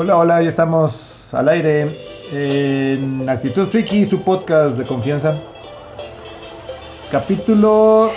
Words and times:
Hola, 0.00 0.16
hola, 0.16 0.40
ya 0.40 0.48
estamos 0.48 1.34
al 1.34 1.48
aire 1.48 1.98
en 2.30 3.28
Actitud 3.28 3.66
Friki, 3.66 4.04
su 4.04 4.22
podcast 4.22 4.78
de 4.78 4.86
confianza. 4.86 5.40
Capítulo 7.10 8.08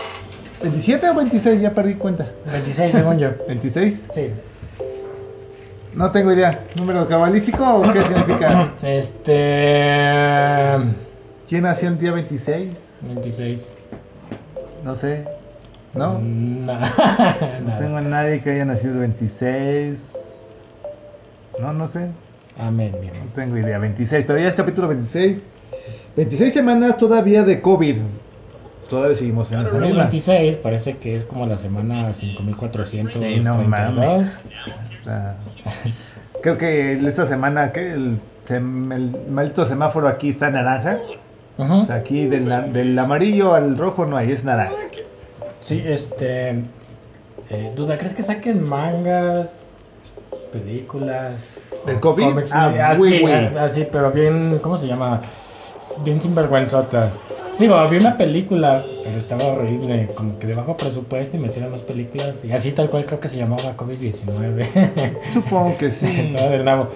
27 0.62 1.10
o 1.10 1.16
26, 1.16 1.60
ya 1.60 1.74
perdí 1.74 1.96
cuenta. 1.96 2.28
26 2.52 2.94
según 2.94 3.18
yo. 3.18 3.32
26. 3.48 4.10
Sí. 4.14 4.28
No 5.96 6.12
tengo 6.12 6.32
idea. 6.32 6.60
¿Número 6.78 7.08
cabalístico 7.08 7.68
o 7.68 7.92
qué 7.92 8.04
significa? 8.04 8.74
Este. 8.84 9.34
¿Quién 11.50 11.64
nació 11.64 11.90
el 11.90 11.98
día 11.98 12.12
26? 12.12 12.98
26. 13.08 13.66
No 14.84 14.94
sé. 14.94 15.26
¿No? 15.96 16.20
Nada. 16.22 17.60
No 17.66 17.76
tengo 17.78 17.98
a 17.98 18.02
nadie 18.02 18.40
que 18.40 18.52
haya 18.52 18.66
nacido 18.66 18.94
el 18.94 19.00
26. 19.00 20.31
No, 21.60 21.74
no 21.74 21.88
sé. 21.88 22.10
Amén, 22.58 22.96
mi 23.02 23.08
No 23.08 23.14
tengo 23.36 23.58
idea. 23.58 23.78
26, 23.80 24.26
pero 24.26 24.40
ya 24.40 24.48
es 24.50 24.56
capítulo 24.56 24.88
26. 24.88 25.40
26 26.16 26.54
semanas 26.54 26.98
todavía 26.98 27.44
de 27.44 27.62
COVID. 27.62 27.98
Todavía 28.90 29.16
seguimos 29.16 29.52
en 29.52 29.62
esa 29.62 29.78
misma. 29.78 30.04
26 30.04 30.58
parece 30.58 30.98
que 30.98 31.16
es 31.16 31.24
como 31.24 31.46
la 31.46 31.58
semana 31.58 32.14
5432. 32.14 33.14
Sí, 33.24 33.40
no 33.40 33.56
mames. 33.64 34.44
Creo 36.42 36.58
que 36.58 36.94
esta 37.08 37.26
semana 37.26 37.72
que 37.72 37.92
el, 37.92 38.20
sem- 38.48 38.94
el 38.94 39.16
maldito 39.32 39.64
semáforo 39.66 40.08
aquí 40.08 40.30
está 40.30 40.50
naranja. 40.50 41.00
Ujú. 41.58 41.74
O 41.82 41.86
sea, 41.86 41.96
aquí 41.96 42.28
del, 42.28 42.74
del 42.74 42.98
amarillo 42.98 43.54
al 43.54 43.78
rojo 43.78 44.06
no 44.06 44.18
hay, 44.18 44.32
es 44.32 44.44
naranja. 44.44 44.74
Sí, 45.60 45.82
este. 45.86 46.64
eh, 47.50 47.72
Duda, 47.76 47.98
¿crees 47.98 48.14
que 48.14 48.24
saquen 48.24 48.64
mangas, 48.68 49.52
películas? 50.52 51.60
¿Del 51.86 52.00
COVID? 52.00 52.30
cómics? 52.30 52.52
Ah, 52.54 52.92
así, 52.92 53.00
güey, 53.00 53.22
güey. 53.22 53.34
ah, 53.34 53.64
así, 53.64 53.88
pero 53.92 54.12
bien. 54.12 54.60
¿Cómo 54.62 54.78
se 54.78 54.88
llama? 54.88 55.22
Bien 56.04 56.22
sinvergüenzotas. 56.22 57.20
Digo, 57.60 57.76
había 57.76 58.00
una 58.00 58.18
película, 58.18 58.84
pero 59.04 59.18
estaba 59.18 59.46
horrible, 59.46 60.10
como 60.16 60.40
que 60.40 60.48
de 60.48 60.56
bajo 60.56 60.78
presupuesto 60.78 61.38
y 61.38 61.40
metieron 61.40 61.72
las 61.72 61.82
películas. 61.82 62.44
Y 62.44 62.52
así 62.52 62.72
tal 62.72 62.90
cual 62.90 63.06
creo 63.06 63.20
que 63.20 63.30
se 63.30 63.38
llamaba 63.38 63.76
COVID-19. 63.78 65.30
Supongo 65.34 65.78
que 65.78 65.92
sí. 65.92 66.08
Estaba 66.08 66.50
del 66.50 66.66
nabo. 66.66 66.88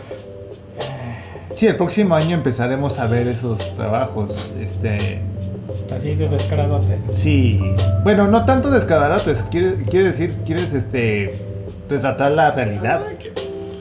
Sí, 1.55 1.67
el 1.67 1.75
próximo 1.75 2.15
año 2.15 2.35
empezaremos 2.35 2.97
a 2.99 3.05
ver 3.07 3.27
esos 3.27 3.59
trabajos. 3.75 4.51
Este, 4.59 5.21
Así 5.93 6.15
de 6.15 6.27
descaradotes. 6.27 6.99
sí, 7.13 7.59
bueno, 8.03 8.27
no 8.27 8.43
tanto 8.45 8.71
descadarates. 8.71 9.43
Quiere, 9.51 9.75
quiere 9.83 10.07
decir, 10.07 10.35
quieres 10.45 10.73
este, 10.73 11.44
retratar 11.89 12.31
la 12.31 12.51
realidad, 12.51 13.01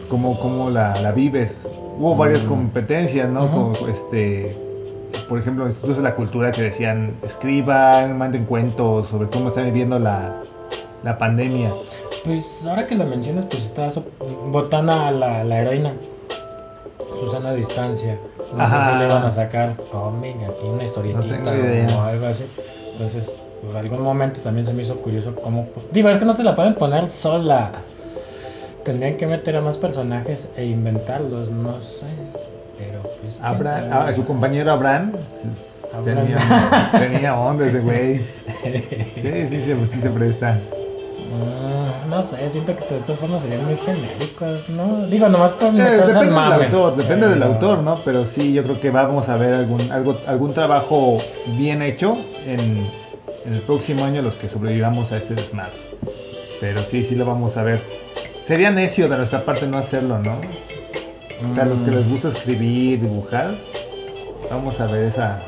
como, 0.08 0.38
como 0.40 0.70
la, 0.70 1.00
la 1.00 1.12
vives. 1.12 1.66
Hubo 1.98 2.16
varias 2.16 2.42
Mm. 2.42 2.48
competencias, 2.48 3.28
¿no? 3.30 3.72
Este, 3.88 4.56
por 5.28 5.38
ejemplo, 5.38 5.66
institutos 5.66 5.96
de 5.98 6.02
la 6.02 6.14
cultura 6.14 6.50
que 6.52 6.62
decían 6.62 7.16
escriban, 7.22 8.18
manden 8.18 8.44
cuentos 8.46 9.08
sobre 9.08 9.28
cómo 9.28 9.48
están 9.48 9.64
viviendo 9.66 9.98
la, 9.98 10.42
la 11.02 11.16
pandemia. 11.18 11.72
Pues 12.24 12.64
ahora 12.66 12.86
que 12.86 12.94
lo 12.94 13.04
mencionas, 13.04 13.44
pues 13.50 13.64
está 13.64 13.90
so- 13.90 14.04
Botana 14.50 15.10
la, 15.10 15.44
la 15.44 15.60
heroína. 15.60 15.92
Susana 17.20 17.50
a 17.50 17.54
distancia. 17.54 18.18
No 18.56 18.68
sé 18.68 18.74
Ajá. 18.74 18.92
si 18.92 18.98
le 18.98 19.06
van 19.06 19.22
a 19.24 19.30
sacar 19.30 19.76
cómic, 19.92 20.36
aquí 20.36 20.66
una 20.66 20.84
historietita 20.84 21.52
No 21.86 21.98
o 21.98 22.02
algo 22.02 22.26
así. 22.26 22.44
Entonces, 22.92 23.34
por 23.64 23.76
algún 23.76 24.02
momento 24.02 24.40
también 24.40 24.66
se 24.66 24.72
me 24.72 24.82
hizo 24.82 24.96
curioso 24.96 25.34
cómo. 25.36 25.66
Digo, 25.92 26.08
es 26.08 26.18
que 26.18 26.24
no 26.24 26.34
te 26.34 26.42
la 26.42 26.54
pueden 26.56 26.74
poner 26.74 27.08
sola. 27.08 27.70
Tendrían 28.84 29.16
que 29.16 29.26
meter 29.26 29.56
a 29.56 29.60
más 29.62 29.78
personajes 29.78 30.48
e 30.56 30.64
inventarlos, 30.66 31.50
no 31.50 31.80
sé. 31.82 32.06
Pero 32.78 33.02
pues. 33.22 33.34
sabe. 33.36 33.68
ah, 33.90 34.12
su 34.14 34.24
compañero 34.24 34.70
Abraham 34.72 35.12
tenía, 36.02 36.36
tenía 36.92 37.38
onda 37.38 37.66
ese 37.66 37.80
güey. 37.80 38.18
Sí, 39.22 39.46
sí, 39.46 39.60
se, 39.62 39.86
sí 39.86 40.00
se 40.00 40.10
presta. 40.10 40.58
Mm, 41.32 42.10
no 42.10 42.22
sé, 42.24 42.50
siento 42.50 42.76
que 42.76 42.94
de 42.94 43.00
todas 43.00 43.18
formas 43.18 43.42
serían 43.42 43.64
muy 43.64 43.76
genéricos, 43.78 44.68
¿no? 44.68 45.06
Digo, 45.06 45.28
nomás 45.28 45.52
por 45.52 45.68
Eh, 45.68 45.82
depende 45.82 46.26
del 46.26 46.34
autor, 46.36 46.96
depende 46.96 47.28
del 47.28 47.38
Pero- 47.38 47.52
autor, 47.52 47.78
¿no? 47.78 47.98
Pero 48.04 48.24
sí, 48.24 48.52
yo 48.52 48.62
creo 48.64 48.80
que 48.80 48.90
vamos 48.90 49.28
a 49.28 49.36
ver 49.36 49.54
algún, 49.54 49.90
algo, 49.90 50.18
algún 50.26 50.52
trabajo 50.52 51.18
bien 51.56 51.80
hecho 51.80 52.16
en, 52.44 52.86
en 53.46 53.54
el 53.54 53.60
próximo 53.62 54.04
año 54.04 54.20
los 54.20 54.34
que 54.34 54.48
sobrevivamos 54.48 55.10
a 55.12 55.16
este 55.16 55.34
desmadre. 55.34 55.72
Pero 56.60 56.84
sí, 56.84 57.02
sí 57.04 57.14
lo 57.14 57.24
vamos 57.24 57.56
a 57.56 57.62
ver. 57.62 57.80
Sería 58.44 58.70
necio 58.70 59.08
de 59.08 59.16
nuestra 59.16 59.44
parte 59.44 59.66
no 59.66 59.78
hacerlo, 59.78 60.18
¿no? 60.18 60.38
O 61.50 61.54
sea, 61.54 61.64
los 61.64 61.78
que 61.80 61.90
les 61.90 62.08
gusta 62.08 62.28
escribir, 62.28 63.00
dibujar, 63.00 63.54
vamos 64.50 64.80
a 64.80 64.86
ver 64.86 65.04
esa, 65.04 65.40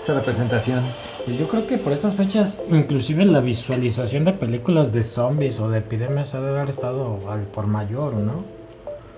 esa 0.00 0.14
representación. 0.14 0.82
Pues 1.24 1.38
yo 1.38 1.48
creo 1.48 1.66
que 1.66 1.76
por 1.78 1.92
estas 1.92 2.14
fechas, 2.14 2.58
inclusive 2.70 3.24
la 3.26 3.40
visualización 3.40 4.24
de 4.24 4.32
películas 4.32 4.92
de 4.92 5.02
zombies 5.02 5.60
o 5.60 5.68
de 5.68 5.78
epidemias 5.78 6.34
ha 6.34 6.40
de 6.40 6.48
haber 6.48 6.70
estado 6.70 7.18
al 7.30 7.42
por 7.42 7.66
mayor, 7.66 8.14
¿no? 8.14 8.42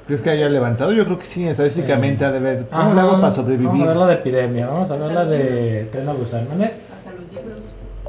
¿Crees 0.07 0.21
que 0.21 0.31
haya 0.31 0.49
levantado? 0.49 0.93
Yo 0.93 1.05
creo 1.05 1.19
que 1.19 1.25
sí, 1.25 1.47
estadísticamente 1.47 2.19
Sí. 2.19 2.25
ha 2.25 2.33
de 2.33 2.41
ver. 2.41 2.67
¿Cómo 2.69 2.83
Ajá. 2.83 2.95
le 2.95 3.01
hago 3.01 3.11
para 3.13 3.21
Vamos 3.23 3.35
sobrevivir? 3.37 3.83
a 3.83 3.87
ver 3.87 3.97
la 3.97 4.07
de 4.09 4.15
epidemia, 4.15 4.67
vamos 4.67 4.91
a 4.91 4.97
ver 4.97 5.13
la 5.13 5.25
de 5.25 5.89
Tren 5.93 6.09
a 6.09 6.13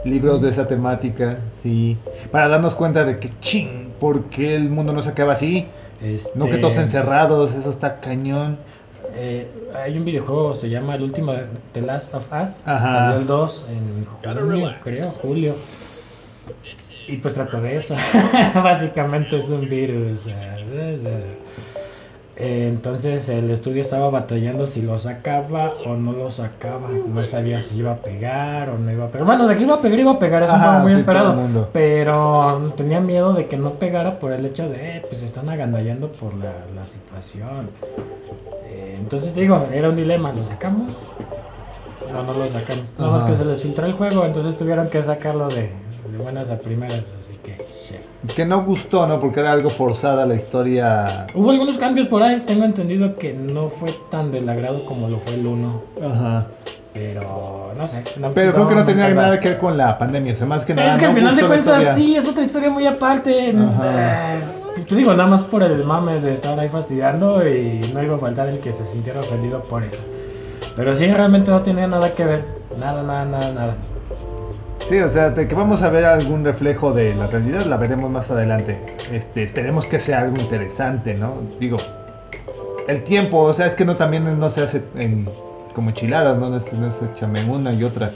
libros. 0.05 0.41
de 0.41 0.49
esa 0.49 0.67
temática, 0.67 1.39
sí, 1.51 1.97
para 2.31 2.47
darnos 2.47 2.75
cuenta 2.75 3.03
de 3.05 3.19
que 3.19 3.29
ching, 3.39 3.89
¿por 3.99 4.25
qué 4.25 4.55
el 4.55 4.69
mundo 4.69 4.93
no 4.93 5.01
se 5.01 5.09
acaba 5.09 5.33
así? 5.33 5.65
Este, 6.01 6.29
No 6.37 6.49
que 6.49 6.57
todos 6.57 6.77
encerrados, 6.77 7.53
eso 7.55 7.69
está 7.69 7.99
cañón. 8.01 8.57
eh, 9.15 9.47
hay 9.75 9.97
un 9.97 10.05
videojuego, 10.05 10.55
se 10.55 10.69
llama 10.69 10.95
El 10.95 11.03
último 11.03 11.31
de 11.33 11.45
The 11.73 11.81
Last 11.81 12.13
of 12.13 12.25
Us. 12.33 12.63
Ajá. 12.67 12.91
Salió 13.07 13.19
el 13.19 13.27
2 13.27 13.65
en 13.69 14.05
junio, 14.05 14.73
creo, 14.83 15.09
julio. 15.21 15.55
Y 17.07 17.17
pues 17.17 17.33
trata 17.33 17.59
de 17.59 17.75
eso. 17.77 17.95
Básicamente 18.55 19.37
es 19.37 19.49
un 19.49 19.67
virus. 19.69 20.27
eh, 20.27 20.31
eh, 20.71 21.37
Entonces 22.35 23.29
el 23.29 23.51
estudio 23.51 23.81
estaba 23.81 24.09
batallando 24.09 24.65
si 24.65 24.81
lo 24.81 24.97
sacaba 24.97 25.73
o 25.85 25.95
no 25.95 26.13
lo 26.13 26.31
sacaba. 26.31 26.89
No 26.89 27.23
sabía 27.25 27.61
si 27.61 27.77
iba 27.77 27.91
a 27.91 27.97
pegar 27.97 28.69
o 28.69 28.79
no 28.79 28.91
iba 28.91 29.05
a 29.05 29.07
pegar. 29.09 29.27
Bueno, 29.27 29.47
de 29.47 29.55
que 29.55 29.63
iba 29.63 29.75
a 29.75 29.81
pegar, 29.81 29.99
iba 29.99 30.11
a 30.11 30.19
pegar. 30.19 30.43
Es 30.43 30.49
un 30.49 30.55
Ajá, 30.55 30.65
juego 30.65 30.81
muy 30.81 30.93
sí, 30.93 30.99
esperado. 30.99 31.69
Pero 31.71 32.73
tenía 32.75 32.99
miedo 32.99 33.33
de 33.33 33.45
que 33.47 33.57
no 33.57 33.73
pegara 33.73 34.17
por 34.19 34.31
el 34.31 34.45
hecho 34.45 34.67
de, 34.67 34.97
eh, 34.97 35.05
pues 35.07 35.21
están 35.21 35.49
agandallando 35.49 36.11
por 36.11 36.33
la, 36.33 36.53
la 36.75 36.85
situación. 36.85 37.69
Eh, 38.65 38.95
entonces 38.97 39.35
digo, 39.35 39.67
era 39.71 39.89
un 39.89 39.95
dilema, 39.95 40.33
¿lo 40.33 40.43
sacamos? 40.43 40.95
No, 42.11 42.23
no 42.23 42.33
lo 42.33 42.49
sacamos. 42.49 42.85
Nada 42.97 43.11
más 43.11 43.23
que 43.23 43.35
se 43.35 43.45
les 43.45 43.61
filtró 43.61 43.85
el 43.85 43.93
juego, 43.93 44.25
entonces 44.25 44.57
tuvieron 44.57 44.89
que 44.89 45.01
sacarlo 45.03 45.49
de, 45.49 45.71
de 46.11 46.17
buenas 46.17 46.49
a 46.49 46.57
primeras, 46.57 47.05
así 47.21 47.37
que... 47.43 47.57
shit. 47.87 48.31
Que 48.35 48.45
no 48.45 48.63
gustó, 48.63 49.05
¿no? 49.07 49.19
Porque 49.19 49.39
era 49.41 49.51
algo 49.51 49.69
forzada 49.69 50.25
la 50.25 50.35
historia. 50.35 51.27
Hubo 51.35 51.51
algunos 51.51 51.77
cambios 51.77 52.07
por 52.07 52.21
ahí, 52.23 52.41
tengo 52.45 52.65
entendido 52.65 53.15
que 53.17 53.33
no 53.33 53.69
fue 53.69 53.93
tan 54.09 54.31
del 54.31 54.47
agrado 54.49 54.85
como 54.85 55.09
lo 55.09 55.19
fue 55.19 55.33
el 55.35 55.45
1, 55.47 55.81
Ajá. 56.11 56.47
pero 56.93 57.73
no 57.77 57.87
sé. 57.87 58.03
no- 58.19 58.31
Pero 58.33 58.53
creo 58.53 58.67
que 58.67 58.75
no 58.75 58.85
tenía 58.85 59.09
nada 59.13 59.39
que 59.39 59.49
ver 59.49 59.57
con 59.57 59.77
la 59.77 59.97
pandemia, 59.97 60.33
o 60.33 60.35
sea, 60.35 60.47
más 60.47 60.63
que 60.65 60.73
nada. 60.73 60.93
Es 60.93 60.97
que 60.97 61.03
no 61.05 61.09
al 61.11 61.15
final 61.17 61.35
de 61.35 61.45
cuentas 61.47 61.95
sí, 61.95 62.15
es 62.15 62.27
otra 62.27 62.43
historia 62.43 62.69
muy 62.69 62.85
aparte. 62.85 63.49
Ajá. 63.51 64.35
Eh, 64.37 64.39
te 64.87 64.95
digo, 64.95 65.11
nada 65.13 65.29
más 65.29 65.43
por 65.43 65.63
el 65.63 65.83
mame 65.83 66.19
de 66.19 66.33
estar 66.33 66.59
ahí 66.59 66.69
fastidiando 66.69 67.47
y 67.47 67.91
no 67.93 68.01
iba 68.03 68.15
a 68.15 68.19
faltar 68.19 68.47
el 68.49 68.59
que 68.59 68.73
se 68.73 68.85
sintiera 68.85 69.21
ofendido 69.21 69.61
por 69.63 69.83
eso. 69.83 70.01
Pero 70.75 70.95
sí, 70.95 71.05
realmente 71.07 71.51
no 71.51 71.61
tenía 71.61 71.87
nada 71.87 72.11
que 72.11 72.25
ver. 72.25 72.45
Nada, 72.79 73.03
nada, 73.03 73.25
nada, 73.25 73.51
nada. 73.51 73.75
Sí, 74.81 74.99
o 74.99 75.07
sea, 75.07 75.29
de 75.29 75.47
que 75.47 75.55
vamos 75.55 75.81
a 75.81 75.89
ver 75.89 76.05
algún 76.05 76.43
reflejo 76.43 76.91
de 76.91 77.15
la 77.15 77.27
realidad, 77.27 77.65
la 77.65 77.77
veremos 77.77 78.11
más 78.11 78.29
adelante. 78.29 78.79
Este, 79.11 79.43
esperemos 79.43 79.85
que 79.85 79.99
sea 79.99 80.19
algo 80.21 80.41
interesante, 80.41 81.13
¿no? 81.13 81.35
Digo, 81.59 81.77
el 82.87 83.03
tiempo, 83.03 83.39
o 83.39 83.53
sea, 83.53 83.65
es 83.65 83.75
que 83.75 83.85
no 83.85 83.95
también 83.95 84.37
no 84.39 84.49
se 84.49 84.61
hace 84.61 84.83
en, 84.95 85.29
como 85.73 85.89
enchiladas, 85.89 86.37
¿no? 86.37 86.49
No 86.49 86.57
no 86.57 86.91
se 86.91 87.05
echan 87.05 87.35
en 87.37 87.49
una 87.49 87.73
y 87.73 87.83
otra. 87.83 88.11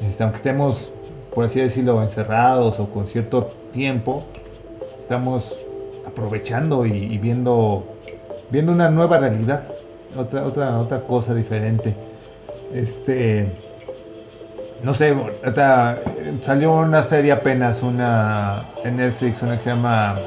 Este, 0.00 0.22
aunque 0.22 0.36
estemos, 0.36 0.90
por 1.34 1.44
así 1.44 1.60
decirlo, 1.60 2.02
encerrados 2.02 2.80
o 2.80 2.90
con 2.90 3.06
cierto 3.06 3.52
tiempo, 3.72 4.24
estamos 5.00 5.54
aprovechando 6.06 6.86
y, 6.86 6.92
y 6.92 7.18
viendo, 7.18 7.84
viendo 8.50 8.72
una 8.72 8.88
nueva 8.88 9.18
realidad, 9.18 9.64
otra, 10.16 10.44
otra, 10.44 10.78
otra 10.78 11.02
cosa 11.02 11.34
diferente. 11.34 11.94
Este 12.72 13.69
no 14.82 14.94
sé, 14.94 15.14
salió 16.42 16.72
una 16.72 17.02
serie 17.02 17.32
apenas, 17.32 17.82
una 17.82 18.64
en 18.84 18.96
Netflix, 18.96 19.42
una 19.42 19.54
que 19.54 19.60
se 19.60 19.70
llama, 19.70 20.18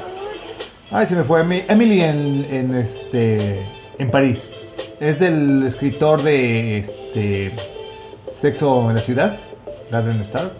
ay, 0.90 1.06
se 1.06 1.16
me 1.16 1.24
fue, 1.24 1.42
Emi- 1.42 1.64
Emily 1.68 2.00
en, 2.00 2.46
en 2.50 2.74
este, 2.74 3.62
en 3.98 4.10
París. 4.10 4.48
Es 5.00 5.18
del 5.18 5.64
escritor 5.66 6.22
de 6.22 6.78
este, 6.78 7.54
Sexo 8.30 8.88
en 8.90 8.96
la 8.96 9.02
ciudad, 9.02 9.36
Darren 9.90 10.20
Star. 10.20 10.52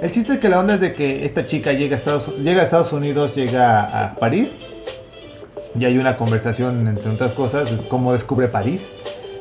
El 0.00 0.10
chiste 0.10 0.34
es 0.34 0.38
que 0.40 0.48
la 0.48 0.60
onda 0.60 0.74
es 0.74 0.80
de 0.80 0.92
que 0.92 1.24
esta 1.24 1.46
chica 1.46 1.72
llega 1.72 1.96
a 1.96 1.98
Estados, 1.98 2.36
llega 2.38 2.60
a 2.60 2.64
Estados 2.64 2.92
Unidos, 2.92 3.34
llega 3.34 4.04
a 4.04 4.14
París, 4.16 4.56
y 5.78 5.84
hay 5.84 5.98
una 5.98 6.16
conversación 6.16 6.86
entre 6.88 7.10
otras 7.10 7.32
cosas, 7.32 7.70
es 7.70 7.82
cómo 7.84 8.12
descubre 8.12 8.48
París. 8.48 8.88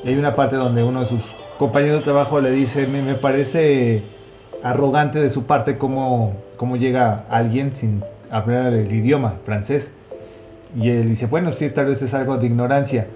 Y 0.04 0.10
hay 0.10 0.16
una 0.16 0.36
parte 0.36 0.56
donde 0.56 0.84
uno 0.84 1.02
de 1.02 1.08
sus 1.08 1.22
compañeros 1.58 2.00
de 2.00 2.04
trabajo 2.04 2.42
le 2.42 2.52
dice, 2.52 2.88
me, 2.88 3.16
parece 3.16 4.04
arrogante 4.64 5.20
de 5.20 5.30
su 5.30 5.46
parte 5.46 5.78
cómo, 5.78 6.36
cómo 6.58 6.76
llega 6.78 7.26
alguien 7.30 7.76
sin 7.76 8.04
hablar 8.32 8.74
el 8.74 8.92
idioma 8.92 9.36
francés. 9.46 9.92
Y 10.76 10.90
él 10.90 11.10
dice, 11.10 11.28
bueno, 11.28 11.54
sí, 11.54 11.70
tal 11.70 11.86
vez 11.86 12.02
es 12.02 12.14
algo 12.14 12.38
de 12.38 12.48
ignorancia, 12.48 13.08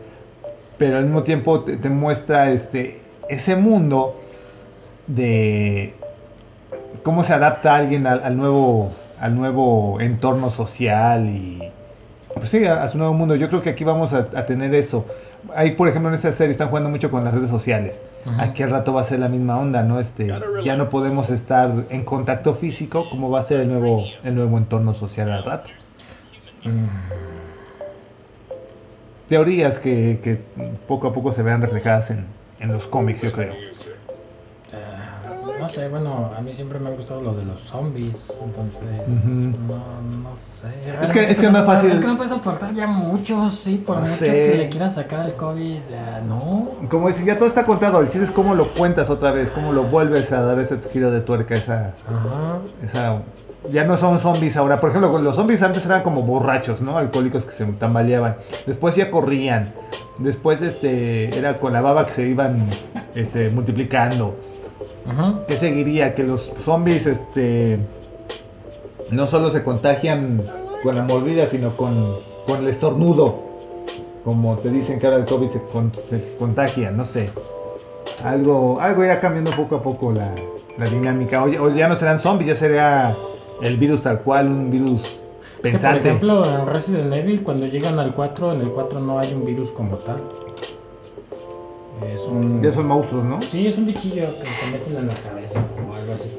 pero 0.77 0.97
al 0.97 1.05
mismo 1.05 1.23
tiempo 1.23 1.61
te, 1.61 1.89
muestra 1.89 2.51
este, 2.51 3.01
ese 3.27 3.55
mundo 3.55 4.19
de 5.07 5.93
cómo 7.03 7.23
se 7.23 7.33
adapta 7.33 7.75
alguien 7.75 8.07
al, 8.07 8.37
nuevo, 8.37 8.91
al 9.19 9.35
nuevo 9.35 9.99
entorno 9.99 10.51
social 10.51 11.27
y 11.27 11.59
pues 12.33 12.49
sí, 12.49 12.63
a, 12.65 12.87
su 12.87 12.97
nuevo 12.97 13.13
mundo. 13.13 13.35
Yo 13.35 13.49
creo 13.49 13.61
que 13.61 13.71
aquí 13.71 13.83
vamos 13.83 14.13
a 14.13 14.45
tener 14.45 14.73
eso. 14.73 15.05
Ahí, 15.55 15.71
por 15.71 15.87
ejemplo, 15.87 16.09
en 16.09 16.15
esta 16.15 16.31
serie 16.31 16.51
están 16.51 16.69
jugando 16.69 16.89
mucho 16.89 17.09
con 17.09 17.23
las 17.23 17.33
redes 17.33 17.49
sociales. 17.49 18.01
Aquí 18.37 18.63
al 18.63 18.69
rato 18.71 18.93
va 18.93 19.01
a 19.01 19.03
ser 19.03 19.19
la 19.19 19.29
misma 19.29 19.57
onda, 19.59 19.83
¿no? 19.83 19.99
Este, 19.99 20.27
ya 20.63 20.75
no 20.75 20.89
podemos 20.89 21.29
estar 21.29 21.71
en 21.89 22.03
contacto 22.03 22.55
físico, 22.55 23.09
como 23.09 23.29
va 23.29 23.39
a 23.39 23.43
ser 23.43 23.61
el 23.61 23.69
nuevo, 23.69 24.03
el 24.23 24.35
nuevo 24.35 24.57
entorno 24.57 24.93
social 24.93 25.31
al 25.31 25.43
rato. 25.43 25.71
Mm, 26.63 26.87
Teorías 29.27 29.79
que, 29.79 30.19
que 30.23 30.41
poco 30.87 31.07
a 31.07 31.13
poco 31.13 31.31
se 31.31 31.43
vean 31.43 31.61
reflejadas 31.61 32.11
en, 32.11 32.25
en 32.59 32.71
los 32.71 32.87
cómics, 32.87 33.21
yo 33.21 33.31
creo. 33.31 33.53
Ah, 35.59 35.63
no 35.63 35.69
sé, 35.69 35.87
bueno, 35.89 36.31
a 36.37 36.41
mí 36.41 36.53
siempre 36.53 36.79
me 36.79 36.89
han 36.89 36.95
gustado 36.95 37.21
los 37.21 37.37
de 37.37 37.43
los 37.45 37.61
zombies, 37.63 38.15
entonces 38.43 39.07
no, 39.07 40.01
no 40.01 40.35
sé. 40.35 40.69
Es 41.01 41.11
que- 41.11 41.29
es 41.29 41.39
que 41.39 41.49
no 41.49 41.59
es 41.59 41.65
fácil. 41.65 41.91
Es 41.91 41.99
que 41.99 42.07
no 42.07 42.15
puedes 42.15 42.31
soportar 42.31 42.73
ya 42.73 42.87
mucho, 42.87 43.49
sí, 43.49 43.75
por 43.85 43.95
No 43.97 44.01
mucho 44.01 44.13
sé. 44.15 44.25
que 44.25 44.57
le 44.57 44.69
quieras 44.69 44.95
sacar 44.95 45.21
al 45.21 45.33
COVID, 45.35 45.77
ah, 45.97 46.19
no. 46.27 46.69
Como 46.89 47.07
dices, 47.07 47.25
ya 47.25 47.37
todo 47.37 47.47
está 47.47 47.65
contado. 47.65 47.99
El 48.01 48.07
chiste 48.09 48.25
es 48.25 48.31
cómo 48.31 48.55
lo 48.55 48.73
cuentas 48.73 49.09
otra 49.09 49.31
vez, 49.31 49.51
cómo 49.51 49.71
lo 49.73 49.83
vuelves 49.83 50.31
a 50.31 50.41
dar 50.41 50.59
ese 50.59 50.79
giro 50.91 51.11
de 51.11 51.21
tuerca, 51.21 51.55
esa, 51.55 51.93
Ajá. 52.07 52.59
esa 52.83 53.21
ya 53.69 53.83
no 53.83 53.97
son 53.97 54.19
zombies 54.19 54.55
ahora. 54.55 54.79
Por 54.79 54.89
ejemplo, 54.89 55.19
los 55.19 55.35
zombies 55.35 55.61
antes 55.61 55.85
eran 55.85 56.01
como 56.01 56.21
borrachos, 56.23 56.79
¿no? 56.81 56.97
Alcohólicos 56.97 57.43
que 57.43 57.51
se 57.51 57.65
tambaleaban. 57.65 58.37
Después 58.65 58.95
ya 58.95 59.11
corrían. 59.11 59.73
Después 60.17 60.61
este 60.61 61.37
era 61.37 61.57
con 61.59 61.73
la 61.73 61.81
baba 61.81 62.05
que 62.05 62.13
se 62.13 62.27
iban 62.27 62.69
este, 63.15 63.49
multiplicando. 63.49 64.35
¿Qué 65.47 65.57
seguiría? 65.57 66.13
Que 66.15 66.23
los 66.23 66.51
zombies 66.63 67.07
este 67.07 67.79
no 69.11 69.25
solo 69.27 69.49
se 69.49 69.63
contagian 69.63 70.43
con 70.83 70.95
la 70.95 71.03
mordida, 71.03 71.47
sino 71.47 71.75
con, 71.75 72.17
con 72.45 72.59
el 72.61 72.67
estornudo. 72.67 73.47
Como 74.23 74.57
te 74.57 74.69
dicen 74.69 74.99
que 74.99 75.07
ahora 75.07 75.17
el 75.19 75.25
COVID 75.25 75.47
se, 75.47 75.61
con- 75.63 75.91
se 76.09 76.35
contagia, 76.37 76.91
no 76.91 77.05
sé. 77.05 77.29
Algo, 78.23 78.79
algo 78.81 79.03
irá 79.03 79.19
cambiando 79.19 79.51
poco 79.51 79.75
a 79.77 79.81
poco 79.81 80.11
la, 80.11 80.33
la 80.77 80.85
dinámica. 80.85 81.43
O, 81.43 81.47
ya- 81.47 81.61
o 81.61 81.69
ya 81.73 81.87
no 81.87 81.95
serán 81.95 82.19
zombies, 82.19 82.49
ya 82.49 82.55
será 82.55 83.15
el 83.61 83.77
virus 83.77 84.01
tal 84.03 84.19
cual, 84.21 84.47
un 84.47 84.69
virus 84.69 85.01
Es 85.03 85.09
que, 85.09 85.17
por 85.53 85.61
pensante. 85.71 86.07
ejemplo, 86.09 86.45
en 86.45 86.67
Resident 86.67 87.13
Evil, 87.13 87.41
cuando 87.43 87.65
llegan 87.65 87.97
al 87.97 88.13
4, 88.13 88.53
en 88.53 88.61
el 88.61 88.69
4 88.69 88.99
no 88.99 89.17
hay 89.19 89.33
un 89.33 89.45
virus 89.45 89.71
como 89.71 89.97
tal. 89.97 90.21
Es 92.05 92.21
un... 92.21 92.61
ya 92.63 92.71
son 92.71 92.87
monstruos, 92.87 93.25
¿no? 93.25 93.41
Sí, 93.43 93.67
es 93.67 93.77
un 93.77 93.85
bichillo 93.85 94.27
que 94.37 94.43
te 94.43 94.71
meten 94.71 94.97
en 94.97 95.07
la 95.07 95.13
cabeza 95.13 95.59
o 95.89 95.93
algo 95.93 96.13
así. 96.13 96.29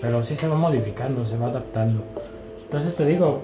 Pero 0.00 0.22
sí 0.22 0.36
se 0.36 0.46
va 0.48 0.56
modificando, 0.56 1.24
se 1.24 1.36
va 1.36 1.46
adaptando. 1.46 2.02
Entonces 2.64 2.94
te 2.96 3.04
digo, 3.06 3.40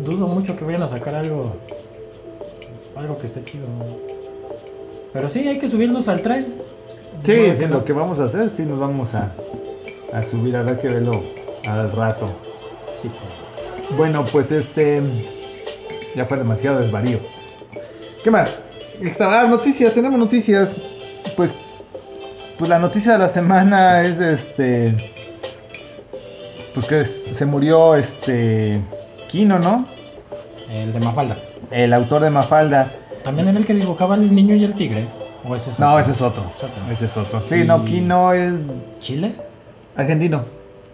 dudo 0.00 0.26
mucho 0.28 0.56
que 0.56 0.64
vayan 0.64 0.82
a 0.82 0.88
sacar 0.88 1.14
algo. 1.14 1.52
Algo 2.96 3.18
que 3.18 3.26
esté 3.26 3.42
chido. 3.44 3.66
Pero 5.12 5.28
sí, 5.28 5.46
hay 5.48 5.58
que 5.58 5.68
subirnos 5.68 6.08
al 6.08 6.22
tren. 6.22 6.54
Sí, 7.24 7.34
Bueno, 7.36 7.56
sí, 7.56 7.64
no. 7.64 7.70
lo 7.76 7.84
que 7.84 7.92
vamos 7.92 8.20
a 8.20 8.24
hacer, 8.24 8.50
sí 8.50 8.64
nos 8.64 8.78
vamos 8.80 9.14
a, 9.14 9.32
a 10.12 10.22
subir, 10.22 10.56
habrá 10.56 10.78
que 10.78 10.88
verlo 10.88 11.22
al 11.66 11.90
rato. 11.92 12.28
Sí, 12.96 13.10
Bueno, 13.96 14.26
pues 14.30 14.52
este. 14.52 15.02
Ya 16.14 16.26
fue 16.26 16.36
demasiado 16.38 16.80
desvarío. 16.80 17.20
¿Qué 18.22 18.30
más? 18.30 18.62
Extra- 19.02 19.40
ah, 19.42 19.46
noticias, 19.46 19.92
tenemos 19.92 20.18
noticias. 20.18 20.80
Pues. 21.36 21.54
Pues 22.58 22.68
la 22.68 22.78
noticia 22.78 23.12
de 23.12 23.18
la 23.18 23.28
semana 23.28 24.02
es 24.02 24.20
este. 24.20 25.12
Pues 26.74 26.86
que 26.86 27.00
es- 27.00 27.24
se 27.32 27.46
murió 27.46 27.94
este. 27.96 28.80
Kino, 29.28 29.58
¿no? 29.58 29.86
El 30.70 30.92
de 30.92 31.00
Mafalda. 31.00 31.36
El 31.70 31.92
autor 31.92 32.22
de 32.22 32.30
Mafalda. 32.30 32.92
También 33.24 33.48
era 33.48 33.58
el 33.58 33.66
que 33.66 33.74
dibujaba 33.74 34.14
el 34.16 34.34
niño 34.34 34.54
y 34.54 34.64
el 34.64 34.74
tigre. 34.74 35.08
¿O 35.44 35.54
ese 35.56 35.70
es 35.70 35.78
No, 35.78 35.98
ese 35.98 36.12
es 36.12 36.22
otro. 36.22 36.52
Es 36.56 36.62
otro. 36.64 36.92
Ese 36.92 37.06
es 37.06 37.16
otro. 37.16 37.42
Sí, 37.48 37.64
no, 37.64 37.84
Kino 37.84 38.32
es 38.32 38.54
¿Chile? 39.00 39.34
argentino. 39.96 40.44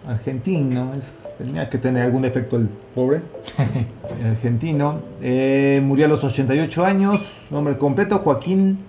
Argentino, 0.07 0.93
es, 0.95 1.31
tenía 1.37 1.69
que 1.69 1.77
tener 1.77 2.03
algún 2.03 2.25
efecto 2.25 2.55
el 2.55 2.69
pobre. 2.95 3.21
argentino. 4.25 4.99
Eh, 5.21 5.81
murió 5.83 6.05
a 6.05 6.09
los 6.09 6.23
88 6.23 6.85
años. 6.85 7.21
Nombre 7.51 7.77
completo: 7.77 8.19
Joaquín 8.19 8.85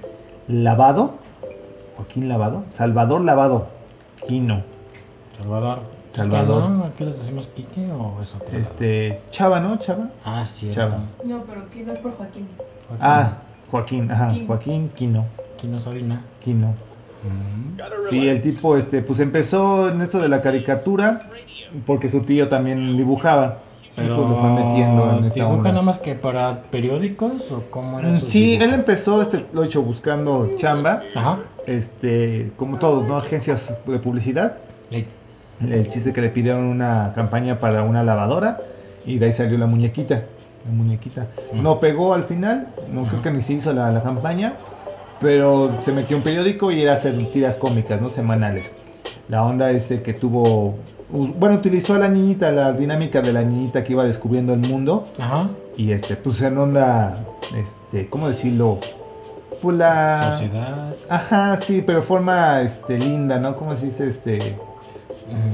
Lavado. 0.49 1.15
Joaquín 1.97 2.29
Lavado. 2.29 2.65
Salvador 2.75 3.23
Lavado. 3.23 3.69
Quino. 4.27 4.63
Salvador. 5.37 5.81
Salvador. 6.11 6.87
¿Aquí 6.87 7.05
les 7.05 7.19
decimos 7.19 7.49
Quique 7.55 7.91
o 7.93 8.21
es 8.23 8.35
otro? 8.35 8.57
Este. 8.57 9.21
Chava, 9.31 9.61
¿no? 9.61 9.77
Chava. 9.79 10.11
Ah, 10.25 10.45
sí. 10.45 10.69
Chava. 10.71 11.01
No, 11.25 11.43
pero 11.45 11.63
aquí 11.63 11.83
no 11.83 11.93
es 11.93 12.01
por 12.01 12.17
Joaquín. 12.17 12.49
Ah, 13.01 13.39
Joaquín. 13.71 14.11
Ajá. 14.11 14.33
Quino. 14.33 14.47
Joaquín 14.47 14.91
Quino. 14.95 15.27
Quino 15.57 15.79
Sabina. 15.79 16.23
Quino. 16.41 16.75
Sí, 18.09 18.29
el 18.29 18.41
tipo, 18.43 18.77
este, 18.77 19.03
pues 19.03 19.21
empezó 19.21 19.89
en 19.91 20.01
esto 20.03 20.19
de 20.19 20.29
la 20.29 20.43
caricatura. 20.43 21.21
Porque 21.87 22.09
su 22.11 22.21
tío 22.23 22.49
también 22.49 22.97
dibujaba. 22.97 23.59
Pero 23.95 24.15
y 24.15 24.17
pues 24.17 24.29
lo 24.31 24.37
fue 24.37 24.51
metiendo 24.51 25.11
en 25.19 25.25
esta 25.25 25.35
dibuja 25.35 25.57
onda. 25.57 25.71
nada 25.71 25.83
más 25.83 25.99
que 25.99 26.15
para 26.15 26.63
periódicos 26.71 27.51
o 27.53 27.63
cómo 27.71 27.99
era 28.01 28.09
Mm, 28.09 28.21
su 28.21 28.27
Sí, 28.27 28.41
dibujo? 28.53 28.65
él 28.65 28.75
empezó, 28.75 29.23
este, 29.23 29.47
lo 29.53 29.63
he 29.63 29.67
hecho 29.67 29.83
buscando 29.83 30.51
chamba, 30.57 31.03
Ajá. 31.15 31.39
este, 31.67 32.51
como 32.57 32.79
todos, 32.79 33.07
¿no? 33.07 33.17
Agencias 33.17 33.73
de 33.87 33.99
publicidad. 33.99 34.57
Ey. 34.91 35.07
El 35.69 35.89
chiste 35.89 36.13
que 36.13 36.21
le 36.23 36.31
pidieron 36.31 36.65
una 36.65 37.13
campaña 37.15 37.59
para 37.61 37.83
una 37.83 38.03
lavadora 38.03 38.61
y 39.05 39.19
de 39.19 39.27
ahí 39.27 39.33
salió 39.33 39.59
la 39.59 39.67
muñequita, 39.67 40.25
la 40.67 40.73
muñequita. 40.73 41.27
Mm. 41.53 41.63
No 41.63 41.79
pegó 41.79 42.15
al 42.15 42.25
final, 42.25 42.69
no 42.93 43.05
creo 43.07 43.23
que 43.23 43.31
ni 43.31 43.43
se 43.43 43.53
hizo 43.55 43.73
la, 43.73 43.91
la 43.93 44.03
campaña, 44.03 44.55
pero 45.21 45.79
se 45.83 45.93
metió 45.93 46.17
un 46.17 46.23
periódico 46.23 46.71
y 46.73 46.83
era 46.83 46.95
hacer 46.95 47.17
tiras 47.31 47.57
cómicas, 47.57 48.01
¿no? 48.01 48.11
Semanales. 48.11 48.75
La 49.29 49.45
onda 49.45 49.71
este 49.71 50.03
que 50.03 50.15
tuvo, 50.15 50.77
bueno, 51.11 51.57
utilizó 51.57 51.95
a 51.95 51.99
la 51.99 52.09
niñita, 52.09 52.51
la 52.51 52.73
dinámica 52.73 53.23
de 53.23 53.33
la 53.33 53.43
niñita 53.43 53.85
que 53.85 53.93
iba 53.93 54.05
descubriendo 54.05 54.55
el 54.55 54.61
mundo 54.61 55.09
Ajá. 55.19 55.51
y 55.77 55.93
este, 55.93 56.17
pues 56.17 56.41
en 56.43 56.59
onda, 56.59 57.25
este, 57.57 58.09
¿cómo 58.09 58.29
decirlo? 58.29 58.81
Pues 59.63 59.77
la... 59.77 60.39
Sociedad. 60.39 60.95
Ajá, 61.09 61.57
sí, 61.59 61.83
pero 61.87 62.03
forma, 62.03 62.63
este, 62.63 62.99
linda, 62.99 63.39
¿no? 63.39 63.57
¿Cómo 63.57 63.77
se 63.77 63.87
dice, 63.87 64.09
este? 64.09 64.57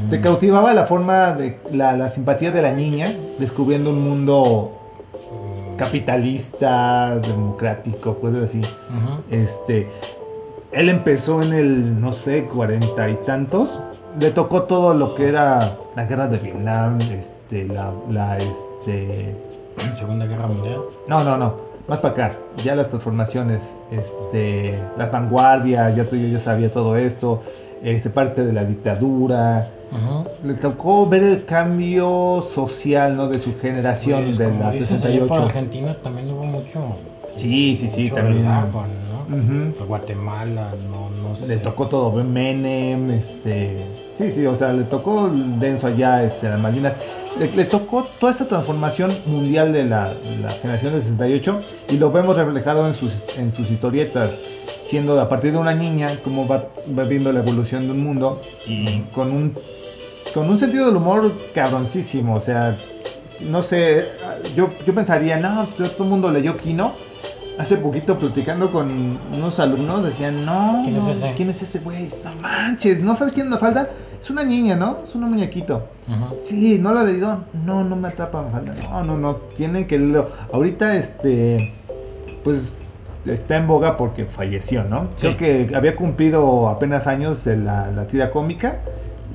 Te 0.08 0.20
cautivaba 0.20 0.72
la 0.72 0.86
forma 0.86 1.32
de 1.32 1.58
la, 1.70 1.96
la 1.96 2.08
simpatía 2.08 2.50
de 2.50 2.62
la 2.62 2.72
niña 2.72 3.14
descubriendo 3.38 3.90
un 3.90 4.02
mundo. 4.02 4.75
Capitalista, 5.76 7.18
democrático, 7.18 8.18
cosas 8.18 8.44
así. 8.44 8.62
Este, 9.30 9.88
él 10.72 10.88
empezó 10.88 11.42
en 11.42 11.52
el, 11.52 12.00
no 12.00 12.12
sé, 12.12 12.44
cuarenta 12.44 13.08
y 13.08 13.14
tantos. 13.26 13.80
Le 14.18 14.30
tocó 14.30 14.62
todo 14.62 14.94
lo 14.94 15.14
que 15.14 15.28
era 15.28 15.76
la 15.94 16.04
guerra 16.06 16.28
de 16.28 16.38
Vietnam, 16.38 17.00
este, 17.00 17.64
la, 17.66 17.92
la, 18.10 18.38
este, 18.38 19.36
Segunda 19.94 20.26
Guerra 20.26 20.46
Mundial. 20.46 20.80
no, 21.06 21.22
no, 21.22 21.36
no, 21.36 21.54
más 21.86 22.00
para 22.00 22.14
acá. 22.14 22.38
Ya 22.64 22.74
las 22.74 22.88
transformaciones, 22.88 23.76
este, 23.90 24.78
las 24.96 25.12
vanguardias, 25.12 25.94
ya, 25.94 26.04
yo 26.08 26.16
ya 26.16 26.40
sabía 26.40 26.72
todo 26.72 26.96
esto, 26.96 27.42
este, 27.82 28.10
parte 28.10 28.44
de 28.44 28.52
la 28.52 28.64
dictadura. 28.64 29.68
Le 30.44 30.54
tocó 30.54 31.08
ver 31.08 31.22
el 31.22 31.44
cambio 31.44 32.44
social, 32.54 33.16
¿no? 33.16 33.28
De 33.28 33.38
su 33.38 33.56
generación, 33.58 34.24
Pues, 34.24 34.38
de 34.38 34.52
la 34.52 34.70
dices, 34.70 34.90
allá 34.92 35.26
por 35.26 35.28
68. 35.28 35.34
Argentina 35.44 35.96
también 36.02 36.30
hubo 36.30 36.44
mucho. 36.44 36.96
Sí, 37.34 37.76
sí, 37.76 37.88
sí, 37.90 38.02
mucho 38.04 38.14
también. 38.16 38.38
relajo, 38.42 38.84
¿no? 39.28 39.36
Ujú. 39.36 39.74
Pues 39.76 39.88
Guatemala, 39.88 40.72
no, 40.90 41.10
no 41.10 41.36
sé. 41.36 41.48
Le 41.48 41.56
tocó 41.58 41.86
todo, 41.88 42.12
Menem, 42.22 43.10
este... 43.10 43.84
Sí, 44.14 44.30
sí, 44.30 44.46
o 44.46 44.54
sea, 44.54 44.72
le 44.72 44.84
tocó 44.84 45.28
denso 45.28 45.88
allá, 45.88 46.24
este, 46.24 46.48
las 46.48 46.58
Malvinas. 46.58 46.94
Le, 47.38 47.52
le 47.52 47.64
tocó 47.66 48.04
toda 48.18 48.32
esta 48.32 48.46
transformación 48.48 49.18
mundial 49.26 49.72
de 49.72 49.84
la, 49.84 50.14
de 50.14 50.38
la 50.38 50.52
generación 50.52 50.92
del 50.94 51.02
68 51.02 51.60
y 51.90 51.98
lo 51.98 52.10
vemos 52.10 52.34
reflejado 52.36 52.86
en 52.86 52.94
sus, 52.94 53.24
en 53.36 53.50
sus 53.50 53.70
historietas, 53.70 54.38
siendo 54.80 55.20
a 55.20 55.28
partir 55.28 55.52
de 55.52 55.58
una 55.58 55.74
niña 55.74 56.20
cómo 56.24 56.48
va, 56.48 56.64
va 56.98 57.04
viendo 57.04 57.30
la 57.32 57.40
evolución 57.40 57.86
de 57.86 57.92
un 57.92 58.02
mundo 58.04 58.40
y 58.66 59.00
con 59.12 59.32
un, 59.32 59.58
con 60.34 60.48
un 60.48 60.58
sentido 60.58 60.86
del 60.86 60.96
humor 60.96 61.32
cabroncísimo, 61.54 62.36
o 62.36 62.40
sea, 62.40 62.76
no 63.40 63.62
sé, 63.62 64.04
yo, 64.54 64.70
yo 64.86 64.94
pensaría, 64.94 65.36
no, 65.38 65.68
todo 65.68 66.04
el 66.04 66.10
mundo 66.10 66.30
leyó 66.30 66.56
Kino. 66.56 66.94
Hace 67.58 67.78
poquito 67.78 68.18
platicando 68.18 68.70
con 68.70 69.18
unos 69.32 69.58
alumnos 69.58 70.04
decían, 70.04 70.44
no, 70.44 70.82
¿Quién 70.84 70.96
es 70.96 71.08
ese? 71.08 71.32
¿quién 71.36 71.48
es 71.48 71.62
ese 71.62 71.78
güey? 71.78 72.06
No 72.22 72.34
manches, 72.42 73.00
¿no 73.00 73.16
sabes 73.16 73.32
quién 73.32 73.46
es 73.46 73.50
Mafalda? 73.52 73.88
Es 74.20 74.28
una 74.28 74.44
niña, 74.44 74.76
¿no? 74.76 74.98
Es 75.02 75.14
un 75.14 75.22
muñequito. 75.22 75.88
Ajá. 76.06 76.32
Sí, 76.38 76.78
no 76.78 76.92
la 76.92 77.02
he 77.02 77.12
leído. 77.12 77.44
No, 77.54 77.82
no 77.82 77.96
me 77.96 78.08
atrapa 78.08 78.42
Mafalda. 78.42 78.74
No, 78.90 79.04
no, 79.04 79.16
no. 79.16 79.36
Tienen 79.56 79.86
que 79.86 79.98
leerlo. 79.98 80.30
Ahorita, 80.52 80.96
este. 80.96 81.72
Pues 82.44 82.76
está 83.24 83.56
en 83.56 83.66
boga 83.66 83.96
porque 83.96 84.26
falleció, 84.26 84.84
¿no? 84.84 85.08
Sí. 85.16 85.28
Creo 85.28 85.36
que 85.38 85.74
había 85.74 85.96
cumplido 85.96 86.68
apenas 86.68 87.06
años 87.06 87.42
de 87.44 87.56
la, 87.56 87.90
la 87.90 88.06
tira 88.06 88.30
cómica. 88.30 88.80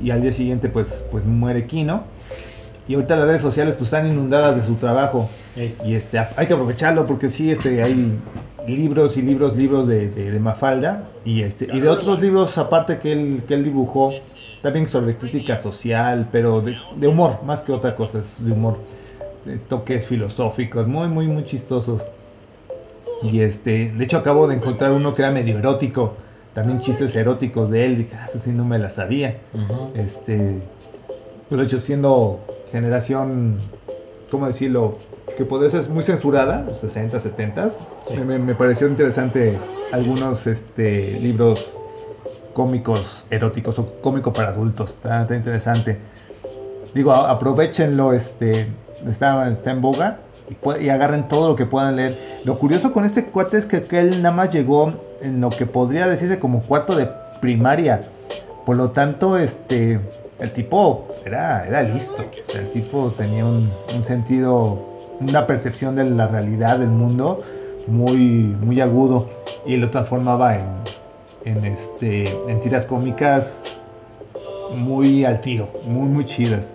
Y 0.03 0.12
al 0.12 0.22
día 0.22 0.31
siguiente, 0.31 0.70
pues, 0.70 1.03
pues 1.12 1.25
muere 1.25 1.65
Kino. 1.65 2.03
Y 2.88 2.96
ahorita 2.96 3.15
las 3.15 3.27
redes 3.27 3.41
sociales 3.41 3.75
pues 3.75 3.88
están 3.93 4.08
inundadas 4.08 4.55
de 4.58 4.63
su 4.63 4.75
trabajo. 4.75 5.29
Ey. 5.55 5.75
Y 5.86 5.96
este, 5.96 6.17
hay 6.20 6.48
que 6.48 6.53
aprovecharlo 6.53 7.05
porque 7.05 7.29
sí, 7.29 7.51
este, 7.51 7.81
hay 7.84 8.17
libros 8.67 9.17
y 9.17 9.22
libros, 9.22 9.55
libros 9.55 9.88
de, 9.88 10.10
de- 10.10 10.31
de 10.31 10.39
Mafalda 10.39 11.03
y, 11.25 11.41
este, 11.43 11.67
y 11.72 11.79
de 11.79 11.89
otros 11.89 12.22
libros 12.22 12.58
aparte 12.58 12.98
que 13.00 13.12
él, 13.12 13.43
que 13.48 13.53
él 13.53 13.63
dibujó, 13.63 14.13
también 14.62 14.88
sobre 14.88 15.15
crítica 15.15 15.58
social, 15.58 16.27
pero 16.31 16.62
de, 16.62 16.75
de 16.96 17.08
humor, 17.08 17.39
más 17.43 17.62
que 17.62 17.72
otra 17.72 17.96
cosa, 17.96 18.20
es 18.20 18.43
de 18.43 18.51
humor, 18.51 18.77
de 19.46 19.58
toques 19.58 20.05
filosóficos, 20.05 20.88
muy, 20.88 21.08
muy, 21.08 21.27
muy 21.27 21.43
chistosos. 21.46 22.05
Y 23.24 23.41
este, 23.41 23.91
de 23.91 24.03
hecho 24.03 24.17
acabo 24.17 24.48
de 24.48 24.55
encontrar 24.55 24.91
uno 24.91 25.13
que 25.13 25.22
era 25.22 25.31
medio 25.31 25.58
erótico, 25.58 26.15
también 26.53 26.81
chistes 26.81 27.15
eróticos 27.15 27.70
de 27.72 27.86
él, 27.86 27.98
dije, 28.00 28.15
ah, 28.20 28.25
eso 28.27 28.39
sí 28.39 28.51
no 28.51 28.65
me 28.65 28.77
la 28.79 28.89
sabía. 28.89 29.38
Ujú. 29.53 29.91
Este, 29.96 30.60
pero 31.50 31.62
de 31.62 31.67
hecho 31.67 31.79
siendo 31.79 32.39
generación, 32.72 33.60
¿cómo 34.29 34.48
decirlo? 34.48 34.98
Que 35.38 35.46
podría 35.46 35.70
ser 35.70 35.89
muy 35.89 36.03
censurada, 36.03 36.63
los 36.67 36.77
60, 36.77 37.20
70 37.20 37.70
Sí. 37.70 37.77
me, 38.15 38.25
me- 38.25 38.39
me 38.39 38.55
pareció 38.55 38.88
interesante 38.88 39.58
algunos 39.91 40.46
este, 40.48 41.20
libros 41.20 41.77
cómicos 42.53 43.25
eróticos 43.29 43.79
o 43.79 43.86
cómico 44.01 44.34
para 44.34 44.50
adultos, 44.50 44.91
está, 44.91 45.22
está 45.22 45.36
interesante. 45.36 46.00
Digo, 46.93 47.12
a- 47.13 47.29
aprovechenlo, 47.31 48.12
este, 48.13 48.67
está, 49.08 49.50
está 49.50 49.72
en 49.72 49.81
boga 49.81 50.20
y, 50.50 50.84
y 50.86 50.89
agarren 50.89 51.27
todo 51.29 51.48
lo 51.48 51.55
que 51.55 51.65
puedan 51.65 51.96
leer. 51.96 52.17
Lo 52.43 52.58
curioso 52.60 52.91
con 52.91 53.05
este 53.05 53.25
cuate 53.25 53.58
es 53.58 53.65
que, 53.65 53.84
que 53.84 54.00
él 54.00 54.22
nada 54.22 54.36
más 54.36 54.51
llegó 54.51 54.93
en 55.22 55.42
lo 55.42 55.50
que 55.50 55.66
podría 55.66 56.08
decirse 56.08 56.40
como 56.40 56.62
cuarto 56.63 56.96
de 56.96 57.10
primaria. 57.40 58.04
Por 58.66 58.78
lo 58.78 58.92
tanto, 58.92 59.38
este, 59.38 60.00
el 60.40 60.54
tipo 60.54 61.08
era, 61.25 61.68
era 61.68 61.84
listo. 61.84 62.24
O 62.24 62.46
sea, 62.51 62.62
el 62.62 62.72
tipo 62.72 63.12
tenía 63.18 63.46
un, 63.46 63.72
un 63.94 64.04
sentido, 64.04 64.80
una 65.20 65.48
percepción 65.48 65.96
de 65.96 66.06
la 66.06 66.28
realidad 66.28 66.80
del 66.80 66.90
mundo 66.90 67.42
muy, 67.88 68.18
muy 68.20 68.80
agudo 68.82 69.28
y 69.66 69.78
lo 69.78 69.90
transformaba 69.90 70.56
en, 70.56 70.66
en, 71.46 71.66
este, 71.66 72.30
en 72.48 72.60
tiras 72.62 72.86
cómicas 72.86 73.63
muy 74.75 75.25
al 75.25 75.42
tiro, 75.42 75.68
muy, 75.86 76.08
muy 76.08 76.25
chidas. 76.25 76.74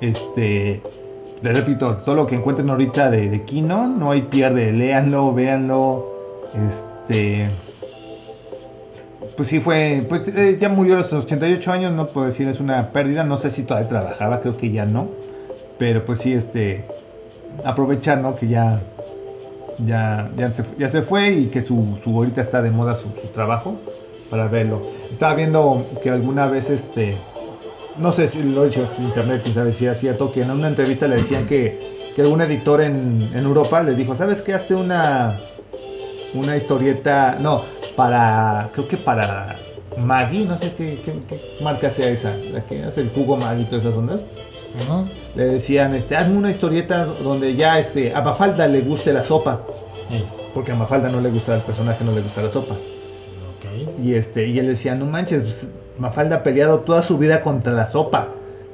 Este, 0.00 0.82
le 1.42 1.52
repito, 1.52 1.96
todo 1.98 2.14
lo 2.14 2.26
que 2.26 2.36
encuentren 2.36 2.70
ahorita 2.70 3.10
de, 3.10 3.28
de 3.28 3.42
Kino, 3.42 3.86
no 3.86 4.12
hay 4.12 4.22
pierde, 4.22 4.72
léanlo, 4.72 5.32
véanlo. 5.32 6.12
Este, 6.54 6.91
pues 9.36 9.48
sí 9.48 9.60
fue, 9.60 10.04
pues 10.08 10.28
eh, 10.28 10.56
ya 10.60 10.68
murió 10.68 10.94
a 10.94 10.98
los 10.98 11.12
88 11.12 11.72
años, 11.72 11.92
no 11.92 12.08
puedo 12.08 12.26
decir 12.26 12.48
es 12.48 12.60
una 12.60 12.92
pérdida, 12.92 13.24
no 13.24 13.36
sé 13.38 13.50
si 13.50 13.64
todavía 13.64 13.88
trabajaba, 13.88 14.40
creo 14.40 14.56
que 14.56 14.70
ya 14.70 14.84
no, 14.84 15.08
pero 15.78 16.04
pues 16.04 16.20
sí, 16.20 16.32
este, 16.32 16.84
aprovechar, 17.64 18.18
¿no? 18.18 18.36
Que 18.36 18.48
ya, 18.48 18.80
ya, 19.78 20.30
ya, 20.36 20.52
se, 20.52 20.64
ya 20.78 20.88
se 20.88 21.02
fue 21.02 21.30
y 21.32 21.46
que 21.46 21.62
su, 21.62 21.98
su 22.02 22.10
ahorita 22.10 22.40
está 22.40 22.62
de 22.62 22.70
moda 22.70 22.96
su, 22.96 23.08
trabajo 23.32 23.76
para 24.30 24.48
verlo. 24.48 24.82
Estaba 25.10 25.34
viendo 25.34 25.86
que 26.02 26.10
alguna 26.10 26.46
vez, 26.46 26.70
este, 26.70 27.16
no 27.98 28.12
sé 28.12 28.28
si 28.28 28.42
lo 28.42 28.62
he 28.62 28.66
dicho 28.66 28.86
en 28.98 29.04
internet, 29.04 29.40
quién 29.42 29.54
sabe 29.54 29.72
si 29.72 29.84
era 29.84 29.94
cierto, 29.94 30.32
que 30.32 30.42
en 30.42 30.50
una 30.50 30.68
entrevista 30.68 31.06
le 31.06 31.16
decían 31.16 31.46
que, 31.46 32.12
que 32.14 32.22
algún 32.22 32.40
editor 32.42 32.80
en, 32.80 33.30
en 33.34 33.44
Europa 33.44 33.82
le 33.82 33.94
dijo, 33.94 34.14
¿sabes 34.14 34.42
qué? 34.42 34.54
Hazte 34.54 34.74
una, 34.74 35.38
una 36.34 36.56
historieta, 36.56 37.36
no, 37.40 37.62
para, 37.96 38.70
creo 38.72 38.88
que 38.88 38.96
para 38.96 39.56
Maggie, 39.98 40.44
no 40.44 40.56
sé 40.58 40.72
qué, 40.76 41.00
qué, 41.04 41.20
qué 41.28 41.40
marca 41.62 41.90
sea 41.90 42.08
esa, 42.08 42.36
la 42.36 42.64
que 42.64 42.82
hace 42.82 43.02
el 43.02 43.10
jugo 43.10 43.36
Maggie 43.36 43.62
y 43.62 43.66
todas 43.66 43.84
esas 43.84 43.96
ondas. 43.96 44.24
Ujú. 44.80 45.06
Le 45.34 45.44
decían, 45.44 45.94
este, 45.94 46.16
hazme 46.16 46.36
una 46.36 46.50
historieta 46.50 47.04
donde 47.04 47.54
ya 47.54 47.78
este, 47.78 48.14
a 48.14 48.22
Mafalda 48.22 48.66
le 48.66 48.80
guste 48.80 49.12
la 49.12 49.22
sopa, 49.22 49.60
Ey. 50.10 50.26
porque 50.54 50.72
a 50.72 50.74
Mafalda 50.74 51.10
no 51.10 51.20
le 51.20 51.30
gusta, 51.30 51.54
al 51.54 51.62
personaje 51.64 52.04
no 52.04 52.12
le 52.12 52.22
gusta 52.22 52.42
la 52.42 52.48
sopa. 52.48 52.74
Ok. 52.74 54.00
Y 54.02 54.14
este, 54.14 54.46
y 54.48 54.58
él 54.58 54.68
decía, 54.68 54.94
no 54.94 55.04
manches, 55.04 55.42
pues, 55.42 55.68
Mafalda 55.98 56.36
ha 56.36 56.42
peleado 56.42 56.80
toda 56.80 57.02
su 57.02 57.18
vida 57.18 57.40
contra 57.40 57.72
la 57.72 57.86
sopa. 57.86 58.28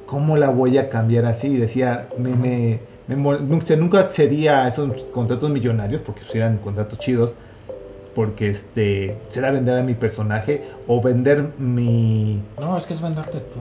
¿Cómo 0.07 0.37
la 0.37 0.51
voy 0.51 0.79
a 0.79 0.89
cambiar 0.89 1.27
así? 1.27 1.49
Y 1.49 1.57
decía, 1.57 2.09
me, 2.17 2.31
me, 2.35 2.81
me 3.09 3.77
nunca 3.77 3.99
accedía 3.99 4.65
a 4.65 4.69
esos 4.69 5.05
contratos 5.13 5.51
millonarios, 5.51 6.01
porque 6.01 6.23
pues, 6.23 6.35
eran 6.37 6.59
contratos 6.59 6.99
chidos, 6.99 7.35
porque 8.19 8.49
este, 8.49 9.17
será 9.29 9.53
vender 9.53 9.79
a 9.79 9.85
mi 9.85 9.95
personaje 9.95 10.65
o 10.89 11.01
vender 11.01 11.51
mi, 11.57 12.43
No, 12.59 12.77
es 12.77 12.85
que 12.85 12.95
es 12.95 13.01
venderte 13.01 13.39
tú. 13.39 13.61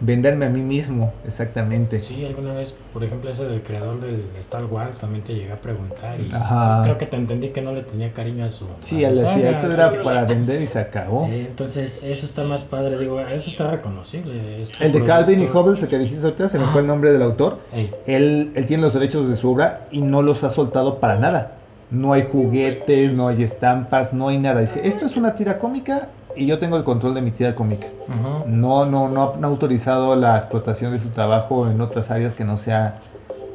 venderme 0.00 0.46
a 0.46 0.48
mí 0.48 0.62
mismo, 0.62 1.12
exactamente. 1.26 2.00
Sí, 2.00 2.24
alguna 2.24 2.54
vez, 2.54 2.74
por 2.94 3.04
ejemplo, 3.04 3.28
ese 3.28 3.44
del 3.44 3.60
creador 3.60 4.00
de 4.00 4.24
Star 4.40 4.64
Wars 4.64 5.00
también 5.00 5.22
te 5.22 5.34
llegué 5.34 5.52
a 5.52 5.60
preguntar 5.60 6.18
y 6.18 6.32
Ajá. 6.32 6.80
creo 6.84 6.96
que 6.96 7.04
te 7.04 7.16
entendí 7.18 7.50
que 7.50 7.60
no 7.60 7.74
le 7.74 7.82
tenía 7.82 8.10
cariño 8.14 8.46
a 8.46 8.48
su. 8.48 8.64
Sí, 8.80 9.04
a 9.04 9.10
él 9.10 9.16
decía, 9.16 9.50
esto 9.50 9.70
era 9.70 10.02
para 10.02 10.24
vender 10.24 10.62
y 10.62 10.66
se 10.66 10.78
acabó. 10.78 11.26
Eh, 11.26 11.48
entonces, 11.50 12.02
eso 12.02 12.24
está 12.24 12.42
más 12.42 12.62
padre, 12.64 12.96
digo, 12.96 13.20
eso 13.20 13.50
está 13.50 13.70
reconocible. 13.70 14.62
es 14.62 14.70
El 14.80 14.92
de 14.92 15.04
Calvin 15.04 15.42
y. 15.42 15.46
Hobbes, 15.46 15.82
el 15.82 15.90
que 15.90 15.98
dijiste 15.98 16.24
ahorita, 16.24 16.48
se 16.48 16.58
me 16.58 16.64
fue 16.68 16.80
el 16.80 16.86
nombre 16.86 17.12
del 17.12 17.20
autor. 17.20 17.58
Ey, 17.74 17.90
Él, 18.06 18.50
él 18.54 18.64
tiene 18.64 18.82
los 18.82 18.94
derechos 18.94 19.28
de 19.28 19.36
su 19.36 19.50
obra 19.50 19.88
y 19.90 20.00
no 20.00 20.22
los 20.22 20.42
ha 20.42 20.48
soltado 20.48 21.00
para 21.00 21.16
nada. 21.16 21.58
No 21.94 22.12
hay 22.12 22.24
juguetes, 22.30 23.12
no 23.12 23.28
hay 23.28 23.42
estampas, 23.42 24.12
no 24.12 24.28
hay 24.28 24.38
nada. 24.38 24.60
Dice, 24.60 24.86
esto 24.86 25.06
es 25.06 25.16
una 25.16 25.34
tira 25.34 25.58
cómica 25.58 26.08
y 26.36 26.46
yo 26.46 26.58
tengo 26.58 26.76
el 26.76 26.84
control 26.84 27.14
de 27.14 27.22
mi 27.22 27.30
tira 27.30 27.54
cómica. 27.54 27.86
ujú. 28.08 28.48
No, 28.48 28.84
no, 28.86 29.08
no 29.08 29.22
ha 29.22 29.36
no 29.38 29.46
ha 29.46 29.50
autorizado 29.50 30.16
la 30.16 30.36
explotación 30.36 30.92
de 30.92 30.98
su 30.98 31.10
trabajo 31.10 31.68
en 31.70 31.80
otras 31.80 32.10
áreas 32.10 32.34
que 32.34 32.44
no 32.44 32.56
sea 32.56 33.00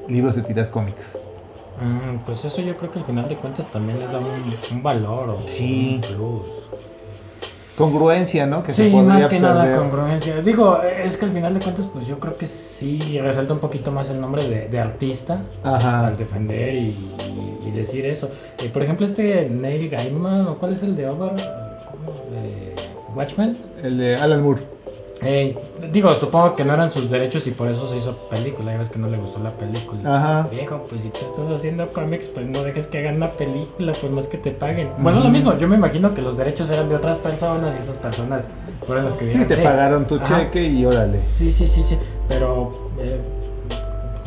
libros 0.08 0.36
de 0.36 0.42
tiras 0.44 0.70
cómicas. 0.70 1.20
Mm, 1.82 2.26
pues 2.26 2.44
eso 2.44 2.62
yo 2.62 2.76
creo 2.78 2.92
que 2.92 3.00
al 3.00 3.06
final 3.06 3.28
de 3.30 3.36
cuentas 3.38 3.68
también 3.72 4.00
le 4.00 4.06
da 4.08 4.20
un, 4.20 4.54
un 4.72 4.84
valor 4.84 5.30
o 5.30 5.38
Sí. 5.48 6.02
un 6.02 6.02
plus. 6.02 6.46
Congruencia, 7.78 8.46
¿no? 8.46 8.62
Que 8.62 8.74
se 8.74 8.84
Sí, 8.84 8.90
podría 8.92 9.14
más 9.20 9.28
que 9.28 9.40
nada 9.40 9.78
congruencia. 9.78 10.42
Digo, 10.42 10.82
es 10.84 11.16
que 11.16 11.26
al 11.26 11.32
final 11.32 11.54
de 11.54 11.62
cuentas, 11.62 11.88
pues 11.88 12.06
yo 12.08 12.20
creo 12.20 12.38
que 12.38 12.46
sí 12.46 13.20
resalta 13.22 13.54
un 13.54 13.60
poquito 13.60 13.92
más 13.92 14.10
el 14.10 14.20
nombre 14.20 14.44
de, 14.50 14.68
de 14.68 14.80
artista 14.80 15.40
Ajá. 15.64 16.08
al 16.08 16.18
defender 16.18 16.76
y, 16.76 16.96
y 17.70 17.72
decir 17.72 18.06
eso. 18.06 18.30
Eh, 18.58 18.70
por 18.72 18.84
ejemplo, 18.84 19.06
este 19.06 19.50
Neil 19.50 19.90
Gaiman, 19.90 20.48
¿o 20.48 20.58
cuál 20.58 20.74
es 20.74 20.84
el 20.84 20.96
de 20.96 21.08
Over? 21.08 21.32
¿Cómo? 21.32 22.14
Eh, 22.34 22.76
Watchmen. 23.16 23.58
El 23.84 23.98
de 23.98 24.16
Alan 24.16 24.44
Moore. 24.44 24.62
Eh, 25.22 25.58
digo, 25.92 26.16
supongo 26.16 26.56
que 26.56 26.64
no 26.64 26.74
eran 26.74 26.92
sus 26.92 27.10
derechos 27.10 27.46
y 27.46 27.52
por 27.52 27.68
eso 27.68 27.90
se 27.90 27.98
hizo 27.98 28.16
película. 28.30 28.72
Ya 28.72 28.78
ves 28.78 28.90
que 28.90 29.00
no 29.00 29.10
le 29.10 29.18
gustó 29.18 29.40
la 29.40 29.52
película. 29.52 30.00
Ajá. 30.16 30.48
Viejo, 30.50 30.86
pues 30.90 31.02
si 31.02 31.10
tú 31.10 31.20
estás 31.26 31.52
haciendo 31.52 31.92
cómics, 31.92 32.28
pues 32.28 32.48
no 32.48 32.64
dejes 32.64 32.88
que 32.88 33.00
hagan 33.00 33.18
una 33.18 33.32
película, 33.32 33.94
pues 34.00 34.12
más 34.14 34.28
que 34.28 34.38
te 34.38 34.52
paguen. 34.52 34.90
Bueno, 35.00 35.20
lo 35.20 35.30
mismo, 35.30 35.58
yo 35.58 35.68
me 35.68 35.76
imagino 35.76 36.14
que 36.14 36.22
los 36.22 36.38
derechos 36.38 36.70
eran 36.70 36.88
de 36.88 36.96
otras 36.96 37.18
personas 37.18 37.76
y 37.76 37.80
estas 37.80 37.98
personas 37.98 38.50
fueron 38.88 39.04
las 39.06 39.16
que 39.18 39.26
Sí, 39.30 39.38
dijeron, 39.38 39.48
te 39.50 39.58
pagaron 39.58 40.08
tu 40.08 40.16
Ajá. 40.16 40.40
cheque 40.46 40.64
y 40.70 40.86
órale. 40.86 41.18
Sí, 41.18 41.52
sí, 41.52 41.68
sí, 41.68 41.84
sí, 41.84 41.98
pero 42.30 42.90
eh, 42.98 43.20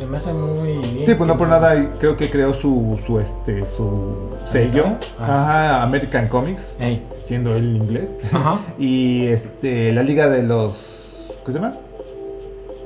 se 0.02 0.08
me 0.08 0.16
hace 0.16 0.32
muy 0.32 0.78
bien. 0.78 1.06
Sí, 1.06 1.14
pues 1.14 1.28
no 1.28 1.36
por 1.36 1.48
nada 1.48 1.92
creo 2.00 2.16
que 2.16 2.28
creó 2.28 2.52
su, 2.52 2.98
su 3.06 3.20
este 3.20 3.64
su 3.64 4.30
sello, 4.46 4.86
Ajá. 5.18 5.42
ajá, 5.76 5.82
American 5.82 6.26
Comics, 6.28 6.76
Ey, 6.80 7.06
siendo 7.20 7.54
él 7.54 7.76
inglés. 7.76 8.16
Ajá. 8.32 8.58
Y 8.78 9.26
este 9.26 9.92
la 9.92 10.02
Liga 10.02 10.28
de 10.28 10.42
los 10.42 11.14
¿qué 11.46 11.52
se 11.52 11.58
llama? 11.58 11.74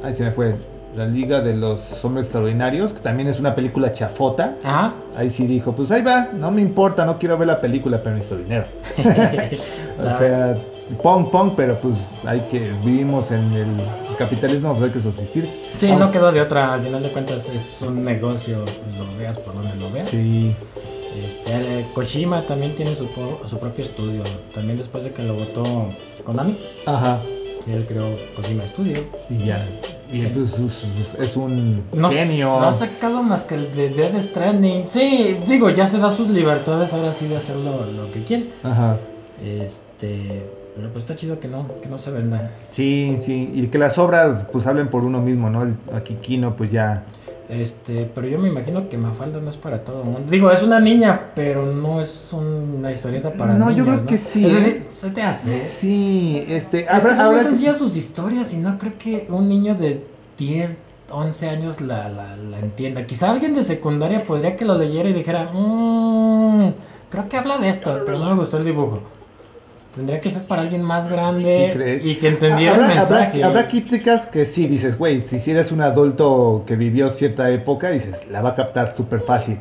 Ay, 0.03 0.13
se 0.15 0.25
me 0.25 0.31
fue. 0.33 0.57
La 0.95 1.07
Liga 1.07 1.43
de 1.43 1.55
los 1.55 2.05
Hombres 2.05 2.27
Extraordinarios, 2.27 2.93
que 2.93 3.01
también 3.01 3.29
es 3.29 3.39
una 3.39 3.55
película 3.55 3.93
chafota. 3.93 4.57
Ajá. 4.65 4.95
Ahí 5.15 5.29
sí 5.29 5.47
dijo, 5.47 5.73
pues 5.73 5.91
ahí 5.91 6.01
va, 6.03 6.29
no 6.33 6.51
me 6.51 6.63
importa, 6.63 7.05
no 7.05 7.19
quiero 7.19 7.37
ver 7.37 7.49
la 7.49 7.61
película, 7.61 8.03
pero 8.03 8.17
necesito 8.17 8.39
dinero. 8.43 8.67
O 9.99 10.19
sea, 10.19 10.57
pong, 11.03 11.31
pong, 11.31 11.53
pero 11.57 11.79
pues 11.81 11.97
hay 12.25 12.41
que, 12.51 12.71
vivimos 12.85 13.31
en 13.31 13.53
el 13.53 13.69
capitalismo, 14.17 14.73
pues 14.73 14.85
hay 14.85 14.91
que 14.91 15.01
subsistir. 15.01 15.49
Sí, 15.79 15.91
no 15.93 16.11
quedó 16.11 16.33
de 16.33 16.41
otra. 16.41 16.75
Al 16.75 16.83
final 16.83 17.03
de 17.03 17.11
cuentas 17.13 17.49
es 17.51 17.81
un 17.83 18.05
negocio, 18.05 18.65
lo 18.97 19.17
veas 19.19 19.39
por 19.39 19.55
donde 19.55 19.75
lo 19.77 19.91
veas. 19.91 20.09
Sí, 20.09 20.55
Este, 21.17 21.81
eh, 21.81 21.87
Koshima 21.95 22.43
también 22.43 22.75
tiene 22.75 22.95
su, 22.95 23.07
su 23.49 23.59
propio 23.59 23.85
estudio. 23.85 24.23
También 24.55 24.77
después 24.79 25.03
de 25.05 25.13
que 25.13 25.23
lo 25.23 25.35
votó 25.35 25.89
Konami, 26.25 26.59
ajá. 26.85 27.23
él 27.67 27.87
creó 27.87 28.17
Kojima 28.37 28.67
Studio. 28.67 29.03
Y 29.31 29.47
ya. 29.47 29.67
Y 30.13 30.21
Sí. 30.23 30.31
pues 30.35 31.15
es 31.19 31.37
un 31.37 31.83
No, 31.93 32.11
genio. 32.11 32.61
no 32.61 32.67
ha 32.67 32.73
sacado 32.73 33.23
más 33.23 33.43
que 33.45 33.55
el 33.57 33.75
de 33.75 33.89
Dead 33.89 34.21
Stranding. 34.21 34.89
Sí, 34.89 35.37
digo, 35.49 35.71
ya 35.71 35.87
se 35.87 35.99
da 35.99 36.11
sus 36.11 36.29
libertades 36.29 36.93
ahora 36.93 37.13
sí 37.13 37.27
de 37.27 37.37
hacer 37.39 37.57
lo, 37.57 37.87
lo 37.87 38.11
que 38.13 38.23
quiere. 38.25 38.51
Ajá. 38.63 38.99
Este, 39.45 40.45
pero 40.77 40.91
pues 40.91 41.05
está 41.05 41.17
chido 41.17 41.41
que 41.41 41.49
no, 41.49 41.67
que 41.83 41.89
no 41.89 41.99
se 41.99 42.11
venda. 42.11 42.51
Sí, 42.71 43.17
sí. 43.21 43.51
Y 43.55 43.67
que 43.69 43.79
las 43.79 43.97
obras 43.99 44.47
pues 44.53 44.67
hablen 44.67 44.89
por 44.89 45.05
uno 45.05 45.21
mismo, 45.23 45.49
¿no? 45.51 45.63
El- 45.63 45.77
Aquí 45.93 46.15
Kino 46.17 46.55
pues 46.55 46.71
ya. 46.71 47.03
Este, 47.49 48.11
pero 48.13 48.27
yo 48.27 48.39
me 48.39 48.49
imagino 48.49 48.89
que 48.89 48.99
Mafalda 48.99 49.41
no 49.41 49.51
es 49.51 49.57
para 49.57 49.85
todo 49.85 50.01
el 50.03 50.09
mundo. 50.09 50.31
Digo, 50.31 50.51
es 50.51 50.63
una 50.63 50.81
niña, 50.81 51.31
pero 51.35 51.65
no 51.65 52.01
es 52.01 52.31
una 52.33 52.91
historieta 52.93 53.33
para 53.33 53.55
No, 53.55 53.71
yo 53.71 53.85
niños, 53.85 53.99
creo 53.99 54.07
que 54.09 54.19
sí, 54.19 54.45
Es 54.45 54.51
¿eh? 54.53 54.55
decir, 54.57 54.87
se 54.91 55.11
te 55.11 55.23
hace. 55.23 55.65
Sí, 55.65 56.45
este. 56.49 56.81
Es 56.81 57.05
que 57.05 57.75
sus 57.75 57.97
historias 57.97 58.53
y 58.53 58.59
no 58.59 58.79
creo 58.79 58.99
que 58.99 59.27
un 59.31 59.49
niño 59.49 59.77
de 59.77 60.05
10, 60.37 60.77
11 61.09 61.49
años 61.49 61.81
la, 61.81 62.09
la, 62.09 62.37
la 62.37 62.59
entienda. 62.59 63.07
Quizá 63.07 63.31
alguien 63.31 63.55
de 63.55 63.63
secundaria 63.63 64.19
podría 64.25 64.57
que 64.57 64.65
lo 64.65 64.77
leyera 64.77 65.09
y 65.09 65.13
dijera, 65.13 65.51
"Mm, 65.55 66.71
creo 67.11 67.29
que 67.29 67.37
habla 67.37 67.59
de 67.59 67.69
esto, 67.69 68.03
pero 68.05 68.19
no 68.19 68.27
me 68.35 68.41
gustó 68.41 68.59
el 68.59 68.65
dibujo. 68.65 69.01
Tendría 69.97 70.21
que 70.21 70.31
ser 70.31 70.43
para 70.45 70.63
alguien 70.63 70.83
más 70.83 71.09
grande 71.09 71.69
¿Sí 71.73 71.73
crees? 71.77 72.05
y 72.05 72.15
que 72.17 72.29
entendiera 72.29 72.75
Habrá, 72.75 72.93
el 72.93 72.99
habrá- 72.99 73.19
mensaje. 73.19 73.43
habrá 73.45 73.67
críticas 73.69 74.27
que 74.27 74.45
sí 74.45 74.69
dices, 74.69 74.97
güey, 74.99 75.23
si, 75.23 75.41
si 75.41 75.51
eres 75.51 75.73
un 75.73 75.81
adulto 75.81 76.63
que 76.67 76.77
vivió 76.77 77.09
cierta 77.11 77.51
época, 77.51 77.89
dices, 77.89 78.25
la 78.31 78.43
va 78.43 78.51
a 78.51 78.55
captar 78.55 78.95
súper 78.95 79.21
fácil. 79.21 79.59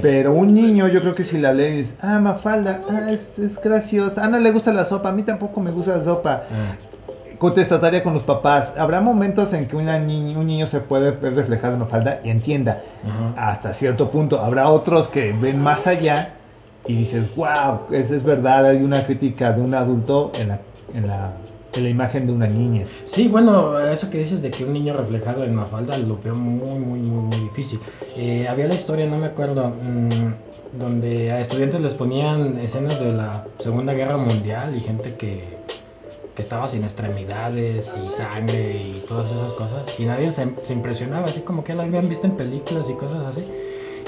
Pero 0.00 0.32
un 0.32 0.54
niño, 0.54 0.86
yo 0.86 1.00
creo 1.00 1.14
que 1.16 1.24
si 1.24 1.36
la 1.38 1.52
lees, 1.52 1.96
ah, 2.00 2.20
Mafalda, 2.20 2.82
ah, 2.88 3.10
es, 3.10 3.38
es 3.40 3.60
graciosa, 3.60 4.24
ah, 4.24 4.28
no 4.28 4.38
le 4.38 4.52
gusta 4.52 4.72
la 4.72 4.84
sopa, 4.84 5.08
a 5.08 5.12
mí 5.12 5.24
tampoco 5.24 5.60
me 5.60 5.72
gusta 5.72 5.96
la 5.98 6.04
sopa. 6.04 6.44
eh, 6.48 7.36
Contestataria 7.38 8.04
con 8.04 8.14
los 8.14 8.22
papás. 8.22 8.72
Habrá 8.78 9.00
momentos 9.00 9.52
en 9.52 9.66
que 9.66 9.74
una 9.74 9.98
ni- 9.98 10.36
un 10.36 10.46
niño 10.46 10.66
se 10.66 10.78
puede 10.78 11.10
ver 11.10 11.34
reflejado 11.34 11.72
en 11.74 11.80
Mafalda 11.80 12.20
y 12.22 12.30
entienda 12.30 12.82
hasta 13.36 13.74
cierto 13.74 14.12
punto. 14.12 14.38
Habrá 14.40 14.68
otros 14.68 15.08
que 15.08 15.32
ven 15.32 15.58
más 15.60 15.88
allá 15.88 16.34
y 16.86 16.96
dices, 16.96 17.34
wow, 17.36 17.80
eso 17.90 18.14
es 18.14 18.22
verdad, 18.24 18.66
hay 18.66 18.82
una 18.82 19.04
crítica 19.06 19.52
de 19.52 19.62
un 19.62 19.74
adulto 19.74 20.32
en 20.34 20.48
la, 20.48 20.60
en 20.94 21.06
la, 21.06 21.32
en 21.74 21.84
la 21.84 21.88
imagen 21.88 22.26
de 22.26 22.32
una 22.32 22.48
niña. 22.48 22.86
Sí, 23.04 23.28
bueno, 23.28 23.78
eso 23.78 24.10
que 24.10 24.18
dices 24.18 24.42
de 24.42 24.50
que 24.50 24.64
un 24.64 24.72
niño 24.72 24.94
reflejado 24.94 25.44
en 25.44 25.54
Mafalda 25.54 25.96
lo 25.98 26.18
veo 26.18 26.34
muy, 26.34 26.78
muy, 26.78 27.00
muy, 27.00 27.22
muy 27.22 27.38
difícil. 27.38 27.78
Eh, 28.16 28.46
había 28.48 28.66
la 28.66 28.74
historia, 28.74 29.06
no 29.06 29.16
me 29.16 29.26
acuerdo, 29.26 29.68
mm, 29.68 30.78
donde 30.78 31.30
a 31.30 31.40
estudiantes 31.40 31.80
les 31.80 31.94
ponían 31.94 32.58
escenas 32.58 32.98
de 32.98 33.12
la 33.12 33.46
Segunda 33.58 33.92
Guerra 33.92 34.16
Mundial 34.16 34.74
y 34.76 34.80
gente 34.80 35.14
que, 35.14 35.44
que 36.34 36.42
estaba 36.42 36.66
sin 36.66 36.82
extremidades 36.82 37.92
y 38.04 38.10
sangre 38.10 38.76
y 38.76 39.04
todas 39.06 39.30
esas 39.30 39.52
cosas. 39.52 39.84
Y 39.98 40.04
nadie 40.04 40.30
se, 40.30 40.48
se 40.60 40.72
impresionaba, 40.72 41.28
así 41.28 41.42
como 41.42 41.62
que 41.62 41.74
la 41.74 41.84
habían 41.84 42.08
visto 42.08 42.26
en 42.26 42.36
películas 42.36 42.88
y 42.90 42.94
cosas 42.94 43.24
así. 43.24 43.44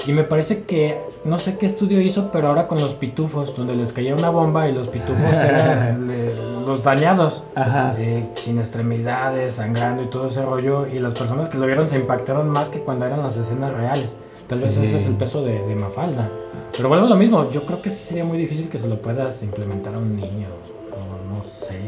Y 0.07 0.11
me 0.13 0.23
parece 0.23 0.63
que, 0.63 0.99
no 1.23 1.39
sé 1.39 1.57
qué 1.57 1.65
estudio 1.65 1.99
hizo, 2.01 2.29
pero 2.31 2.47
ahora 2.49 2.67
con 2.67 2.79
los 2.79 2.93
pitufos, 2.93 3.55
donde 3.55 3.75
les 3.75 3.91
caía 3.93 4.13
una 4.15 4.29
bomba 4.29 4.67
y 4.69 4.73
los 4.73 4.87
pitufos 4.87 5.33
eran 5.43 6.07
los 6.65 6.83
dañados. 6.83 7.43
Ajá. 7.55 7.95
Eh, 7.97 8.27
sin 8.37 8.59
extremidades, 8.59 9.55
sangrando 9.55 10.03
y 10.03 10.07
todo 10.07 10.27
ese 10.27 10.43
rollo. 10.43 10.85
Y 10.87 10.99
las 10.99 11.13
personas 11.13 11.49
que 11.49 11.57
lo 11.57 11.65
vieron 11.65 11.89
se 11.89 11.95
impactaron 11.97 12.49
más 12.49 12.69
que 12.69 12.79
cuando 12.79 13.05
eran 13.05 13.21
las 13.23 13.35
escenas 13.37 13.73
reales. 13.73 14.15
Tal 14.47 14.59
vez 14.59 14.75
Sí. 14.75 14.83
ese 14.85 14.97
es 14.97 15.07
el 15.07 15.15
peso 15.15 15.43
de, 15.43 15.59
de 15.65 15.75
Mafalda. 15.75 16.29
Pero 16.75 16.89
vuelvo 16.89 17.07
a 17.07 17.09
lo 17.09 17.15
mismo, 17.15 17.49
yo 17.51 17.65
creo 17.65 17.81
que 17.81 17.89
sí 17.89 18.03
sería 18.03 18.23
muy 18.25 18.37
difícil 18.37 18.69
que 18.69 18.77
se 18.77 18.87
lo 18.87 18.97
puedas 19.01 19.41
implementar 19.41 19.95
a 19.95 19.97
un 19.97 20.15
niño. 20.15 20.47
No, 20.91 21.35
no 21.37 21.43
sé. 21.43 21.79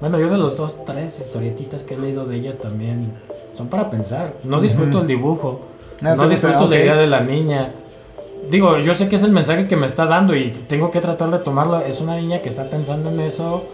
Bueno, 0.00 0.18
yo 0.18 0.28
de 0.28 0.38
los 0.38 0.56
dos, 0.56 0.74
tres 0.84 1.20
historietitas 1.20 1.82
que 1.84 1.94
he 1.94 1.98
leído 1.98 2.24
de 2.26 2.36
ella 2.36 2.58
también 2.58 3.12
son 3.52 3.68
para 3.68 3.90
pensar. 3.90 4.32
No 4.42 4.60
disfruto 4.60 4.90
Ujú. 4.96 4.98
el 5.02 5.06
dibujo. 5.06 5.60
Ah, 6.02 6.14
No 6.14 6.16
gusta, 6.16 6.28
disfruto 6.30 6.64
ok. 6.64 6.70
la 6.70 6.76
idea 6.78 6.96
de 6.96 7.06
la 7.06 7.20
niña. 7.20 7.70
Digo, 8.50 8.78
yo 8.78 8.94
sé 8.94 9.08
que 9.08 9.16
es 9.16 9.22
el 9.22 9.32
mensaje 9.32 9.66
que 9.68 9.76
me 9.76 9.86
está 9.86 10.06
dando 10.06 10.34
y 10.36 10.50
tengo 10.68 10.90
que 10.90 11.00
tratar 11.00 11.30
de 11.30 11.38
tomarlo. 11.38 11.80
Es 11.80 12.00
una 12.00 12.16
niña 12.16 12.42
que 12.42 12.48
está 12.50 12.64
pensando 12.68 13.08
en 13.10 13.20
eso. 13.20 13.64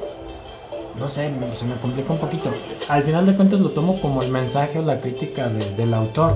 No 0.98 1.08
sé, 1.08 1.30
se 1.56 1.64
me 1.64 1.74
complica 1.76 2.12
un 2.12 2.18
poquito. 2.18 2.50
Al 2.88 3.02
final 3.02 3.26
de 3.26 3.34
cuentas 3.34 3.58
lo 3.60 3.70
tomo 3.70 4.00
como 4.00 4.22
el 4.22 4.30
mensaje 4.30 4.78
o 4.78 4.82
la 4.82 5.00
crítica 5.00 5.48
de- 5.48 5.74
del 5.74 5.94
autor. 5.94 6.34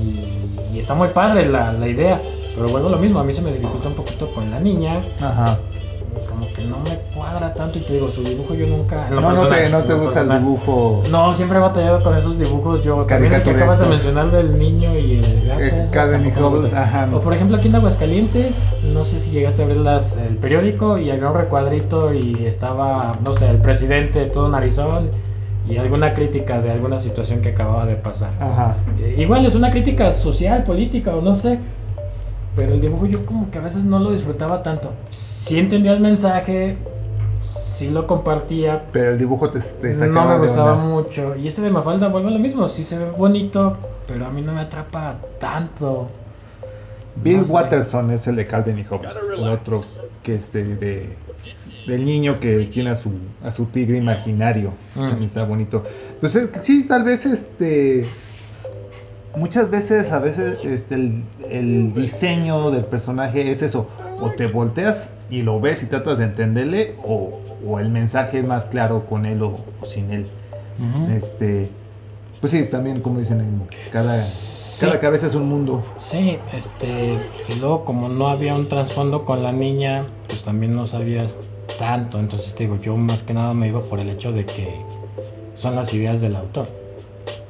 Y, 0.00 0.76
y 0.76 0.78
está 0.78 0.94
muy 0.94 1.08
padre 1.08 1.46
la, 1.46 1.72
la 1.72 1.88
idea. 1.88 2.20
Pero 2.54 2.68
vuelvo 2.68 2.88
a 2.88 2.90
lo 2.92 2.98
mismo, 2.98 3.18
a 3.20 3.24
mí 3.24 3.32
se 3.32 3.40
me 3.40 3.52
dificulta 3.52 3.88
un 3.88 3.94
poquito 3.94 4.30
con 4.32 4.50
la 4.50 4.60
niña. 4.60 5.00
Ajá. 5.20 5.58
Como 6.28 6.52
que 6.52 6.64
no 6.64 6.78
me 6.80 6.98
cuadra 7.14 7.52
tanto 7.54 7.78
y 7.78 7.82
te 7.82 7.94
digo, 7.94 8.10
su 8.10 8.22
dibujo 8.22 8.54
yo 8.54 8.66
nunca... 8.66 9.08
No, 9.10 9.20
no 9.32 9.46
te, 9.48 9.68
no 9.68 9.84
te 9.84 9.94
gusta 9.94 10.20
el 10.22 10.28
dibujo. 10.30 11.02
No, 11.10 11.34
siempre 11.34 11.58
he 11.58 11.60
batallado 11.60 12.02
con 12.02 12.16
esos 12.16 12.38
dibujos. 12.38 12.82
Yo 12.82 13.04
también 13.04 13.34
el 13.34 13.42
que 13.42 13.50
acabas 13.50 13.78
de 13.78 13.86
mencionar 13.86 14.30
del 14.30 14.58
niño 14.58 14.96
y 14.96 15.24
el 15.24 15.46
gato. 15.46 15.60
Eh, 15.60 15.82
ese 15.82 15.92
Calvin 15.92 16.26
y 16.26 16.30
Hobbes, 16.32 16.74
ajá. 16.74 17.08
O 17.12 17.20
por 17.20 17.34
ejemplo 17.34 17.56
aquí 17.56 17.68
en 17.68 17.76
Aguascalientes, 17.76 18.76
no 18.82 19.04
sé 19.04 19.20
si 19.20 19.30
llegaste 19.30 19.62
a 19.62 19.66
ver 19.66 19.78
las, 19.78 20.16
el 20.16 20.36
periódico 20.36 20.98
y 20.98 21.10
había 21.10 21.28
un 21.28 21.36
recuadrito 21.36 22.12
y 22.14 22.46
estaba, 22.46 23.18
no 23.24 23.34
sé, 23.34 23.48
el 23.50 23.58
presidente 23.58 24.26
todo 24.26 24.48
narizón 24.48 25.10
y 25.68 25.76
alguna 25.76 26.14
crítica 26.14 26.60
de 26.60 26.70
alguna 26.70 26.98
situación 26.98 27.40
que 27.40 27.50
acababa 27.50 27.84
de 27.86 27.94
pasar. 27.94 28.30
Ajá. 28.40 28.76
Eh, 29.00 29.16
igual 29.18 29.44
es 29.44 29.54
una 29.54 29.70
crítica 29.70 30.12
social, 30.12 30.64
política 30.64 31.14
o 31.14 31.20
no 31.20 31.34
sé, 31.34 31.58
pero 32.58 32.74
el 32.74 32.80
dibujo 32.80 33.06
yo 33.06 33.24
como 33.24 33.52
que 33.52 33.58
a 33.58 33.60
veces 33.60 33.84
no 33.84 34.00
lo 34.00 34.10
disfrutaba 34.10 34.64
tanto. 34.64 34.92
Sí 35.12 35.60
entendía 35.60 35.92
el 35.92 36.00
mensaje, 36.00 36.76
sí 37.76 37.88
lo 37.88 38.08
compartía, 38.08 38.82
Pero 38.92 39.12
el 39.12 39.18
dibujo 39.18 39.48
te, 39.50 39.60
te 39.60 39.94
no 40.08 40.24
me 40.26 40.38
gustaba 40.38 40.74
onda. 40.74 40.84
mucho. 40.84 41.36
Y 41.36 41.46
este 41.46 41.62
de 41.62 41.70
Mafalda 41.70 42.08
vuelve 42.08 42.30
a 42.30 42.32
lo 42.32 42.40
mismo, 42.40 42.68
sí 42.68 42.84
se 42.84 42.98
ve 42.98 43.10
bonito, 43.10 43.76
pero 44.08 44.26
a 44.26 44.30
mí 44.30 44.42
no 44.42 44.52
me 44.54 44.62
atrapa 44.62 45.18
tanto. 45.38 46.08
Bill 47.22 47.38
No 47.38 47.44
sé. 47.44 47.52
Watterson 47.52 48.10
es 48.10 48.26
el 48.26 48.34
de 48.34 48.46
Calvin 48.48 48.76
y 48.80 48.84
Hobbes, 48.84 49.16
el 49.36 49.46
otro 49.46 49.84
que 50.24 50.34
este 50.34 50.64
de 50.64 51.16
del 51.86 52.04
niño 52.04 52.40
que 52.40 52.64
tiene 52.72 52.90
a 52.90 52.96
su 52.96 53.10
a 53.44 53.52
su 53.52 53.66
tigre 53.66 53.98
imaginario. 53.98 54.72
Mm. 54.96 55.00
También 55.00 55.22
está 55.22 55.44
bonito. 55.44 55.84
Pues 56.20 56.34
es 56.34 56.50
que 56.50 56.60
sí, 56.60 56.88
tal 56.88 57.04
vez 57.04 57.24
este 57.24 58.04
muchas 59.36 59.70
veces 59.70 60.10
a 60.12 60.18
veces 60.18 60.58
este 60.64 60.94
el, 60.94 61.22
el 61.50 61.94
diseño 61.94 62.70
del 62.70 62.84
personaje 62.84 63.50
es 63.50 63.62
eso, 63.62 63.86
o 64.20 64.30
te 64.30 64.46
volteas 64.46 65.12
y 65.30 65.42
lo 65.42 65.60
ves 65.60 65.82
y 65.82 65.86
tratas 65.86 66.18
de 66.18 66.24
entenderle 66.24 66.94
o, 67.04 67.38
o 67.66 67.78
el 67.78 67.90
mensaje 67.90 68.38
es 68.38 68.44
más 68.44 68.66
claro 68.66 69.04
con 69.06 69.26
él 69.26 69.42
o, 69.42 69.58
o 69.80 69.84
sin 69.84 70.10
él. 70.10 70.26
Este 71.14 71.68
pues 72.40 72.52
sí, 72.52 72.64
también 72.64 73.00
como 73.00 73.18
dicen 73.18 73.40
en 73.40 73.62
cada 73.92 74.16
Sí. 74.22 74.86
cada 74.86 75.00
cabeza 75.00 75.26
es 75.26 75.34
un 75.34 75.48
mundo. 75.48 75.82
Sí, 75.98 76.38
este, 76.52 77.18
y 77.48 77.54
luego 77.58 77.84
como 77.84 78.08
no 78.08 78.28
había 78.28 78.54
un 78.54 78.68
trasfondo 78.68 79.24
con 79.24 79.42
la 79.42 79.50
niña, 79.50 80.04
pues 80.28 80.44
también 80.44 80.76
no 80.76 80.86
sabías 80.86 81.36
tanto. 81.80 82.20
Entonces 82.20 82.54
te 82.54 82.62
digo, 82.64 82.78
yo 82.80 82.96
más 82.96 83.24
que 83.24 83.34
nada 83.34 83.52
me 83.54 83.66
iba 83.66 83.82
por 83.82 83.98
el 83.98 84.08
hecho 84.08 84.30
de 84.30 84.46
que 84.46 84.68
son 85.54 85.74
las 85.74 85.92
ideas 85.92 86.20
del 86.20 86.36
autor. 86.36 86.68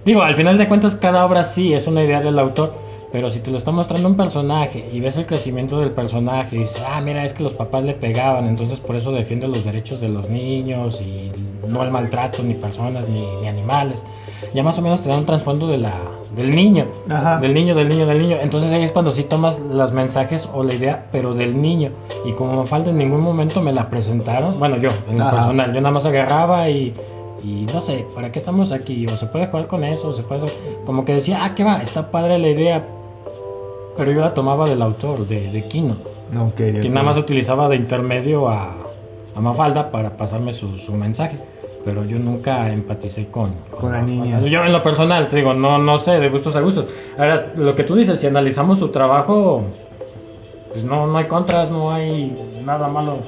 Digo, 0.04 0.22
al 0.22 0.34
final 0.34 0.58
de 0.58 0.68
cuentas 0.68 0.96
cada 0.96 1.24
obra 1.24 1.44
sí 1.44 1.74
es 1.74 1.86
una 1.86 2.02
idea 2.02 2.20
del 2.20 2.38
autor, 2.38 2.72
pero 3.12 3.30
si 3.30 3.40
te 3.40 3.50
lo 3.50 3.58
está 3.58 3.70
mostrando 3.70 4.08
un 4.08 4.16
personaje 4.16 4.88
y 4.92 5.00
ves 5.00 5.16
el 5.16 5.26
crecimiento 5.26 5.80
del 5.80 5.90
personaje 5.90 6.56
y 6.56 6.58
dices, 6.60 6.82
ah, 6.86 7.00
mira, 7.00 7.24
es 7.24 7.32
que 7.32 7.42
los 7.42 7.52
papás 7.52 7.84
le 7.84 7.94
pegaban, 7.94 8.46
entonces 8.46 8.80
por 8.80 8.96
eso 8.96 9.12
defiende 9.12 9.48
los 9.48 9.64
derechos 9.64 10.00
de 10.00 10.08
los 10.08 10.28
niños 10.28 11.00
y 11.00 11.30
no 11.66 11.82
el 11.82 11.90
maltrato 11.90 12.42
ni 12.42 12.54
personas 12.54 13.08
ni, 13.08 13.24
ni 13.40 13.48
animales, 13.48 14.04
ya 14.54 14.62
más 14.62 14.78
o 14.78 14.82
menos 14.82 15.00
te 15.02 15.08
da 15.08 15.16
un 15.16 15.24
trasfondo 15.24 15.66
de 15.68 15.78
la, 15.78 15.92
del 16.36 16.54
niño. 16.54 16.86
Ajá. 17.08 17.38
Del 17.40 17.54
niño, 17.54 17.74
del 17.74 17.88
niño, 17.88 18.06
del 18.06 18.20
niño. 18.20 18.36
Entonces 18.40 18.70
ahí 18.72 18.84
es 18.84 18.92
cuando 18.92 19.12
sí 19.12 19.24
tomas 19.24 19.60
los 19.60 19.92
mensajes 19.92 20.48
o 20.52 20.62
la 20.62 20.74
idea, 20.74 21.06
pero 21.12 21.34
del 21.34 21.60
niño. 21.60 21.90
Y 22.24 22.32
como 22.32 22.60
me 22.62 22.66
falta 22.66 22.90
en 22.90 22.98
ningún 22.98 23.20
momento 23.20 23.60
me 23.60 23.72
la 23.72 23.88
presentaron, 23.88 24.58
bueno, 24.58 24.76
yo, 24.76 24.90
en 25.10 25.18
lo 25.18 25.30
personal, 25.30 25.72
yo 25.72 25.80
nada 25.80 25.92
más 25.92 26.06
agarraba 26.06 26.68
y, 26.68 26.94
y 27.42 27.66
no 27.72 27.80
sé, 27.80 28.06
¿para 28.14 28.32
qué 28.32 28.38
estamos 28.38 28.72
aquí? 28.72 29.06
O 29.06 29.16
se 29.16 29.26
puede 29.26 29.46
jugar 29.46 29.66
con 29.68 29.84
eso, 29.84 30.08
o 30.08 30.14
se 30.14 30.22
puede 30.22 30.44
hacer... 30.46 30.58
Como 30.84 31.04
que 31.04 31.14
decía, 31.14 31.44
ah, 31.44 31.54
qué 31.54 31.64
va, 31.64 31.82
está 31.82 32.10
padre 32.10 32.38
la 32.38 32.48
idea, 32.48 32.84
pero 33.96 34.12
yo 34.12 34.20
la 34.20 34.34
tomaba 34.34 34.68
del 34.68 34.82
autor, 34.82 35.26
de, 35.26 35.50
de 35.50 35.64
Kino, 35.68 35.96
Ok, 36.38 36.54
que 36.56 36.80
ok. 36.80 36.84
nada 36.86 37.02
más 37.04 37.16
utilizaba 37.16 37.68
de 37.68 37.76
intermedio 37.76 38.48
a, 38.48 38.74
a 39.34 39.40
Mafalda 39.40 39.90
para 39.90 40.16
pasarme 40.16 40.52
su, 40.52 40.78
su 40.78 40.92
mensaje. 40.92 41.38
Pero 41.84 42.04
yo 42.04 42.18
nunca 42.18 42.70
empaticé 42.72 43.28
con, 43.28 43.52
Con 43.70 43.92
la 43.92 44.00
Mafalda. 44.00 44.24
niña. 44.24 44.40
Yo 44.40 44.64
en 44.64 44.72
lo 44.72 44.82
personal, 44.82 45.28
te 45.28 45.36
digo, 45.36 45.54
no, 45.54 45.78
no 45.78 45.96
sé, 45.98 46.18
de 46.20 46.28
gustos 46.28 46.54
a 46.56 46.60
gustos. 46.60 46.86
Ahora, 47.16 47.52
lo 47.54 47.74
que 47.74 47.84
tú 47.84 47.94
dices, 47.94 48.20
si 48.20 48.26
analizamos 48.26 48.78
su 48.78 48.88
trabajo, 48.88 49.62
pues 50.72 50.84
no, 50.84 51.06
no 51.06 51.16
hay 51.16 51.26
contras, 51.26 51.70
no 51.70 51.90
hay 51.90 52.60
nada 52.64 52.88
malo. 52.88 53.18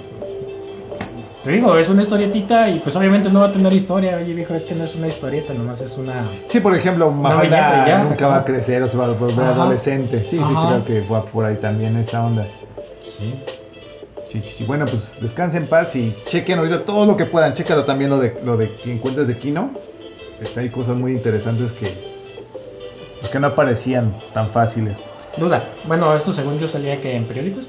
Te 1.44 1.52
digo, 1.52 1.76
es 1.78 1.88
una 1.88 2.02
historietita 2.02 2.68
y 2.68 2.80
pues 2.80 2.94
obviamente 2.96 3.30
no 3.30 3.40
va 3.40 3.46
a 3.46 3.52
tener 3.52 3.72
historia. 3.72 4.16
Oye, 4.18 4.34
viejo, 4.34 4.54
es 4.54 4.64
que 4.66 4.74
no 4.74 4.84
es 4.84 4.94
una 4.94 5.08
historieta, 5.08 5.54
nomás 5.54 5.80
es 5.80 5.96
una... 5.96 6.28
Sí, 6.44 6.60
por 6.60 6.74
ejemplo, 6.74 7.10
Mafalda 7.10 7.86
ya, 7.86 8.04
nunca 8.04 8.26
va 8.28 8.36
a 8.38 8.44
crecer 8.44 8.82
o 8.82 8.88
se 8.88 8.96
va 8.98 9.06
a 9.06 9.12
volver 9.12 9.40
Ajá. 9.46 9.62
adolescente. 9.62 10.22
Sí, 10.24 10.36
sí, 10.38 10.54
creo 10.66 10.84
que 10.84 11.00
va 11.10 11.24
por 11.24 11.46
ahí 11.46 11.56
también 11.56 11.96
esta 11.96 12.22
onda. 12.22 12.46
Sí. 13.00 13.34
Sí, 14.28 14.40
sí, 14.42 14.54
sí. 14.58 14.64
Bueno, 14.64 14.84
pues 14.84 15.16
descansen 15.20 15.62
en 15.62 15.68
paz 15.70 15.96
y 15.96 16.14
chequen 16.28 16.58
ahorita 16.58 16.84
todo 16.84 17.06
lo 17.06 17.16
que 17.16 17.24
puedan. 17.24 17.54
Chécalo 17.54 17.84
también 17.86 18.10
lo 18.10 18.18
de, 18.18 18.38
lo 18.44 18.58
de 18.58 18.76
que 18.76 18.92
encuentres 18.92 19.26
de 19.26 19.38
Kino. 19.38 19.70
Está, 20.42 20.60
hay 20.60 20.68
cosas 20.68 20.96
muy 20.96 21.12
interesantes 21.12 21.72
que, 21.72 21.94
pues, 23.18 23.32
que 23.32 23.40
no 23.40 23.46
aparecían 23.48 24.14
tan 24.34 24.50
fáciles. 24.50 25.02
Duda. 25.38 25.64
Bueno, 25.86 26.14
esto 26.14 26.34
según 26.34 26.58
yo 26.58 26.68
salía 26.68 27.00
que 27.00 27.16
en 27.16 27.24
periódicos. 27.24 27.66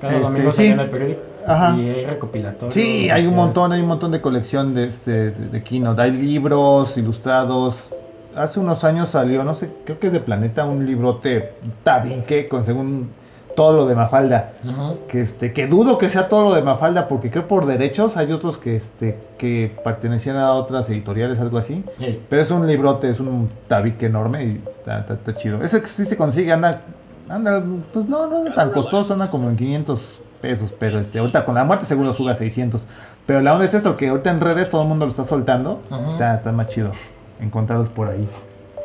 Cada 0.00 0.14
Este, 0.14 0.24
domingo 0.24 0.50
sí. 0.50 0.56
salía 0.56 0.72
en 0.72 0.80
el 0.80 0.90
periódico. 0.90 1.20
Ajá. 1.46 1.76
Y 1.76 1.88
hay 1.88 2.06
recopilatorio. 2.06 2.72
Sí, 2.72 3.10
hay 3.10 3.26
un 3.26 3.34
montón, 3.36 3.72
hay 3.72 3.80
un 3.82 3.88
montón 3.88 4.10
de 4.10 4.20
colección 4.20 4.74
de, 4.74 4.88
este, 4.88 5.30
de, 5.30 5.48
de 5.48 5.62
Kino. 5.62 5.94
Hay 5.98 6.12
libros 6.12 6.96
ilustrados. 6.96 7.88
Hace 8.34 8.60
unos 8.60 8.82
años 8.84 9.10
salió, 9.10 9.44
no 9.44 9.54
sé, 9.54 9.68
creo 9.84 9.98
que 9.98 10.06
es 10.06 10.12
de 10.12 10.20
Planeta, 10.20 10.64
un 10.64 10.86
librote 10.86 11.52
tabique 11.84 12.48
con 12.48 12.64
según 12.64 13.10
todo 13.54 13.74
lo 13.74 13.86
de 13.86 13.94
Mafalda. 13.94 14.52
Ujú. 14.64 15.00
Que, 15.08 15.20
este, 15.20 15.52
que 15.52 15.66
dudo 15.66 15.98
que 15.98 16.08
sea 16.08 16.28
todo 16.28 16.48
lo 16.48 16.54
de 16.54 16.62
Mafalda, 16.62 17.08
porque 17.08 17.30
creo 17.30 17.46
por 17.46 17.66
derechos 17.66 18.16
hay 18.16 18.32
otros 18.32 18.56
que, 18.56 18.74
este, 18.76 19.18
que 19.36 19.70
pertenecían 19.84 20.36
a 20.38 20.52
otras 20.54 20.88
editoriales, 20.88 21.38
algo 21.40 21.58
así. 21.58 21.84
Pero 22.30 22.40
es 22.40 22.50
un 22.50 22.66
librote, 22.66 23.10
es 23.10 23.20
un 23.20 23.50
tabique 23.68 24.06
enorme 24.06 24.44
y 24.44 24.62
está, 24.78 25.00
está- 25.00 25.14
está 25.14 25.34
chido. 25.34 25.62
Ese 25.62 25.82
que 25.82 25.88
sí 25.88 26.06
se 26.06 26.16
consigue, 26.16 26.50
anda, 26.52 26.80
anda, 27.28 27.62
pues 27.92 28.06
no, 28.08 28.26
no 28.26 28.38
anda 28.38 28.54
tan 28.54 28.70
costoso, 28.70 29.12
anda 29.12 29.28
como 29.30 29.50
en 29.50 29.56
500 29.56 30.02
pesos, 30.42 30.74
pero 30.78 31.00
este, 31.00 31.18
ahorita 31.20 31.46
con 31.46 31.54
la 31.54 31.64
muerte 31.64 31.86
seguro 31.86 32.12
sube 32.12 32.32
a 32.32 32.34
600. 32.34 32.86
Pero 33.24 33.40
la 33.40 33.54
onda 33.54 33.64
es 33.64 33.72
eso, 33.72 33.96
que 33.96 34.08
ahorita 34.08 34.30
en 34.30 34.40
redes 34.40 34.68
todo 34.68 34.82
el 34.82 34.88
mundo 34.88 35.06
lo 35.06 35.12
está 35.12 35.24
soltando, 35.24 35.80
está, 36.10 36.34
está 36.34 36.52
más 36.52 36.66
chido 36.66 36.92
encontrarlos 37.40 37.88
por 37.88 38.08
ahí, 38.08 38.28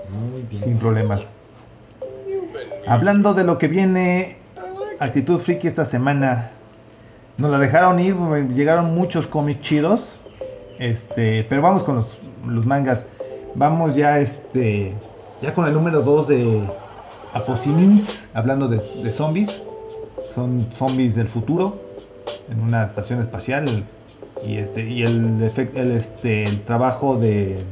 Muy 0.10 0.44
bien. 0.44 0.64
sin 0.64 0.78
problemas. 0.78 1.30
Hablando 2.88 3.34
de 3.34 3.44
lo 3.44 3.58
que 3.58 3.68
viene, 3.68 4.38
Actitud 5.00 5.40
Friki 5.40 5.68
esta 5.68 5.86
semana, 5.86 6.52
nos 7.38 7.52
la 7.52 7.60
dejaron 7.60 8.00
ir, 8.00 8.16
llegaron 8.56 8.96
muchos 8.96 9.28
cómics 9.28 9.62
chidos, 9.62 10.18
este, 10.80 11.44
pero 11.50 11.62
vamos 11.62 11.84
con 11.84 11.98
los, 11.98 12.18
los 12.48 12.66
mangas. 12.66 13.06
Vamos 13.56 13.96
ya, 13.96 14.20
este, 14.20 14.94
ya 15.42 15.54
con 15.54 15.68
el 15.68 15.74
número 15.74 16.02
2 16.02 16.28
de 16.28 16.64
Aposimins, 17.34 18.08
hablando 18.34 18.68
de, 18.68 18.78
de 19.04 19.12
zombies. 19.12 19.64
Son 20.38 20.68
zombies 20.78 21.16
del 21.16 21.28
futuro, 21.28 21.82
en 22.48 22.62
una 22.62 22.84
estación 22.84 23.20
espacial. 23.22 23.84
Y, 24.46 24.58
este, 24.58 24.88
y 24.88 25.02
el, 25.02 25.40
efec- 25.40 25.72
el, 25.76 25.94
este, 25.94 26.44
el 26.44 26.62
trabajo 26.62 27.18
de... 27.18 27.64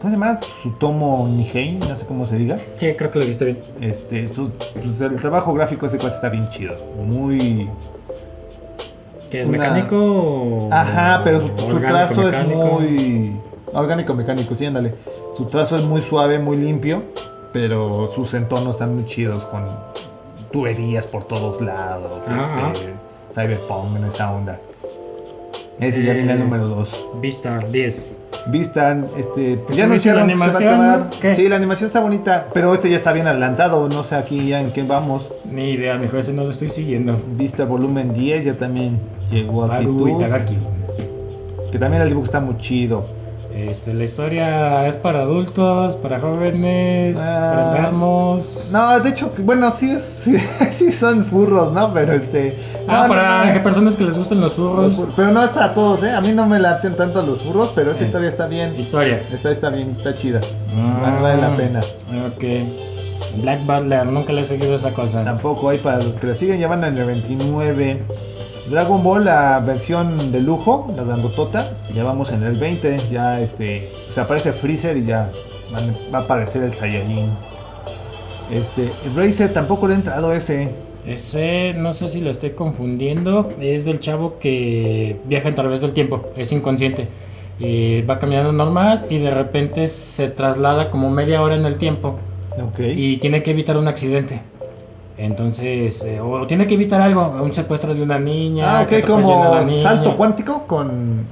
¿Cómo 0.00 0.12
se 0.12 0.18
llama? 0.18 0.40
Sutomo 0.64 1.28
Nihei, 1.28 1.74
no 1.78 1.96
sé 1.96 2.06
cómo 2.06 2.26
se 2.26 2.38
diga. 2.38 2.58
Sí, 2.74 2.92
creo 2.98 3.12
que 3.12 3.20
lo 3.20 3.26
viste 3.26 3.44
bien. 3.44 3.58
Este, 3.80 4.26
su- 4.26 4.50
pues, 4.50 5.00
el 5.00 5.14
trabajo 5.14 5.54
gráfico 5.54 5.86
ese 5.86 5.96
cuate 5.96 6.16
está 6.16 6.28
bien 6.28 6.48
chido. 6.48 6.74
Muy... 7.06 7.70
¿Que 9.30 9.42
es 9.42 9.48
Una- 9.48 9.58
mecánico 9.58 9.96
o- 9.96 10.68
Ajá, 10.72 11.20
pero 11.22 11.40
su, 11.40 11.50
trazo 11.78 12.22
mecánico? 12.22 12.62
es 12.80 12.90
muy... 12.90 13.36
Orgánico, 13.72 14.12
mecánico, 14.14 14.56
sí, 14.56 14.66
ándale. 14.66 14.92
Su 15.36 15.44
trazo 15.44 15.76
es 15.78 15.84
muy 15.84 16.00
suave, 16.00 16.40
muy 16.40 16.56
limpio, 16.56 17.04
pero 17.52 18.08
sus 18.08 18.34
entornos 18.34 18.74
están 18.74 18.96
muy 18.96 19.04
chidos 19.04 19.46
con 19.46 19.62
tuberías 20.54 21.04
por 21.08 21.24
todos 21.24 21.60
lados, 21.60 22.24
Ah, 22.28 22.70
este, 22.72 22.92
cyberpunk 23.34 23.96
en 23.96 24.04
esa 24.04 24.30
onda. 24.32 24.60
Ese 25.80 26.04
ya 26.04 26.12
viene 26.12 26.32
el 26.32 26.38
Eh, 26.38 26.44
número 26.44 26.68
2. 26.68 27.06
Vistar 27.20 27.68
10. 27.72 28.06
Vistan, 28.46 29.08
este, 29.18 29.56
Pues 29.56 29.76
ya 29.76 29.84
anunciaron 29.84 30.28
que 30.28 30.36
se 30.36 30.40
va 30.40 30.46
a 30.46 30.48
animación, 30.56 30.74
acabar. 30.74 30.98
¿no? 31.12 31.20
¿Qué? 31.20 31.34
Sí, 31.34 31.48
la 31.48 31.56
animación 31.56 31.88
está 31.88 31.98
bonita, 32.00 32.46
pero 32.54 32.72
este 32.72 32.88
ya 32.88 32.96
está 32.96 33.12
bien 33.12 33.26
adelantado, 33.26 33.88
no 33.88 34.04
sé 34.04 34.14
aquí 34.14 34.46
ya 34.48 34.60
en 34.60 34.70
qué 34.72 34.84
vamos. 34.84 35.28
Ni 35.44 35.72
idea, 35.72 35.98
mejor 35.98 36.20
ese 36.20 36.32
no 36.32 36.44
lo 36.44 36.50
estoy 36.50 36.68
siguiendo. 36.70 37.20
Vista 37.32 37.64
volumen 37.64 38.14
10 38.14 38.44
ya 38.44 38.54
también 38.54 39.00
llegó 39.30 39.64
a 39.64 39.82
Itagaki. 39.82 40.56
que 41.72 41.78
también 41.80 42.02
el 42.02 42.08
dibujo 42.08 42.26
está 42.26 42.38
muy 42.38 42.56
chido. 42.58 43.04
Este, 43.54 43.94
la 43.94 44.02
historia 44.02 44.88
es 44.88 44.96
para 44.96 45.20
adultos, 45.20 45.94
para 45.98 46.18
jóvenes, 46.18 47.16
Ah. 47.20 47.50
para 47.54 47.76
enfermos. 47.78 48.42
No, 48.72 48.98
de 48.98 49.10
hecho, 49.10 49.32
bueno, 49.38 49.70
sí, 49.70 49.90
es, 49.92 50.02
sí, 50.02 50.36
sí 50.70 50.90
son 50.92 51.24
furros, 51.26 51.70
¿no? 51.72 51.92
Pero 51.94 52.14
este... 52.14 52.58
Ah, 52.88 53.02
no, 53.04 53.08
para 53.14 53.54
no, 53.54 53.62
personas 53.62 53.96
que 53.96 54.02
les 54.04 54.18
gusten 54.18 54.40
los 54.40 54.54
furros. 54.54 54.96
fur- 54.96 55.12
Pero 55.14 55.30
no 55.30 55.42
es 55.44 55.50
para 55.50 55.72
todos, 55.72 56.02
¿eh? 56.02 56.10
A 56.10 56.20
mí 56.20 56.32
no 56.32 56.46
me 56.46 56.58
laten 56.58 56.96
tanto 56.96 57.22
los 57.24 57.40
furros, 57.42 57.70
pero 57.76 57.92
esa 57.92 58.02
Eh. 58.02 58.06
historia 58.06 58.28
está 58.28 58.46
bien. 58.48 58.74
Historia. 58.78 59.22
Esta 59.32 59.50
está 59.52 59.70
bien, 59.70 59.94
está 59.98 60.16
chida. 60.16 60.40
Vale, 61.00 61.20
vale 61.22 61.40
la 61.40 61.56
pena. 61.56 61.80
Ok. 62.26 62.44
Black 63.40 63.64
Butler, 63.66 64.04
nunca 64.06 64.32
le 64.32 64.40
he 64.40 64.44
seguido 64.44 64.74
esa 64.74 64.92
cosa. 64.92 65.22
Tampoco 65.22 65.70
hay 65.70 65.78
para 65.78 65.98
los 65.98 66.16
que 66.16 66.26
la 66.26 66.34
siguen, 66.34 66.58
ya 66.58 66.66
van 66.68 66.82
en 66.84 66.98
el 66.98 67.04
29. 67.06 68.02
Dragon 68.70 69.02
Ball, 69.02 69.26
la 69.26 69.60
versión 69.60 70.32
de 70.32 70.40
lujo, 70.40 70.90
la 70.96 71.04
grandotota, 71.04 71.72
ya 71.94 72.02
vamos 72.02 72.32
en 72.32 72.42
el 72.42 72.56
20. 72.56 73.08
Ya 73.10 73.40
este, 73.40 73.90
se 74.08 74.20
aparece 74.20 74.52
Freezer 74.52 74.96
y 74.96 75.04
ya 75.04 75.30
va 76.12 76.18
a 76.18 76.22
aparecer 76.22 76.62
el 76.62 76.72
Saiyajin. 76.72 77.30
Este, 78.50 78.90
Razer 79.14 79.52
tampoco 79.52 79.86
le 79.86 79.94
ha 79.94 79.96
entrado 79.96 80.32
ese. 80.32 80.70
Ese, 81.06 81.74
no 81.74 81.92
sé 81.92 82.08
si 82.08 82.20
lo 82.22 82.30
estoy 82.30 82.50
confundiendo, 82.50 83.52
es 83.60 83.84
del 83.84 84.00
chavo 84.00 84.38
que 84.38 85.20
viaja 85.26 85.50
a 85.50 85.54
través 85.54 85.82
del 85.82 85.92
tiempo, 85.92 86.30
es 86.36 86.50
inconsciente. 86.52 87.08
Y 87.58 88.02
va 88.02 88.18
caminando 88.18 88.52
normal 88.52 89.06
y 89.10 89.18
de 89.18 89.30
repente 89.30 89.86
se 89.86 90.28
traslada 90.28 90.90
como 90.90 91.10
media 91.10 91.40
hora 91.42 91.54
en 91.54 91.66
el 91.66 91.76
tiempo 91.76 92.18
Ok. 92.58 92.80
y 92.80 93.18
tiene 93.18 93.42
que 93.42 93.50
evitar 93.50 93.76
un 93.76 93.86
accidente. 93.88 94.40
Entonces, 95.16 96.02
eh, 96.04 96.20
o 96.20 96.46
tiene 96.46 96.66
que 96.66 96.74
evitar 96.74 97.00
algo, 97.00 97.36
un 97.42 97.54
secuestro 97.54 97.94
de 97.94 98.02
una 98.02 98.18
niña. 98.18 98.80
ah, 98.80 98.82
ok, 98.82 99.06
como 99.06 99.60
niña. 99.64 99.82
salto 99.82 100.16
cuántico 100.16 100.64
con, 100.66 101.26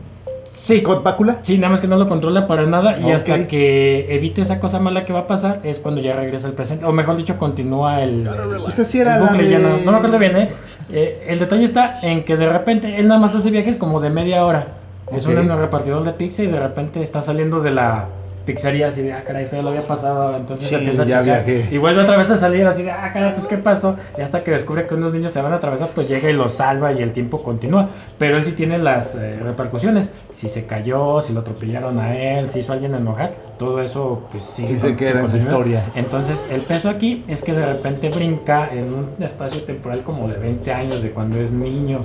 Sí, 0.55 0.81
con 0.81 1.03
bácula. 1.03 1.39
Sí, 1.43 1.59
nada 1.59 1.71
más 1.71 1.81
que 1.81 1.89
no 1.89 1.97
lo 1.97 2.09
controla 2.09 2.47
para 2.47 2.65
nada 2.67 2.95
y 3.01 3.11
hasta 3.11 3.49
que 3.49 4.15
evite 4.15 4.43
esa 4.43 4.61
cosa 4.61 4.79
mala 4.79 5.05
que 5.05 5.13
va 5.13 5.21
a 5.21 5.27
pasar 5.27 5.59
es 5.65 5.81
cuando 5.81 6.01
ya 6.01 6.15
regresa 6.15 6.47
al 6.47 6.55
presente. 6.55 6.85
O 6.85 6.93
mejor 6.93 7.17
dicho, 7.17 7.37
continúa 7.37 8.01
el, 8.01 8.29
Pues 8.63 8.79
así 8.79 9.01
era 9.01 9.17
el 9.17 9.21
la 9.25 9.27
bucle. 9.31 9.45
de- 9.45 9.51
ya 9.51 9.59
no, 9.59 9.79
no 9.79 9.91
me 9.91 9.97
acuerdo 9.99 10.19
bien, 10.21 10.37
¿eh? 10.37 10.51
Eh, 10.93 11.25
El 11.27 11.41
detalle 11.41 11.65
está 11.65 11.99
en 12.03 12.23
que 12.25 12.37
de 12.37 12.49
repente 12.49 12.97
él 13.01 13.09
nada 13.09 13.19
más 13.21 13.35
hace 13.35 13.51
viajes 13.51 13.77
como 13.77 13.99
de 14.01 14.11
media 14.11 14.47
hora. 14.47 14.69
Es 15.11 15.27
un 15.27 15.35
repartidor 15.49 16.05
de 16.05 16.13
pizza 16.13 16.45
y 16.45 16.47
de 16.47 16.61
repente 16.61 17.03
está 17.03 17.21
saliendo 17.21 17.61
de 17.61 17.73
la 17.73 18.07
pizzería 18.45 18.89
así 18.89 19.03
de, 19.03 19.13
ah, 19.13 19.23
caray, 19.25 19.45
esto 19.45 19.57
ya 19.57 19.63
lo 19.63 19.69
había 19.71 19.87
pasado. 19.87 20.37
Entonces 20.37 20.69
Sí, 20.69 20.75
empieza 20.75 21.03
a 21.03 21.07
ya 21.07 21.21
checar 21.21 21.45
viajé. 21.45 21.69
y 21.75 21.79
vuelve 21.79 22.03
otra 22.03 22.17
vez 22.17 22.31
a 22.31 22.37
salir 22.37 22.67
así 22.67 22.83
de, 22.83 22.91
ah, 22.91 23.11
caray, 23.13 23.35
pues 23.35 23.47
qué 23.47 23.59
pasó. 23.59 23.97
Y 24.17 24.21
hasta 24.23 24.43
que 24.45 24.51
descubre 24.51 24.87
que 24.87 24.95
unos 24.95 25.13
niños 25.13 25.33
se 25.33 25.41
van 25.43 25.53
a 25.53 25.57
atravesar, 25.57 25.89
pues 25.95 26.09
llega 26.09 26.29
y 26.31 26.33
los 26.35 26.55
salva 26.55 26.93
y 26.93 27.03
el 27.03 27.13
tiempo 27.13 27.43
continúa. 27.43 27.91
Pero 28.19 28.37
él 28.37 28.45
sí 28.45 28.53
tiene 28.53 28.79
las 28.79 29.15
eh, 29.15 29.39
repercusiones. 29.43 30.13
Si 30.31 30.49
se 30.49 30.67
cayó, 30.67 31.21
si 31.21 31.33
lo 31.33 31.41
atropellaron 31.41 31.99
a 31.99 32.17
él, 32.17 32.49
si 32.49 32.61
hizo 32.61 32.73
a 32.73 32.75
alguien 32.75 32.95
enojar, 32.95 33.35
todo 33.59 33.81
eso 33.81 34.27
pues 34.31 34.45
Sí 34.45 34.67
se 34.79 34.97
queda 34.97 35.21
en 35.21 35.29
su 35.29 35.37
historia. 35.37 35.85
Entonces, 35.95 36.45
el 36.51 36.63
peso 36.63 36.89
aquí 36.89 37.25
es 37.29 37.43
que 37.43 37.53
de 37.53 37.65
repente 37.65 38.09
brinca 38.11 38.69
en 38.73 38.93
un 38.93 39.11
espacio 39.21 39.63
temporal 39.65 40.03
como 40.03 40.29
de 40.29 40.39
20 40.39 40.73
años 40.73 41.03
de 41.03 41.11
cuando 41.13 41.39
es 41.39 41.53
niño 41.53 42.01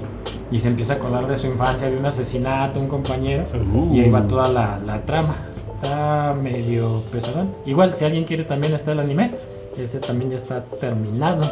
y 0.51 0.59
se 0.59 0.67
empieza 0.67 0.93
a 0.93 0.95
acordar 0.97 1.25
de 1.27 1.37
su 1.37 1.47
infancia, 1.47 1.89
de 1.89 1.97
un 1.97 2.05
asesinato, 2.05 2.79
un 2.79 2.87
compañero, 2.87 3.45
y 3.91 3.99
ahí 4.01 4.09
va 4.09 4.21
Uh. 4.21 4.27
toda 4.27 4.47
la, 4.49 4.79
la 4.85 5.01
trama. 5.05 5.35
Está 5.77 6.33
medio 6.33 7.03
pesadón. 7.11 7.51
Igual, 7.65 7.95
si 7.95 8.03
alguien 8.03 8.23
quiere 8.25 8.43
también 8.43 8.73
está 8.73 8.93
el 8.93 8.99
anime, 8.99 9.31
ese 9.77 9.99
también 9.99 10.31
ya 10.31 10.37
está 10.37 10.63
terminado. 10.81 11.49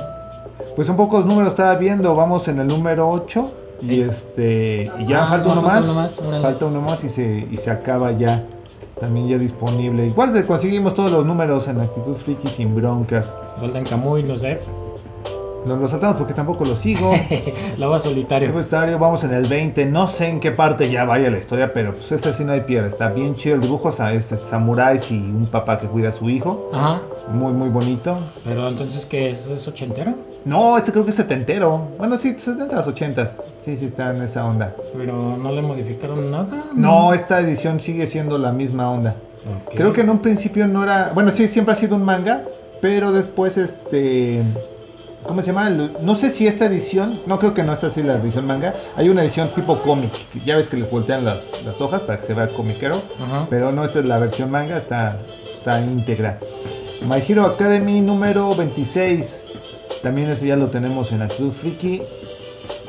Pues 0.76 0.88
son 0.88 0.98
pocos 0.98 1.26
números 1.26 1.50
estaba 1.50 1.76
viendo, 1.76 2.16
vamos 2.16 2.48
en 2.48 2.60
el 2.60 2.68
número 2.68 3.08
8 3.08 3.52
y 3.82 3.88
Sí. 3.88 4.02
este 4.02 4.92
y 5.00 5.06
ya 5.06 5.26
Ah, 5.26 5.28
falta 5.28 5.46
no, 5.48 5.52
uno 5.54 5.62
más. 5.62 5.86
uno 5.86 5.94
más, 5.94 6.20
órale. 6.20 6.42
falta 6.42 6.66
uno 6.66 6.82
más 6.82 7.04
y 7.04 7.10
se 7.10 7.48
y 7.52 7.56
se 7.58 7.70
acaba 7.70 8.12
ya. 8.14 8.44
También 9.00 9.28
ya 9.28 9.38
disponible. 9.38 10.08
Igual 10.08 10.46
conseguimos 10.46 10.94
todos 10.96 11.12
los 11.12 11.26
números 11.26 11.68
en 11.68 11.82
Actitud 11.82 12.16
Friki 12.16 12.48
sin 12.48 12.74
broncas. 12.74 13.38
Golden 13.62 13.84
Kamuy, 13.84 14.24
no 14.24 14.38
sé. 14.38 14.60
Nos 15.66 15.80
lo 15.80 15.88
saltamos 15.88 16.18
porque 16.18 16.34
tampoco 16.34 16.64
lo 16.64 16.76
sigo. 16.76 17.14
Lobo 17.78 18.00
solitario. 18.00 18.50
Nuevo 18.50 18.62
estadio, 18.62 19.00
vamos 19.00 19.24
en 19.24 19.34
el 19.34 19.48
20. 19.48 19.86
No 19.88 20.08
sé 20.08 20.28
en 20.28 20.40
qué 20.40 20.52
parte 20.52 20.92
ya 20.92 21.06
vaya 21.06 21.30
la 21.32 21.40
historia, 21.40 21.74
pero 21.74 21.94
pues 21.96 22.12
este 22.12 22.34
sí 22.34 22.46
no 22.46 22.52
hay 22.52 22.62
pierde. 22.62 22.90
Está 22.90 23.10
bien 23.10 23.36
chido 23.36 23.56
el 23.56 23.62
dibujo. 23.62 23.90
O 23.90 23.92
sea, 23.92 24.14
es 24.14 24.26
samuráis 24.26 25.12
y 25.12 25.18
un 25.18 25.48
papá 25.48 25.80
que 25.80 25.88
cuida 25.88 26.10
a 26.10 26.12
su 26.12 26.30
hijo. 26.30 26.70
Ajá. 26.72 27.02
Muy, 27.32 27.52
muy 27.54 27.70
bonito. 27.70 28.20
Pero 28.44 28.68
entonces, 28.68 29.06
¿qué 29.06 29.32
es? 29.32 29.48
¿Es 29.48 29.68
ochentero? 29.68 30.14
No, 30.46 30.78
este 30.78 30.92
creo 30.92 31.04
que 31.04 31.10
es 31.10 31.16
setentero. 31.16 31.90
Bueno, 31.98 32.18
sí, 32.18 32.36
70 32.38 32.80
80 32.88 33.26
Sí, 33.60 33.76
sí, 33.76 33.86
está 33.86 34.12
en 34.16 34.22
esa 34.22 34.46
onda. 34.46 34.76
Pero 34.96 35.36
no 35.36 35.52
le 35.52 35.64
modificaron 35.64 36.30
nada. 36.30 36.66
No, 36.76 37.14
esta 37.14 37.40
edición 37.40 37.80
sigue 37.80 38.06
siendo 38.06 38.38
la 38.38 38.52
misma 38.52 38.92
onda. 38.92 39.16
Creo 39.74 39.94
que 39.94 40.02
en 40.02 40.12
un 40.12 40.20
principio 40.20 40.68
no 40.68 40.84
era. 40.84 41.12
Bueno, 41.14 41.32
sí, 41.32 41.48
siempre 41.48 41.74
ha 41.74 41.76
sido 41.76 41.96
un 41.96 42.04
manga. 42.04 42.44
Pero 42.82 43.12
después, 43.12 43.58
este. 43.58 44.44
¿Cómo 45.28 45.42
se 45.42 45.48
llama? 45.48 45.70
No 45.70 46.16
sé 46.16 46.30
si 46.30 46.48
esta 46.48 46.66
edición. 46.66 47.22
No 47.26 47.40
creo 47.40 47.54
que 47.54 47.64
no 47.64 47.74
esta 47.74 47.90
sí 47.90 48.04
la 48.04 48.16
edición 48.16 48.46
manga. 48.46 48.76
Hay 48.96 49.10
una 49.10 49.24
edición 49.24 49.54
tipo 49.54 49.82
cómic. 49.82 50.14
Ya 50.46 50.56
ves 50.56 50.70
que 50.70 50.78
les 50.78 50.90
voltean 50.90 51.26
las, 51.26 51.44
las 51.64 51.80
hojas 51.82 52.04
para 52.04 52.20
que 52.20 52.26
se 52.26 52.34
vea 52.34 52.48
comiquero. 52.50 53.02
Ajá. 53.20 53.48
Pero 53.50 53.72
no, 53.72 53.84
esta 53.84 54.00
es 54.00 54.06
la 54.06 54.20
versión 54.20 54.52
manga. 54.52 54.78
Está, 54.78 55.20
está 55.50 55.82
íntegra. 55.82 56.40
My 57.02 57.22
Hero 57.28 57.44
Academy 57.44 58.02
número 58.02 58.56
26. 58.56 59.46
También 60.04 60.30
ese 60.30 60.48
ya 60.48 60.56
lo 60.56 60.68
tenemos 60.68 61.12
en 61.12 61.24
Actitud 61.24 61.52
Friki. 61.52 62.02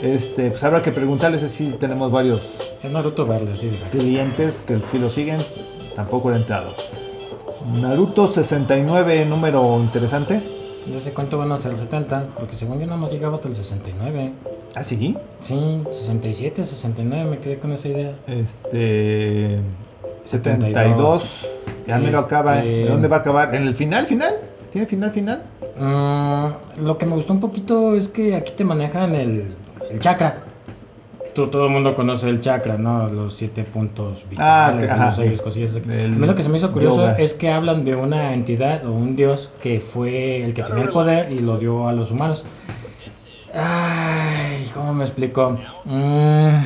Este, 0.03 0.51
pues 0.51 0.62
habrá 0.62 0.83
que 0.83 0.92
preguntarles 0.92 1.40
si 1.51 1.70
tenemos 1.72 2.12
varios 2.12 2.42
Naruto 2.83 3.27
verde, 3.27 3.57
sí. 3.57 3.81
clientes 3.90 4.62
que 4.62 4.79
sí 4.85 4.99
lo 4.99 5.11
siguen, 5.11 5.44
tampoco 5.94 6.31
he 6.33 6.37
entrado. 6.37 6.75
Naruto 7.72 8.27
69, 8.27 9.25
número 9.25 9.79
interesante. 9.81 10.56
No 10.92 11.01
sé 11.01 11.12
cuánto 11.12 11.37
van 11.38 11.51
a 11.53 11.59
ser 11.59 11.77
70, 11.77 12.29
porque 12.38 12.55
según 12.57 12.79
yo 12.79 12.87
nada 12.87 12.96
más 12.99 13.11
llegaba 13.11 13.35
hasta 13.35 13.49
el 13.49 13.57
69. 13.57 14.33
¿Ah, 14.75 14.83
sí? 14.83 15.16
Sí, 15.40 15.81
67, 15.90 16.64
69, 16.64 17.31
me 17.31 17.38
quedé 17.38 17.59
con 17.59 17.72
esa 17.72 17.88
idea. 17.88 18.14
Este. 18.27 19.61
72. 20.25 21.49
Ya 21.87 21.99
me 21.99 22.11
lo 22.11 22.18
acaba. 22.20 22.59
Este- 22.59 22.68
¿De 22.70 22.88
dónde 22.88 23.09
va 23.09 23.16
a 23.16 23.20
acabar? 23.20 23.55
¿En 23.55 23.62
el 23.66 23.75
final, 23.75 24.07
final? 24.07 24.35
¿Tiene 24.72 24.87
final, 24.87 25.11
final? 25.12 25.42
Mm, 25.79 26.83
lo 26.85 26.99
que 26.99 27.07
me 27.07 27.14
gustó 27.14 27.33
un 27.33 27.40
poquito 27.40 27.94
es 27.94 28.09
que 28.09 28.35
aquí 28.35 28.53
te 28.57 28.64
manejan 28.64 29.14
el, 29.14 29.55
el 29.90 30.01
chakra. 30.01 30.42
Tú, 31.37 31.46
todo 31.49 31.66
el 31.66 31.70
mundo 31.70 31.94
conoce 31.94 32.29
el 32.29 32.40
chakra, 32.40 32.77
¿no? 32.79 33.09
Los 33.09 33.35
siete 33.35 33.62
puntos 33.62 34.25
Ah, 34.38 34.70
vitales, 34.72 34.90
ajá, 34.90 35.07
los 35.07 35.16
sellos, 35.16 35.38
sí. 35.38 35.44
cosillas. 35.44 35.77
A 35.77 35.81
mí 36.09 36.27
lo 36.27 36.35
que 36.35 36.42
se 36.42 36.49
me 36.49 36.57
hizo 36.57 36.72
curioso 36.72 36.96
yoga. 37.03 37.16
es 37.18 37.35
que 37.35 37.51
hablan 37.51 37.85
de 37.85 37.94
una 37.94 38.33
entidad 38.35 38.85
o 38.87 38.92
un 38.92 39.14
dios 39.16 39.53
que 39.62 39.79
fue 39.81 40.42
el 40.42 40.55
que 40.55 40.62
tenía 40.64 40.85
el 40.85 40.88
poder 40.88 41.31
y 41.31 41.40
lo 41.40 41.59
dio 41.59 41.87
a 41.88 41.92
los 41.92 42.11
humanos. 42.11 42.42
Ay, 43.55 44.68
¿cómo 44.75 44.92
me 44.94 45.05
explico? 45.05 45.59
Mm, 45.85 46.57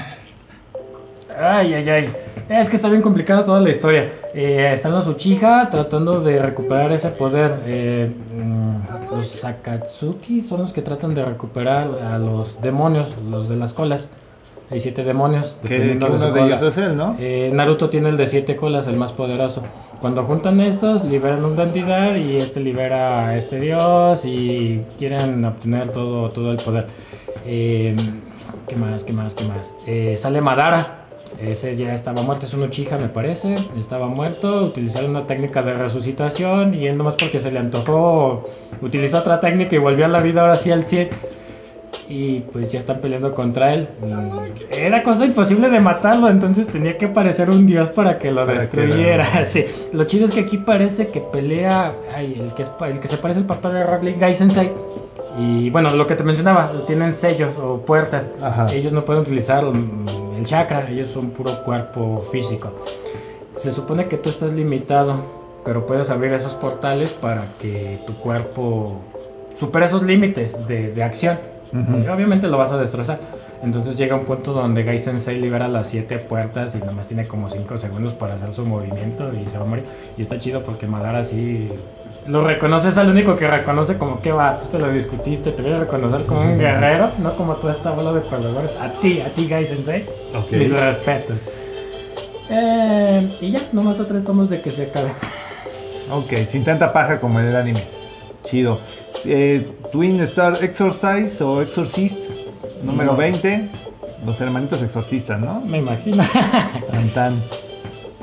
Ay, 1.39 1.75
ay, 1.75 1.89
ay. 1.89 2.15
Es 2.49 2.69
que 2.69 2.77
está 2.77 2.89
bien 2.89 3.03
complicada 3.03 3.45
toda 3.45 3.61
la 3.61 3.71
historia. 3.71 4.11
Eh, 4.35 4.71
están 4.75 4.93
los 4.93 5.07
Uchiha 5.07 5.69
tratando 5.71 6.21
de 6.21 6.41
recuperar 6.43 6.93
ese 6.93 7.09
poder. 7.11 7.61
Eh, 7.67 8.13
mm, 8.35 9.15
los 9.15 9.29
Sakatsuki 9.31 10.43
son 10.43 10.63
los 10.63 10.73
que 10.73 10.83
tratan 10.83 11.15
de 11.15 11.25
recuperar 11.25 11.89
a 12.13 12.19
los 12.19 12.61
demonios, 12.61 13.15
los 13.31 13.49
de 13.49 13.57
las 13.57 13.73
colas. 13.73 14.11
Hay 14.71 14.79
siete 14.79 15.03
demonios. 15.03 15.57
Que, 15.63 15.69
que 15.69 15.79
de 15.81 16.05
uno 16.05 16.31
de 16.31 16.41
ellos 16.43 16.63
es 16.63 16.79
él, 16.79 16.97
¿no? 16.97 17.17
Eh, 17.19 17.51
Naruto 17.53 17.91
tiene 17.91 18.09
el 18.09 18.17
de 18.17 18.27
siete 18.27 18.55
colas, 18.55 18.87
el 18.87 18.97
más 18.97 19.13
poderoso. 19.13 19.63
Cuando 20.01 20.23
juntan 20.25 20.61
estos, 20.61 21.05
liberan 21.05 21.45
una 21.45 21.65
entidad 21.65 22.15
y 22.15 22.37
este 22.37 22.61
libera 22.61 23.29
a 23.29 23.37
este 23.37 23.59
dios 23.59 24.25
y 24.25 24.83
quieren 24.97 25.45
obtener 25.45 25.91
todo, 25.91 26.31
todo 26.31 26.53
el 26.53 26.59
poder. 26.59 26.87
Eh, 27.45 27.97
¿Qué 28.69 28.77
más? 28.77 29.03
¿Qué 29.03 29.13
más? 29.13 29.35
¿Qué 29.35 29.45
más? 29.45 29.75
Eh, 29.87 30.17
sale 30.17 30.41
Madara. 30.41 30.97
Ese 31.41 31.77
ya 31.77 31.95
estaba 31.95 32.23
muerto, 32.23 32.47
es 32.47 32.55
un 32.55 32.63
Uchiha 32.65 32.99
me 32.99 33.09
parece. 33.09 33.57
Estaba 33.79 34.09
muerto, 34.09 34.65
utilizaron 34.65 35.11
una 35.11 35.27
técnica 35.27 35.63
de 35.63 35.75
resucitación 35.75 36.75
y 36.75 36.87
él 36.87 36.97
nomás 36.99 37.17
porque 37.17 37.41
se 37.41 37.51
le 37.51 37.59
antojó 37.59 38.47
utilizó 38.83 39.19
otra 39.19 39.41
técnica 39.41 39.75
y 39.75 39.79
volvió 39.79 40.05
a 40.05 40.09
la 40.09 40.21
vida 40.21 40.43
ahora 40.43 40.57
sí 40.57 40.71
al 40.71 40.85
100 40.85 41.09
y 42.09 42.41
pues 42.53 42.71
ya 42.73 42.79
están 42.79 42.99
peleando 43.01 43.35
contra 43.35 43.73
él. 43.75 43.89
Era 44.71 45.03
cosa 45.03 45.25
imposible 45.25 45.69
de 45.71 45.81
matarlo, 45.81 46.29
entonces 46.29 46.67
tenía 46.69 46.99
que 46.99 47.09
parecer 47.09 47.51
un 47.51 47.67
dios 47.67 47.91
para 47.91 48.19
que 48.19 48.31
lo 48.31 48.45
Para 48.45 48.69
que 48.69 48.77
destruyera. 48.81 49.41
lo- 49.41 49.45
Sí. 49.47 49.65
Lo 49.93 50.05
chido 50.05 50.25
es 50.27 50.31
que 50.33 50.41
aquí 50.41 50.59
parece 50.59 51.09
que 51.09 51.21
pelea 51.21 51.93
ay, 52.15 52.37
el 52.41 52.55
que 52.55 52.63
es 52.65 52.71
el 52.89 53.01
que 53.01 53.09
se 53.09 53.17
parece 53.17 53.41
al 53.41 53.47
papá 53.47 53.71
de 53.71 53.85
Lee, 54.05 54.17
Gai 54.19 54.35
Sensei. 54.35 54.71
Y 55.39 55.71
bueno, 55.71 55.91
lo 55.91 56.07
que 56.07 56.17
te 56.17 56.25
mencionaba, 56.25 56.73
tienen 56.87 57.15
sellos 57.15 57.57
o 57.57 57.79
puertas. 57.79 58.29
Ajá. 58.43 58.73
Ellos 58.73 58.93
no 58.93 59.05
pueden 59.05 59.23
utilizar 59.23 59.65
el 59.65 60.45
chakra, 60.45 60.89
ellos 60.91 61.11
son 61.11 61.31
puro 61.31 61.63
cuerpo 61.65 62.27
físico. 62.33 62.73
Se 63.57 63.73
supone 63.73 64.07
que 64.07 64.17
tú 64.17 64.29
estás 64.31 64.53
limitado, 64.53 65.17
pero 65.65 65.87
puedes 65.87 66.11
abrir 66.11 66.33
esos 66.33 66.55
portales 66.55 67.13
para 67.13 67.53
que 67.61 68.01
tu 68.07 68.15
cuerpo 68.17 69.01
supere 69.59 69.87
esos 69.87 70.03
límites 70.03 70.57
de, 70.67 70.93
de 70.93 71.03
acción. 71.03 71.39
Obviamente 71.73 72.49
lo 72.49 72.59
vas 72.59 72.73
a 72.73 72.79
destrozar. 72.79 73.21
Entonces 73.63 73.97
llega 73.97 74.17
un 74.17 74.25
punto 74.25 74.53
donde 74.53 74.83
Gai 74.83 74.99
Sensei 74.99 75.39
libera 75.39 75.69
las 75.69 75.89
siete 75.89 76.19
puertas 76.19 76.75
y 76.75 76.79
nomás 76.79 77.07
tiene 77.07 77.27
como 77.27 77.51
5 77.51 77.79
segundos 77.79 78.15
para 78.15 78.35
hacer 78.35 78.55
su 78.55 78.65
movimiento 78.65 79.31
y 79.35 79.47
se 79.47 79.59
va 79.59 79.65
a 79.65 79.67
morir. 79.67 79.85
Y 80.17 80.23
está 80.23 80.39
chido 80.39 80.65
porque 80.65 80.87
Madara 80.87 81.23
sí 81.25 81.71
lo 82.27 82.43
reconoce, 82.43 82.89
es 82.89 82.97
el 82.97 83.11
único 83.11 83.37
que 83.37 83.47
reconoce 83.47 83.99
como 83.99 84.21
que 84.21 84.33
va, 84.33 84.59
tú 84.59 84.67
te 84.67 84.79
lo 84.79 84.91
discutiste, 84.91 85.53
te 85.53 85.63
voy 85.63 85.73
a 85.73 85.81
reconocer 85.81 86.25
como 86.27 86.41
un 86.41 86.59
guerrero, 86.59 87.11
no 87.19 87.37
como 87.37 87.55
toda 87.57 87.73
esta 87.73 87.91
bola 87.91 88.13
de 88.13 88.21
perdedores. 88.21 88.75
A 88.81 88.93
ti, 89.01 89.21
a 89.21 89.33
ti 89.35 89.47
Gai 89.47 89.67
Sensei, 89.67 90.07
mis 90.51 90.73
respetos. 90.73 91.39
Eh, 92.49 93.39
y 93.41 93.51
ya, 93.51 93.63
nomás 93.73 94.01
a 94.01 94.07
tres 94.07 94.25
tomos 94.25 94.49
de 94.49 94.61
que 94.61 94.71
se 94.71 94.85
acabe. 94.85 95.13
Ok, 96.11 96.49
sin 96.49 96.65
tanta 96.65 96.93
paja 96.93 97.21
como 97.21 97.41
en 97.41 97.47
el 97.47 97.57
anime. 97.57 98.00
Chido. 98.45 98.81
Eh, 99.25 99.73
Twin 99.93 100.21
Star 100.21 100.63
Exorcise 100.63 101.43
o 101.43 101.61
Exorcist, 101.61 102.19
número 102.83 103.13
No. 103.13 103.19
20. 103.19 103.71
Los 104.25 104.41
hermanitos 104.41 104.83
exorcistas, 104.83 105.41
¿no? 105.41 105.61
Me 105.63 105.79
imagino. 105.79 106.23
Tan 106.91 107.09
tan. 107.11 107.43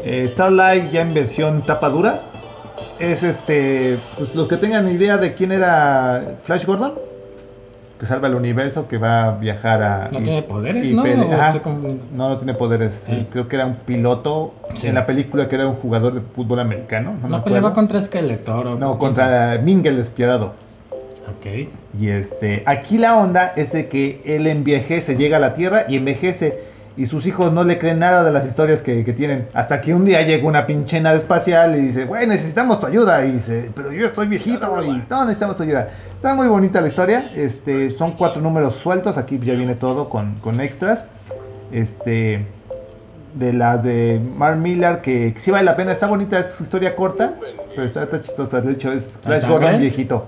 Eh, 0.04 0.28
Starlight 0.28 0.92
ya 0.92 1.02
en 1.02 1.14
versión 1.14 1.64
tapa 1.64 1.90
dura. 1.90 2.24
Es 3.00 3.24
este. 3.24 4.00
Pues 4.18 4.36
los 4.36 4.48
que 4.48 4.58
tengan 4.58 4.90
idea 4.92 5.18
de 5.18 5.34
quién 5.34 5.52
era 5.52 6.38
Flash 6.44 6.66
Gordon. 6.66 6.94
Que 8.00 8.06
salva 8.06 8.28
el 8.28 8.36
universo, 8.36 8.88
que 8.88 8.98
va 9.00 9.24
a 9.26 9.32
viajar 9.38 9.82
a. 9.82 10.10
No 10.12 10.20
y- 10.20 10.24
tiene 10.24 10.44
poderes, 10.44 10.86
y 10.86 10.94
¿no? 10.94 11.04
pele- 11.04 11.26
¿O 11.26 11.34
Ajá. 11.34 11.60
No, 12.16 12.30
no 12.30 12.38
tiene 12.38 12.54
poderes. 12.54 13.08
Creo 13.32 13.48
que 13.48 13.56
era 13.56 13.66
un 13.66 13.76
piloto. 13.78 14.54
Sí. 14.76 14.88
En 14.88 14.94
la 14.96 15.06
película 15.08 15.48
que 15.48 15.56
era 15.56 15.68
un 15.68 15.76
jugador 15.76 16.14
de 16.14 16.22
fútbol 16.22 16.60
americano. 16.60 17.16
No, 17.24 17.28
No, 17.28 17.38
me 17.38 17.44
peleaba 17.44 17.74
contra 17.74 18.00
Skeletor 18.00 18.68
o 18.68 18.76
No, 18.78 18.98
contra 19.00 19.58
Ming 19.64 19.84
el 19.88 19.98
despiadado. 19.98 20.54
Ok. 21.40 21.68
Y 22.00 22.10
este, 22.10 22.62
aquí 22.68 22.98
la 23.00 23.18
onda 23.18 23.48
es 23.56 23.72
de 23.74 23.88
que 23.88 24.22
él 24.26 24.46
envejece, 24.48 25.16
llega 25.18 25.38
a 25.38 25.40
la 25.40 25.54
Tierra 25.54 25.86
y 25.90 25.96
envejece. 25.98 26.77
Y 26.98 27.06
sus 27.06 27.28
hijos 27.28 27.54
no 27.54 27.64
le 27.64 27.78
creen 27.78 28.00
nada 28.00 28.24
de 28.24 28.32
las 28.32 28.44
historias 28.44 28.82
que, 28.82 29.06
que 29.06 29.14
tienen. 29.14 29.48
Hasta 29.54 29.82
que 29.82 29.94
un 29.94 30.04
día 30.04 30.24
llega 30.24 30.48
una 30.48 30.66
pinche 30.66 31.00
nave 31.00 31.20
espacial 31.20 31.78
y 31.78 31.84
dice, 31.84 32.06
güey, 32.06 32.26
necesitamos 32.26 32.80
tu 32.80 32.88
ayuda. 32.88 33.24
Y 33.24 33.34
dice, 33.34 33.70
pero 33.76 33.92
yo 33.92 34.08
estoy 34.08 34.28
viejito 34.28 34.84
y 34.84 35.04
no 35.08 35.22
necesitamos 35.22 35.56
tu 35.58 35.64
ayuda. 35.64 35.90
Está 36.16 36.34
muy 36.34 36.48
bonita 36.48 36.82
la 36.82 36.88
historia. 36.88 37.30
Este, 37.36 37.92
son 37.92 38.14
cuatro 38.14 38.42
números 38.42 38.74
sueltos. 38.74 39.18
Aquí 39.20 39.40
ya 39.44 39.54
viene 39.54 39.76
todo 39.76 40.10
con, 40.10 40.40
con 40.40 40.60
extras. 40.60 41.08
Este, 41.72 42.46
de 43.36 43.54
las 43.54 43.84
de 43.84 44.20
Mark 44.36 44.58
Millar, 44.58 45.02
que, 45.02 45.34
que 45.34 45.40
sí 45.40 45.52
vale 45.52 45.66
la 45.66 45.76
pena. 45.76 45.92
Está 45.92 46.08
bonita, 46.08 46.40
es 46.40 46.54
su 46.54 46.64
historia 46.64 46.96
corta, 46.96 47.36
pero 47.70 47.84
está, 47.84 48.04
está 48.04 48.22
chistosa. 48.22 48.62
De 48.62 48.74
hecho, 48.74 48.92
es 48.92 49.12
Flash? 49.24 49.46
Gordon 49.46 49.80
viejito. 49.80 50.28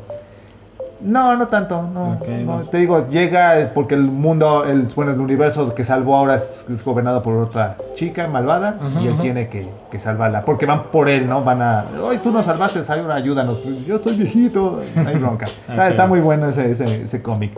No, 1.01 1.35
no 1.37 1.47
tanto, 1.47 1.81
no, 1.83 2.19
no. 2.45 2.61
Te 2.63 2.77
digo, 2.77 3.07
llega 3.07 3.71
porque 3.73 3.95
el 3.95 4.01
mundo, 4.01 4.65
el, 4.65 4.83
bueno, 4.95 5.11
el 5.11 5.19
universo 5.19 5.73
que 5.73 5.83
salvó 5.83 6.17
ahora 6.17 6.35
es, 6.35 6.65
es 6.69 6.83
gobernado 6.83 7.21
por 7.21 7.37
otra 7.37 7.77
chica 7.95 8.27
malvada 8.27 8.77
y 9.01 9.07
él 9.07 9.17
tiene 9.17 9.47
que, 9.47 9.69
que 9.89 9.99
salvarla. 9.99 10.43
Porque 10.43 10.65
van 10.65 10.83
por 10.91 11.07
él, 11.07 11.27
¿no? 11.27 11.43
Van 11.43 11.61
a, 11.61 11.85
hoy 12.01 12.17
tú 12.17 12.31
nos 12.31 12.45
salvaste, 12.45 12.81
ahora 12.91 13.15
ayúdanos. 13.15 13.59
Pues, 13.59 13.85
yo 13.85 13.95
estoy 13.95 14.17
viejito, 14.17 14.81
hay 14.95 15.17
bronca. 15.17 15.47
Está, 15.69 15.89
está 15.89 16.07
muy 16.07 16.19
bueno 16.19 16.49
ese, 16.49 16.71
ese, 16.71 17.03
ese 17.03 17.21
cómic. 17.21 17.57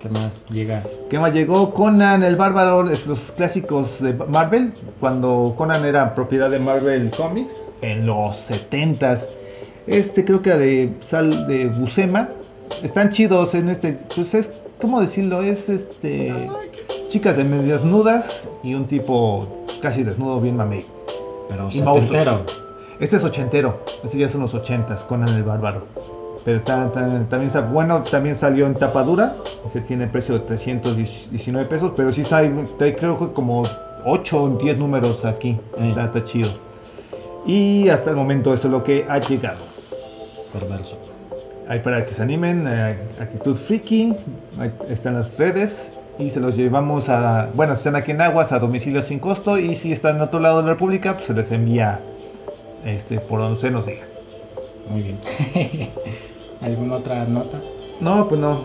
¿Qué 0.00 0.08
más 0.08 0.46
llega? 0.46 0.84
¿Qué 1.10 1.18
más 1.18 1.34
llegó? 1.34 1.74
Conan 1.74 2.22
el 2.22 2.36
Bárbaro, 2.36 2.88
es 2.88 3.06
los 3.06 3.32
clásicos 3.32 4.00
de 4.00 4.12
Marvel, 4.14 4.72
cuando 5.00 5.54
Conan 5.58 5.84
era 5.84 6.14
propiedad 6.14 6.50
de 6.50 6.60
Marvel 6.60 7.10
Comics 7.10 7.72
en 7.82 8.06
los 8.06 8.48
70s. 8.48 9.28
Este 9.88 10.24
creo 10.24 10.40
que 10.40 10.50
era 10.50 10.58
de 10.58 10.96
Sal 11.00 11.48
de 11.48 11.66
Buscema. 11.66 12.28
Están 12.82 13.10
chidos 13.12 13.54
en 13.54 13.68
este, 13.68 13.98
pues 14.14 14.34
es, 14.34 14.50
¿cómo 14.80 15.00
decirlo? 15.00 15.42
Es 15.42 15.68
este 15.68 16.48
chicas 17.08 17.36
de 17.36 17.44
medias 17.44 17.82
nudas 17.84 18.48
y 18.62 18.74
un 18.74 18.86
tipo 18.86 19.48
casi 19.80 20.02
desnudo, 20.02 20.40
bien 20.40 20.56
mamey. 20.56 20.84
Pero 21.48 21.68
Y 21.68 21.78
setentero. 21.78 22.44
Este 23.00 23.16
es 23.16 23.24
ochentero, 23.24 23.78
este 24.04 24.18
ya 24.18 24.28
son 24.28 24.40
los 24.42 24.54
ochentas, 24.54 25.04
Conan 25.04 25.28
el 25.30 25.44
Bárbaro. 25.44 25.84
Pero 26.44 26.56
está, 26.56 26.86
está- 26.86 27.00
también 27.28 27.42
está 27.46 27.60
bueno, 27.60 28.02
también 28.10 28.34
salió 28.34 28.66
en 28.66 28.74
tapa 28.74 29.02
dura, 29.04 29.36
ese 29.64 29.80
tiene 29.80 30.06
precio 30.08 30.34
de 30.34 30.40
319 30.40 31.68
pesos, 31.68 31.92
pero 31.96 32.10
sí 32.12 32.24
sale, 32.24 32.50
trae 32.78 32.96
creo 32.96 33.18
que 33.18 33.32
como 33.32 33.64
8 34.04 34.42
o 34.42 34.48
10 34.50 34.78
números 34.78 35.24
aquí, 35.24 35.58
está, 35.78 36.06
está 36.06 36.24
chido. 36.24 36.50
Y 37.46 37.88
hasta 37.88 38.10
el 38.10 38.16
momento 38.16 38.52
eso 38.52 38.66
es 38.68 38.72
lo 38.72 38.82
que 38.82 39.04
ha 39.08 39.18
llegado. 39.20 39.60
Perverso. 40.52 40.96
Hay 41.68 41.80
para 41.80 42.04
que 42.04 42.12
se 42.12 42.22
animen, 42.22 42.64
eh, 42.66 42.96
actitud 43.20 43.54
friki, 43.54 44.14
ahí 44.58 44.72
están 44.88 45.14
las 45.14 45.36
redes 45.36 45.92
y 46.18 46.30
se 46.30 46.40
los 46.40 46.56
llevamos 46.56 47.08
a, 47.10 47.50
bueno, 47.54 47.74
si 47.76 47.80
están 47.80 47.96
aquí 47.96 48.10
en 48.10 48.22
Aguas 48.22 48.52
a 48.52 48.58
domicilio 48.58 49.02
sin 49.02 49.18
costo 49.18 49.58
y 49.58 49.74
si 49.74 49.92
están 49.92 50.16
en 50.16 50.22
otro 50.22 50.40
lado 50.40 50.58
de 50.58 50.62
la 50.62 50.70
República, 50.70 51.14
pues 51.14 51.26
se 51.26 51.34
les 51.34 51.52
envía 51.52 52.00
este, 52.84 53.20
por 53.20 53.40
donde 53.40 53.60
se 53.60 53.70
nos 53.70 53.86
diga. 53.86 54.04
Muy 54.88 55.02
bien. 55.02 55.18
¿Alguna 56.62 56.96
otra 56.96 57.24
nota? 57.24 57.60
No, 58.00 58.26
pues 58.26 58.40
no. 58.40 58.64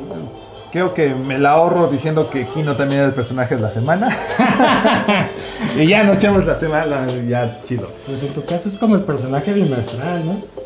Creo 0.72 0.94
que 0.94 1.14
me 1.14 1.38
la 1.38 1.52
ahorro 1.52 1.88
diciendo 1.88 2.30
que 2.30 2.48
Kino 2.48 2.76
también 2.76 3.02
era 3.02 3.10
el 3.10 3.14
personaje 3.14 3.56
de 3.56 3.62
la 3.62 3.70
semana. 3.70 4.10
y 5.78 5.86
ya 5.86 6.04
nos 6.04 6.18
echamos 6.18 6.46
la 6.46 6.56
semana, 6.56 7.06
ya 7.28 7.62
chido. 7.64 7.90
Pues 8.08 8.24
en 8.24 8.34
tu 8.34 8.44
caso 8.46 8.70
es 8.70 8.78
como 8.78 8.96
el 8.96 9.04
personaje 9.04 9.54
bimestral, 9.54 10.26
¿no? 10.26 10.63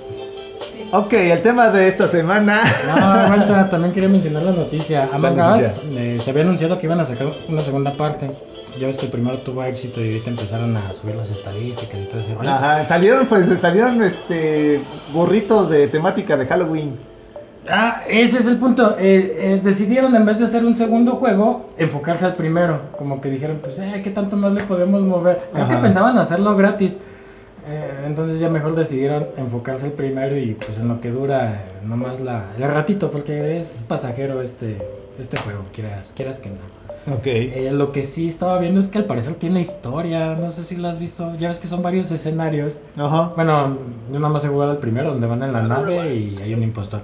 Ok, 0.92 1.14
el 1.14 1.42
tema 1.42 1.70
de 1.70 1.88
esta 1.88 2.08
semana. 2.08 2.62
No, 2.88 3.28
vuelta, 3.28 3.70
también 3.70 3.94
quería 3.94 4.08
mencionar 4.08 4.44
la 4.44 4.52
noticia. 4.54 5.10
Among 5.12 5.40
Us 5.40 5.80
eh, 5.92 6.18
se 6.24 6.30
había 6.30 6.44
anunciado 6.44 6.80
que 6.80 6.86
iban 6.86 7.00
a 7.02 7.06
sacar 7.06 7.28
una 7.50 7.62
segunda 7.62 7.92
parte. 7.98 8.32
Ya 8.80 8.88
ves 8.88 8.98
que 8.98 9.08
el 9.08 9.12
primero 9.12 9.38
tuvo 9.40 9.64
éxito 9.64 10.00
y 10.00 10.14
ahorita 10.14 10.30
empezaron 10.30 10.78
a 10.78 10.94
subir 10.94 11.16
las 11.16 11.30
estadísticas 11.30 12.00
y 12.00 12.06
todo 12.06 12.22
ese 12.22 12.36
rollo. 12.36 12.50
Ajá, 12.50 12.86
salieron, 12.88 13.26
pues, 13.26 13.60
salieron 13.60 14.02
este 14.02 14.82
gorritos 15.14 15.70
de 15.70 15.88
temática 15.90 16.38
de 16.38 16.46
Halloween. 16.46 16.98
Ah, 17.70 18.04
ese 18.08 18.40
es 18.40 18.48
el 18.48 18.58
punto. 18.58 18.96
Eh, 18.98 19.36
eh, 19.40 19.62
decidieron 19.62 20.16
en 20.16 20.26
vez 20.26 20.40
de 20.40 20.46
hacer 20.46 20.64
un 20.64 20.76
segundo 20.76 21.18
juego, 21.18 21.70
enfocarse 21.78 22.26
al 22.26 22.36
primero. 22.36 22.80
Como 22.98 23.20
que 23.20 23.30
dijeron, 23.30 23.60
pues, 23.62 23.78
eh, 23.80 24.02
¿qué 24.04 24.12
tanto 24.12 24.38
más 24.38 24.54
le 24.54 24.64
podemos 24.64 25.02
mover? 25.02 25.50
Creo 25.52 25.68
que 25.68 25.76
pensaban 25.78 26.18
hacerlo 26.18 26.56
gratis. 26.56 26.96
Eh, 27.70 28.04
entonces 28.06 28.40
ya 28.40 28.50
mejor 28.50 28.76
decidieron 28.76 29.28
enfocarse 29.38 29.86
al 29.88 29.92
primero 29.92 30.38
y 30.38 30.54
pues 30.54 30.78
en 30.78 30.88
lo 30.88 31.02
que 31.02 31.12
dura 31.12 31.66
nomás 31.84 32.20
la, 32.20 32.46
el 32.58 32.64
ratito, 32.72 33.12
porque 33.12 33.58
es 33.58 33.84
pasajero 33.88 34.42
este, 34.42 34.78
este 35.20 35.38
juego, 35.38 35.64
quieras, 35.74 36.14
quieras 36.16 36.40
que 36.40 36.50
no. 36.50 37.14
Ok. 37.14 37.26
Eh, 37.26 37.70
lo 37.72 37.92
que 37.92 38.02
sí 38.04 38.28
estaba 38.28 38.58
viendo 38.60 38.80
es 38.80 38.88
que 38.88 38.98
al 39.00 39.06
parecer 39.06 39.36
tiene 39.36 39.62
historia, 39.62 40.36
no 40.36 40.50
sé 40.50 40.64
si 40.64 40.76
lo 40.76 40.88
has 40.88 41.00
visto, 41.00 41.36
ya 41.36 41.50
ves 41.50 41.60
que 41.60 41.68
son 41.68 41.82
varios 41.82 42.12
escenarios. 42.12 42.78
Ajá. 42.98 43.32
Bueno, 43.36 43.78
yo 44.12 44.20
nada 44.20 44.32
más 44.34 44.44
he 44.46 44.50
jugado 44.50 44.74
el 44.74 44.78
primero, 44.78 45.12
donde 45.12 45.28
van 45.28 45.44
en 45.44 45.54
la 45.54 45.62
nave 45.64 46.16
y 46.16 46.38
hay 46.42 46.54
un 46.54 46.64
impostor. 46.64 47.02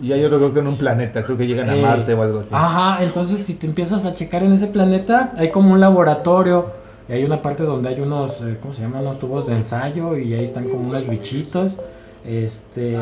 Y 0.00 0.12
hay 0.12 0.24
otro 0.24 0.38
creo 0.38 0.54
que 0.54 0.60
en 0.60 0.68
un 0.68 0.78
planeta, 0.78 1.24
creo 1.24 1.36
que 1.36 1.46
llegan 1.46 1.68
a 1.70 1.76
Eh, 1.76 1.82
Marte 1.82 2.14
o 2.14 2.22
algo 2.22 2.40
así. 2.40 2.50
Ajá, 2.52 3.02
entonces 3.02 3.40
si 3.40 3.54
te 3.54 3.66
empiezas 3.66 4.04
a 4.04 4.14
checar 4.14 4.42
en 4.44 4.52
ese 4.52 4.68
planeta, 4.68 5.32
hay 5.36 5.50
como 5.50 5.72
un 5.72 5.80
laboratorio. 5.80 6.77
Y 7.08 7.12
hay 7.12 7.24
una 7.24 7.40
parte 7.40 7.62
donde 7.62 7.88
hay 7.88 8.00
unos, 8.00 8.40
eh, 8.42 8.58
¿cómo 8.60 8.74
se 8.74 8.82
llaman? 8.82 9.02
Unos 9.02 9.18
tubos 9.18 9.46
de 9.46 9.54
ensayo 9.56 10.16
y 10.16 10.34
ahí 10.34 10.44
están 10.44 10.68
como 10.68 10.88
unos 10.88 11.08
bichitos. 11.08 11.72
Este, 12.24 12.98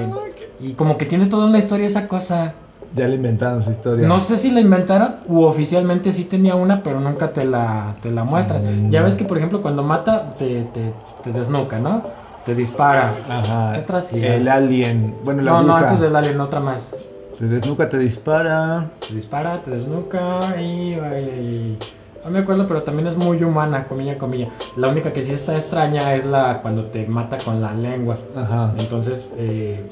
y 0.60 0.72
como 0.74 0.96
que 0.96 1.06
tiene 1.06 1.26
toda 1.26 1.46
una 1.46 1.58
historia 1.58 1.86
esa 1.86 2.06
cosa. 2.06 2.54
Ya 2.94 3.08
le 3.08 3.16
inventaron 3.16 3.62
su 3.64 3.70
historia. 3.70 4.06
No 4.06 4.20
sé 4.20 4.36
si 4.38 4.52
la 4.52 4.60
inventaron 4.60 5.16
u 5.26 5.42
oficialmente 5.42 6.12
sí 6.12 6.24
tenía 6.24 6.54
una, 6.54 6.82
pero 6.82 7.00
nunca 7.00 7.32
te 7.32 7.44
la, 7.44 7.96
te 8.00 8.12
la 8.12 8.22
muestran. 8.22 8.88
Mm. 8.88 8.90
Ya 8.90 9.02
ves 9.02 9.16
que, 9.16 9.24
por 9.24 9.38
ejemplo, 9.38 9.60
cuando 9.60 9.82
mata, 9.82 10.34
te, 10.38 10.62
te, 10.72 10.92
te 11.24 11.32
desnuca, 11.32 11.80
¿no? 11.80 12.02
Te 12.44 12.54
dispara. 12.54 13.16
Ajá. 13.28 13.72
¿Qué 13.72 13.80
otra? 13.80 14.00
El 14.12 14.46
alien. 14.46 15.16
Bueno, 15.24 15.42
la 15.42 15.50
No, 15.50 15.62
no, 15.62 15.76
antes 15.76 15.98
del 16.00 16.14
alien, 16.14 16.40
otra 16.40 16.60
más. 16.60 16.94
Te 17.38 17.46
desnuca, 17.46 17.88
te 17.88 17.98
dispara. 17.98 18.88
Te 19.06 19.14
dispara, 19.14 19.60
te 19.62 19.72
desnuca 19.72 20.54
y, 20.60 20.92
y- 20.94 21.78
No 22.26 22.32
me 22.32 22.40
acuerdo, 22.40 22.66
pero 22.66 22.82
también 22.82 23.06
es 23.06 23.16
muy 23.16 23.40
humana, 23.44 23.84
comilla, 23.84 24.18
comilla. 24.18 24.48
La 24.74 24.88
única 24.88 25.12
que 25.12 25.22
sí 25.22 25.30
está 25.32 25.54
extraña 25.54 26.12
es 26.16 26.24
la 26.24 26.60
cuando 26.60 26.86
te 26.86 27.06
mata 27.06 27.38
con 27.38 27.60
la 27.62 27.72
lengua. 27.72 28.18
Ajá. 28.34 28.72
Entonces, 28.78 29.32
eh, 29.36 29.88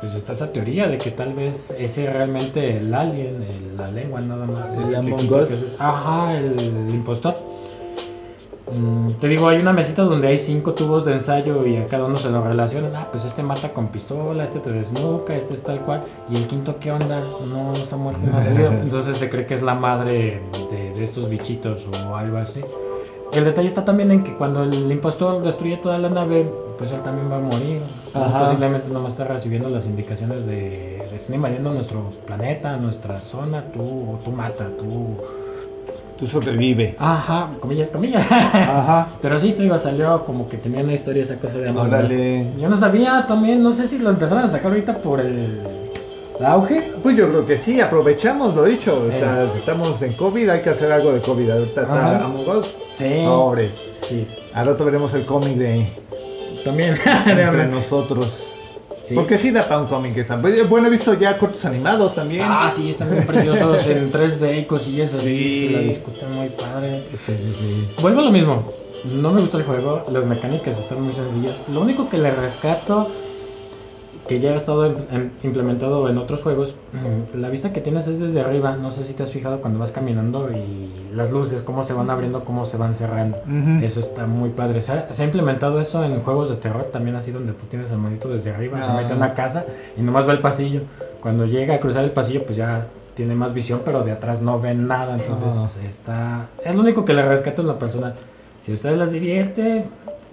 pues 0.00 0.14
está 0.14 0.32
esa 0.32 0.50
teoría 0.50 0.86
de 0.88 0.96
que 0.96 1.10
tal 1.10 1.34
vez 1.34 1.70
ese 1.78 2.06
es 2.06 2.12
realmente 2.12 2.78
el 2.78 2.94
alien, 2.94 3.42
el- 3.42 3.76
la 3.76 3.88
lengua 3.90 4.20
nada 4.22 4.46
más. 4.46 4.66
¿El 4.72 4.82
Ese 4.82 4.90
que 4.92 4.96
Among 4.96 5.20
quita 5.20 5.36
Us? 5.36 5.48
que 5.48 5.54
es- 5.54 5.66
Ajá, 5.78 6.38
el, 6.38 6.58
el 6.58 6.94
impostor. 6.94 7.36
Mm, 8.72 9.12
te 9.20 9.28
digo, 9.28 9.48
hay 9.48 9.58
una 9.58 9.72
mesita 9.72 10.02
donde 10.02 10.28
hay 10.28 10.38
cinco 10.38 10.74
tubos 10.74 11.04
de 11.04 11.14
ensayo 11.14 11.66
y 11.66 11.76
a 11.76 11.86
cada 11.86 12.04
uno 12.04 12.18
se 12.18 12.30
lo 12.30 12.42
relacionan. 12.42 12.94
Ah, 12.96 13.08
pues 13.10 13.24
este 13.24 13.42
mata 13.42 13.72
con 13.72 13.88
pistola, 13.88 14.44
este 14.44 14.60
te 14.60 14.70
desnuca, 14.70 15.34
este 15.34 15.54
es 15.54 15.62
tal 15.62 15.80
cual. 15.80 16.02
Y 16.28 16.36
el 16.36 16.46
quinto, 16.46 16.76
¿qué 16.78 16.92
onda? 16.92 17.20
No, 17.46 17.74
esa 17.74 17.96
muerte 17.96 18.26
no 18.26 18.38
ha 18.38 18.42
salido. 18.42 18.72
Entonces 18.82 19.18
se 19.18 19.30
cree 19.30 19.46
que 19.46 19.54
es 19.54 19.62
la 19.62 19.74
madre 19.74 20.40
de, 20.70 20.92
de 20.94 21.04
estos 21.04 21.28
bichitos 21.28 21.86
o 21.86 22.16
algo 22.16 22.38
así. 22.38 22.62
El 23.32 23.44
detalle 23.44 23.68
está 23.68 23.84
también 23.84 24.10
en 24.10 24.24
que 24.24 24.34
cuando 24.34 24.62
el 24.62 24.90
impostor 24.90 25.42
destruye 25.42 25.76
toda 25.76 25.98
la 25.98 26.08
nave, 26.08 26.50
pues 26.78 26.92
él 26.92 27.02
también 27.02 27.30
va 27.30 27.36
a 27.36 27.40
morir. 27.40 27.82
Ajá. 28.14 28.44
Posiblemente 28.44 28.88
no 28.88 29.00
va 29.00 29.06
a 29.06 29.10
estar 29.10 29.28
recibiendo 29.28 29.68
las 29.68 29.86
indicaciones 29.86 30.46
de, 30.46 31.04
de 31.10 31.16
están 31.16 31.34
invadiendo 31.34 31.72
nuestro 31.72 32.10
planeta, 32.26 32.76
nuestra 32.78 33.20
zona, 33.20 33.64
tú, 33.72 34.18
tú 34.24 34.30
mata, 34.30 34.68
tú... 34.78 35.18
Tú 36.18 36.26
sobrevive. 36.26 36.96
Ajá, 36.98 37.50
comillas, 37.60 37.88
comillas. 37.90 38.26
Ajá. 38.30 39.08
Pero 39.22 39.38
sí, 39.38 39.52
te 39.52 39.62
digo, 39.62 39.78
salió 39.78 40.24
como 40.24 40.48
que 40.48 40.56
tenía 40.56 40.80
una 40.82 40.94
historia 40.94 41.22
esa 41.22 41.36
cosa 41.36 41.58
de. 41.58 41.70
Órale. 41.70 42.52
Yo 42.58 42.68
no 42.68 42.76
sabía 42.76 43.24
también, 43.28 43.62
no 43.62 43.70
sé 43.70 43.86
si 43.86 43.98
lo 43.98 44.10
empezaron 44.10 44.44
a 44.44 44.48
sacar 44.48 44.72
ahorita 44.72 44.98
por 44.98 45.20
el, 45.20 45.60
auge. 46.44 46.92
Pues 47.02 47.16
yo 47.16 47.28
creo 47.28 47.46
que 47.46 47.56
sí, 47.56 47.80
aprovechamos 47.80 48.54
lo 48.54 48.64
dicho. 48.64 49.00
O 49.06 49.10
sea, 49.10 49.44
Eh. 49.44 49.50
estamos 49.58 50.02
en 50.02 50.14
COVID, 50.14 50.48
hay 50.48 50.62
que 50.62 50.70
hacer 50.70 50.90
algo 50.90 51.12
de 51.12 51.22
COVID. 51.22 51.50
Ahorita 51.50 51.82
está. 51.82 52.24
Among 52.24 52.48
Us. 52.48 52.76
Sí. 52.94 53.22
Sobres. 53.24 53.80
Sí, 54.08 54.26
Al 54.54 54.66
rato 54.66 54.84
veremos 54.84 55.14
el 55.14 55.24
cómic 55.24 55.56
de 55.56 55.86
también. 56.64 56.96
entre 57.26 57.68
nosotros. 57.68 58.44
Sí. 59.08 59.14
Porque 59.14 59.38
sí 59.38 59.50
da 59.50 59.66
para 59.66 59.80
un 59.80 59.86
cómic 59.86 60.16
esa. 60.18 60.36
Bueno, 60.36 60.86
he 60.86 60.90
visto 60.90 61.14
ya 61.14 61.38
cortos 61.38 61.64
animados 61.64 62.14
también. 62.14 62.42
Ah, 62.44 62.68
sí, 62.68 62.90
están 62.90 63.10
bien 63.10 63.26
preciosos 63.26 63.86
en 63.86 64.12
3D 64.12 64.58
y 64.62 64.66
cosillas 64.66 65.14
así. 65.14 65.48
Sí. 65.48 65.66
Se 65.66 65.72
la 65.72 65.80
discuten 65.80 66.32
muy 66.32 66.50
padre. 66.50 67.08
Sí, 67.14 67.32
sí, 67.40 67.52
sí. 67.52 67.94
Vuelvo 68.02 68.20
a 68.20 68.24
lo 68.24 68.30
mismo. 68.30 68.74
No 69.04 69.32
me 69.32 69.40
gusta 69.40 69.56
el 69.56 69.64
juego, 69.64 70.04
las 70.10 70.26
mecánicas 70.26 70.78
están 70.78 71.00
muy 71.00 71.14
sencillas. 71.14 71.62
Lo 71.68 71.80
único 71.80 72.10
que 72.10 72.18
le 72.18 72.32
rescato, 72.32 73.08
que 74.28 74.38
ya 74.40 74.50
ha 74.52 74.56
estado 74.56 74.86
im- 74.86 75.06
em- 75.10 75.30
implementado 75.42 76.08
en 76.08 76.18
otros 76.18 76.42
juegos, 76.42 76.74
la 77.34 77.48
vista 77.48 77.72
que 77.72 77.80
tienes 77.80 78.06
es 78.06 78.20
desde 78.20 78.40
arriba. 78.40 78.76
No 78.76 78.90
sé 78.90 79.04
si 79.04 79.14
te 79.14 79.22
has 79.22 79.30
fijado 79.32 79.60
cuando 79.60 79.78
vas 79.80 79.90
caminando 79.90 80.50
y 80.52 80.92
las 81.14 81.30
luces, 81.30 81.62
cómo 81.62 81.82
se 81.82 81.94
van 81.94 82.10
abriendo, 82.10 82.44
cómo 82.44 82.66
se 82.66 82.76
van 82.76 82.94
cerrando. 82.94 83.38
Ujú. 83.38 83.82
Eso 83.84 84.00
está 84.00 84.26
muy 84.26 84.50
padre. 84.50 84.82
Se 84.82 84.92
ha, 84.92 85.12
se 85.12 85.22
ha 85.22 85.24
implementado 85.24 85.80
eso 85.80 86.04
en 86.04 86.20
juegos 86.20 86.50
de 86.50 86.56
terror 86.56 86.84
también 86.92 87.16
así 87.16 87.32
donde 87.32 87.52
tú 87.54 87.64
tienes 87.66 87.90
el 87.90 87.98
monito 87.98 88.28
desde 88.28 88.50
arriba, 88.50 88.82
se 88.82 88.90
Ah. 88.90 88.94
mete 88.94 89.14
a 89.14 89.16
una 89.16 89.32
casa 89.34 89.64
y 89.96 90.02
nomás 90.02 90.26
ve 90.26 90.32
el 90.34 90.40
pasillo. 90.40 90.82
Cuando 91.22 91.46
llega 91.46 91.74
a 91.74 91.80
cruzar 91.80 92.04
el 92.04 92.10
pasillo 92.12 92.44
pues 92.44 92.56
ya 92.56 92.86
tiene 93.14 93.34
más 93.34 93.52
visión, 93.54 93.80
pero 93.84 94.04
de 94.04 94.12
atrás 94.12 94.40
no 94.42 94.60
ven 94.60 94.86
nada. 94.86 95.16
Entonces 95.16 95.80
está... 95.88 96.46
Es 96.64 96.74
lo 96.76 96.82
único 96.82 97.04
que 97.04 97.14
le 97.14 97.22
rescato 97.26 97.62
en 97.62 97.68
lo 97.68 97.78
personal. 97.78 98.14
Si 98.62 98.72
a 98.72 98.74
ustedes 98.74 98.98
les 98.98 99.10
divierte, 99.10 99.86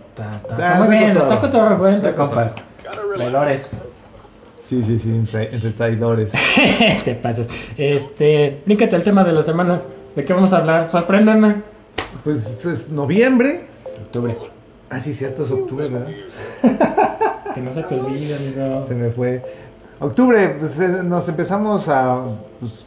está, 0.10 0.42
Ah, 0.60 0.84
muy 0.84 0.98
bien. 0.98 1.18
Está 1.18 1.40
cotorro 1.42 1.78
jugar 1.78 1.94
entre 1.94 2.14
compas. 2.14 2.56
Traidores. 3.16 3.70
Sí, 4.64 4.84
sí, 4.84 4.98
sí, 4.98 5.10
entre, 5.10 5.54
entre 5.54 5.72
traidores. 5.72 6.34
Te 7.04 7.16
pasas. 7.16 7.48
Este, 7.78 8.62
bríncate 8.66 8.96
al 8.96 9.04
tema 9.04 9.24
de 9.24 9.32
la 9.32 9.44
semana. 9.44 9.82
¿De 10.16 10.26
qué 10.26 10.34
vamos 10.34 10.54
a 10.54 10.58
hablar? 10.58 10.90
Sorpréndeme. 10.90 11.62
Pues 12.24 12.66
es 12.66 12.90
noviembre. 12.90 13.68
Octubre. 14.06 14.38
Ah, 14.90 15.00
sí, 15.00 15.14
cierto, 15.14 15.44
es 15.44 15.52
octubre, 15.52 15.88
¿verdad? 15.90 16.10
Que 17.56 17.62
no 17.62 17.72
se 17.72 17.84
te 17.84 17.96
olvide, 17.98 18.36
amigo. 18.36 18.84
Se 18.86 18.96
me 18.96 19.10
fue. 19.12 19.42
Octubre, 20.02 20.58
pues 20.60 20.78
eh, 20.80 20.88
nos 21.04 21.30
empezamos 21.30 21.88
a. 21.88 22.22
Pues, 22.60 22.86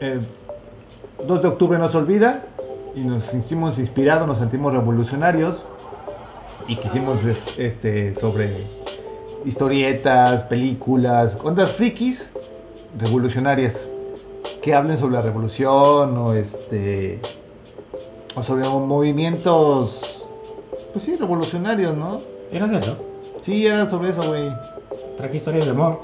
el 0.00 0.26
2 1.26 1.42
de 1.42 1.48
octubre 1.48 1.78
nos 1.78 1.94
olvida 1.94 2.42
y 2.96 3.00
nos 3.02 3.24
sentimos 3.24 3.78
inspirados, 3.78 4.26
nos 4.26 4.38
sentimos 4.38 4.72
revolucionarios 4.72 5.64
y 6.66 6.76
quisimos 6.76 7.24
es- 7.24 7.42
este, 7.58 8.12
sobre 8.14 8.66
historietas, 9.44 10.42
películas, 10.44 11.36
ondas 11.42 11.72
frikis 11.72 12.32
revolucionarias 12.98 13.88
que 14.62 14.74
hablen 14.74 14.98
sobre 14.98 15.14
la 15.14 15.22
revolución 15.22 16.16
o 16.16 16.32
este 16.34 17.20
o 18.34 18.42
sobre 18.42 18.68
movimientos 18.68 20.26
pues 20.92 21.04
sí 21.04 21.16
revolucionarios 21.16 21.96
no 21.96 22.20
¿Era 22.52 22.66
de 22.66 22.78
eso? 22.78 22.96
sí 23.40 23.66
era 23.66 23.86
sobre 23.86 24.10
eso 24.10 24.26
güey 24.28 24.48
Traje 25.16 25.36
historias 25.36 25.66
de 25.66 25.70
amor. 25.72 26.00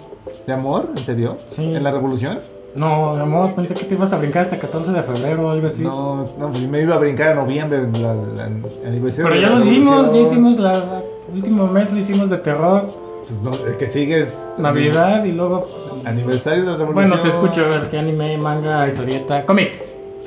de 0.47 0.53
amor 0.53 0.91
en 0.97 1.05
serio 1.05 1.39
Sí. 1.51 1.63
en 1.65 1.83
la 1.83 1.91
revolución 1.91 2.41
No, 2.75 3.17
de 3.17 3.23
amor, 3.23 3.55
pensé 3.55 3.75
que 3.75 3.85
te 3.85 3.95
ibas 3.95 4.13
a 4.13 4.19
brincar 4.19 4.43
hasta 4.43 4.59
14 4.59 4.93
de 4.93 5.03
febrero 5.03 5.47
o 5.47 5.51
algo 5.51 5.67
así. 5.67 5.83
no 5.83 6.29
no 6.39 6.51
pues 6.53 6.69
me 6.69 6.81
iba 6.83 6.95
a 6.95 6.99
brincar 6.99 7.31
a 7.31 7.35
noviembre 7.35 7.89
la, 7.93 8.15
la- 8.15 8.47
el 8.47 8.87
aniversario 8.87 9.25
Pero 9.31 9.35
de 9.35 9.41
ya 9.41 9.49
la 9.51 9.59
lo 9.59 9.65
hicimos, 9.65 10.13
ya 10.13 10.19
hicimos 10.21 10.59
las. 10.59 10.93
Último 11.35 11.67
mes 11.67 11.91
lo 11.93 11.99
hicimos 11.99 12.31
de 12.31 12.37
terror, 12.39 12.89
pues 13.29 13.41
no, 13.43 13.55
el 13.67 13.77
que 13.77 13.89
sigue 13.89 14.21
es 14.21 14.51
Navidad 14.59 15.25
y 15.25 15.33
luego. 15.33 15.69
aniversario 16.05 16.65
de 16.65 16.71
la 16.73 16.77
revolución 16.77 17.11
Bueno, 17.11 17.23
te 17.23 17.29
escucho, 17.29 17.65
a 17.65 17.69
ver 17.69 17.91
qué 17.91 17.99
anime, 17.99 18.37
manga, 18.39 18.87
historieta, 18.89 19.45
cómic. 19.45 19.71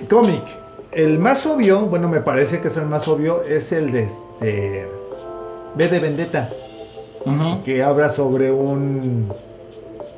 Cómic. 0.09 0.43
El 0.91 1.19
más 1.19 1.45
obvio, 1.45 1.81
bueno, 1.81 2.09
me 2.09 2.19
parece 2.21 2.61
que 2.61 2.67
es 2.69 2.77
el 2.77 2.85
más 2.87 3.07
obvio, 3.07 3.43
es 3.43 3.71
el 3.71 3.91
de 3.91 4.03
este. 4.03 4.87
B 5.75 5.87
de 5.87 5.99
Vendetta, 5.99 6.49
Ujú. 7.25 7.63
que 7.63 7.83
habla 7.83 8.09
sobre 8.09 8.51
un. 8.51 9.31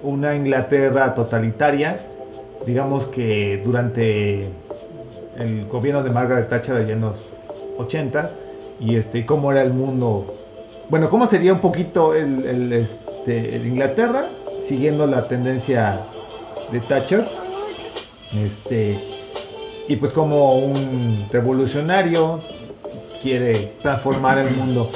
Una 0.04 0.34
Inglaterra 0.36 1.14
totalitaria. 1.14 2.08
Digamos 2.66 3.06
que 3.08 3.62
durante 3.64 4.50
el 5.38 5.68
gobierno 5.68 6.02
de 6.02 6.10
Margaret 6.10 6.50
Thatcher 6.50 6.76
allá 6.78 6.94
en 6.94 7.02
los 7.02 7.22
80. 7.78 8.32
Y 8.80 8.96
este, 8.96 9.26
cómo 9.28 9.52
era 9.52 9.62
el 9.62 9.74
mundo. 9.74 10.34
Bueno, 10.92 11.10
cómo 11.10 11.26
sería 11.26 11.54
un 11.54 11.62
poquito 11.62 12.14
el, 12.14 12.44
el, 12.44 12.74
este, 12.74 13.56
el 13.56 13.66
Inglaterra, 13.66 14.26
siguiendo 14.60 15.08
la 15.08 15.26
tendencia 15.30 16.02
de 16.70 16.82
Thatcher. 16.82 17.30
Este, 18.34 19.02
y 19.88 19.96
pues 19.96 20.12
como 20.12 20.56
un 20.56 21.30
revolucionario 21.32 22.42
quiere 23.22 23.78
transformar 23.82 24.40
el 24.40 24.54
mundo. 24.54 24.92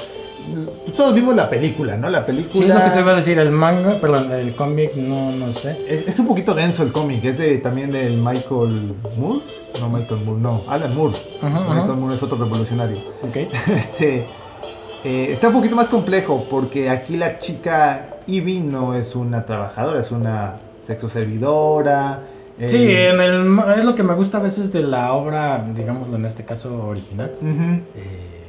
pues, 0.83 0.97
todos 0.97 1.13
vimos 1.13 1.33
la 1.33 1.49
película, 1.49 1.95
¿no? 1.95 2.09
La 2.09 2.25
película. 2.25 2.65
Sí, 2.65 2.67
lo 2.67 2.83
que 2.83 2.89
te 2.89 2.99
iba 2.99 3.13
a 3.13 3.15
decir, 3.15 3.39
el 3.39 3.51
manga, 3.51 4.01
perdón, 4.01 4.33
el 4.33 4.53
cómic, 4.57 4.95
no, 4.95 5.31
no 5.31 5.53
sé. 5.53 5.77
Es, 5.87 6.05
es 6.09 6.19
un 6.19 6.27
poquito 6.27 6.53
denso 6.53 6.83
el 6.83 6.91
cómic, 6.91 7.23
es 7.23 7.37
de 7.37 7.57
también 7.59 7.93
del 7.93 8.17
Michael 8.17 8.95
Moore. 9.17 9.39
No, 9.79 9.89
Michael 9.89 10.25
Moore, 10.25 10.41
no, 10.41 10.61
Alan 10.67 10.93
Moore. 10.93 11.15
Ajá, 11.41 11.57
ajá. 11.57 11.73
Michael 11.73 11.99
Moore 11.99 12.15
es 12.15 12.23
otro 12.23 12.37
revolucionario. 12.37 12.97
Ok. 13.23 13.37
Este. 13.73 14.27
Eh, 15.05 15.31
está 15.31 15.49
un 15.49 15.53
poquito 15.53 15.75
más 15.75 15.87
complejo 15.87 16.47
porque 16.49 16.89
aquí 16.89 17.15
la 17.15 17.37
chica 17.39 18.17
Ivy 18.27 18.59
no 18.61 18.95
es 18.95 19.15
una 19.15 19.45
trabajadora, 19.45 19.99
es 20.01 20.11
una 20.11 20.55
sexoservidora. 20.85 22.21
eh, 22.59 22.69
Sí, 22.69 22.91
en 22.91 23.21
el, 23.21 23.59
es 23.77 23.85
lo 23.85 23.95
que 23.95 24.03
me 24.03 24.13
gusta 24.15 24.39
a 24.39 24.41
veces 24.41 24.71
de 24.73 24.81
la 24.81 25.13
obra, 25.13 25.63
digámoslo 25.75 26.15
en 26.17 26.25
este 26.25 26.43
caso 26.43 26.87
original. 26.87 27.31
Eh, 27.95 28.41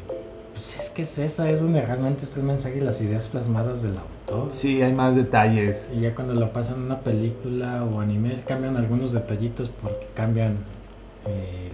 pues 0.54 0.76
es 0.80 0.90
que 0.90 1.02
es 1.02 1.18
eso, 1.18 1.44
es 1.44 1.61
donde 1.61 1.82
realmente 1.84 2.24
está 2.24 2.40
el 2.40 2.46
mensaje 2.46 2.78
y 2.78 2.80
las 2.80 3.00
ideas 3.02 3.28
plasmadas 3.28 3.82
del 3.82 3.98
autor. 3.98 4.48
Sí, 4.50 4.80
hay 4.80 4.92
más 4.92 5.14
detalles. 5.14 5.90
Y 5.94 6.00
ya 6.00 6.14
cuando 6.14 6.32
lo 6.34 6.50
pasan 6.52 6.76
en 6.76 6.82
una 6.84 7.00
película 7.00 7.84
o 7.84 8.00
anime 8.00 8.34
cambian 8.46 8.76
algunos 8.76 9.12
detallitos 9.12 9.70
porque 9.82 10.07
cambian 10.14 10.57
el, 11.27 11.72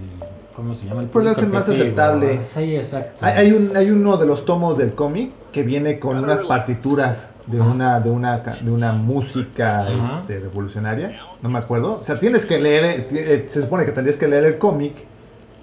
¿cómo 0.54 0.74
se 0.74 0.86
llama? 0.86 1.02
El 1.02 1.08
Pues 1.08 1.24
lo 1.24 1.30
hacen 1.30 1.50
más 1.50 1.68
aceptable. 1.68 2.42
Sí, 2.42 2.76
exacto. 2.76 3.24
Hay, 3.24 3.32
hay 3.46 3.52
un, 3.52 3.76
hay 3.76 3.90
uno 3.90 4.16
de 4.16 4.26
los 4.26 4.44
tomos 4.44 4.78
del 4.78 4.94
cómic 4.94 5.32
que 5.52 5.62
viene 5.62 5.98
con 5.98 6.18
unas 6.18 6.42
partituras 6.42 7.30
de 7.46 7.60
una, 7.60 8.00
de 8.00 8.10
una, 8.10 8.38
de 8.38 8.70
una 8.70 8.92
música 8.92 9.86
este, 9.90 10.40
revolucionaria. 10.40 11.20
No 11.42 11.48
me 11.48 11.58
acuerdo. 11.58 11.98
O 11.98 12.02
sea, 12.02 12.18
tienes 12.18 12.46
que 12.46 12.60
leer, 12.60 12.84
eh, 12.84 13.06
eh, 13.10 13.44
se 13.48 13.62
supone 13.62 13.84
que 13.84 13.92
tendrías 13.92 14.16
que 14.16 14.28
leer 14.28 14.44
el 14.44 14.58
cómic 14.58 14.94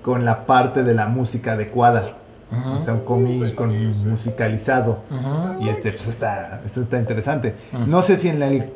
con 0.01 0.25
la 0.25 0.45
parte 0.45 0.83
de 0.83 0.93
la 0.93 1.07
música 1.07 1.53
adecuada. 1.53 2.17
Ajá. 2.51 2.71
O 2.71 2.79
sea, 2.79 2.93
un 2.95 3.01
cómic 3.01 3.55
con 3.55 3.71
musicalizado. 4.09 4.99
Ajá. 5.09 5.57
Y 5.59 5.69
este, 5.69 5.91
pues 5.91 6.07
está, 6.07 6.61
esto 6.65 6.81
está 6.81 6.99
interesante. 6.99 7.55
No 7.87 8.01
sé 8.01 8.17
si 8.17 8.27
en 8.27 8.39
la, 8.39 8.47
el 8.47 8.71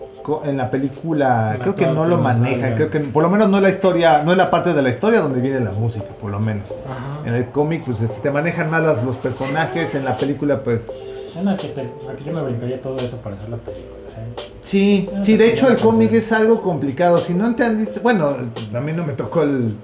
en 0.45 0.57
la 0.57 0.69
película, 0.69 1.53
La 1.53 1.59
creo 1.59 1.75
que 1.75 1.87
no 1.87 2.05
lo 2.05 2.23
salga. 2.23 2.75
Creo 2.75 2.89
que 2.89 2.99
por 2.99 3.23
lo 3.23 3.29
menos 3.29 3.49
no 3.49 3.57
es 3.57 3.63
la 3.63 3.69
historia, 3.69 4.23
no 4.23 4.31
es 4.31 4.37
la 4.37 4.49
parte 4.49 4.73
de 4.73 4.81
la 4.81 4.89
historia 4.89 5.19
donde 5.19 5.41
viene 5.41 5.59
la 5.59 5.71
música, 5.71 6.05
por 6.19 6.31
lo 6.31 6.39
menos. 6.39 6.75
Ajá. 6.89 7.27
En 7.27 7.35
el 7.35 7.47
cómic, 7.47 7.83
pues 7.85 8.01
este, 8.01 8.21
te 8.21 8.31
manejan 8.31 8.69
más 8.69 8.83
los, 9.03 9.17
personajes. 9.17 9.95
En 9.95 10.05
la 10.05 10.17
película, 10.17 10.63
pues. 10.63 10.91
Suena 11.33 11.57
que, 11.57 11.69
te, 11.69 11.81
que 11.81 12.23
yo 12.25 12.31
me 12.31 12.41
brincaría 12.41 12.81
todo 12.81 12.97
eso 12.99 13.17
para 13.17 13.35
hacer 13.35 13.49
la 13.49 13.57
película. 13.57 13.97
¿eh? 14.17 14.51
Sí, 14.61 15.09
sí, 15.21 15.35
de 15.35 15.49
hecho 15.49 15.69
el 15.69 15.77
cómic 15.77 16.13
es 16.13 16.31
algo 16.31 16.61
complicado. 16.61 17.19
Si 17.19 17.33
no 17.33 17.47
entendiste. 17.47 17.99
Bueno, 17.99 18.37
a 18.73 18.79
mí 18.79 18.93
no 18.93 19.05
me 19.05 19.13
tocó 19.13 19.43
el. 19.43 19.75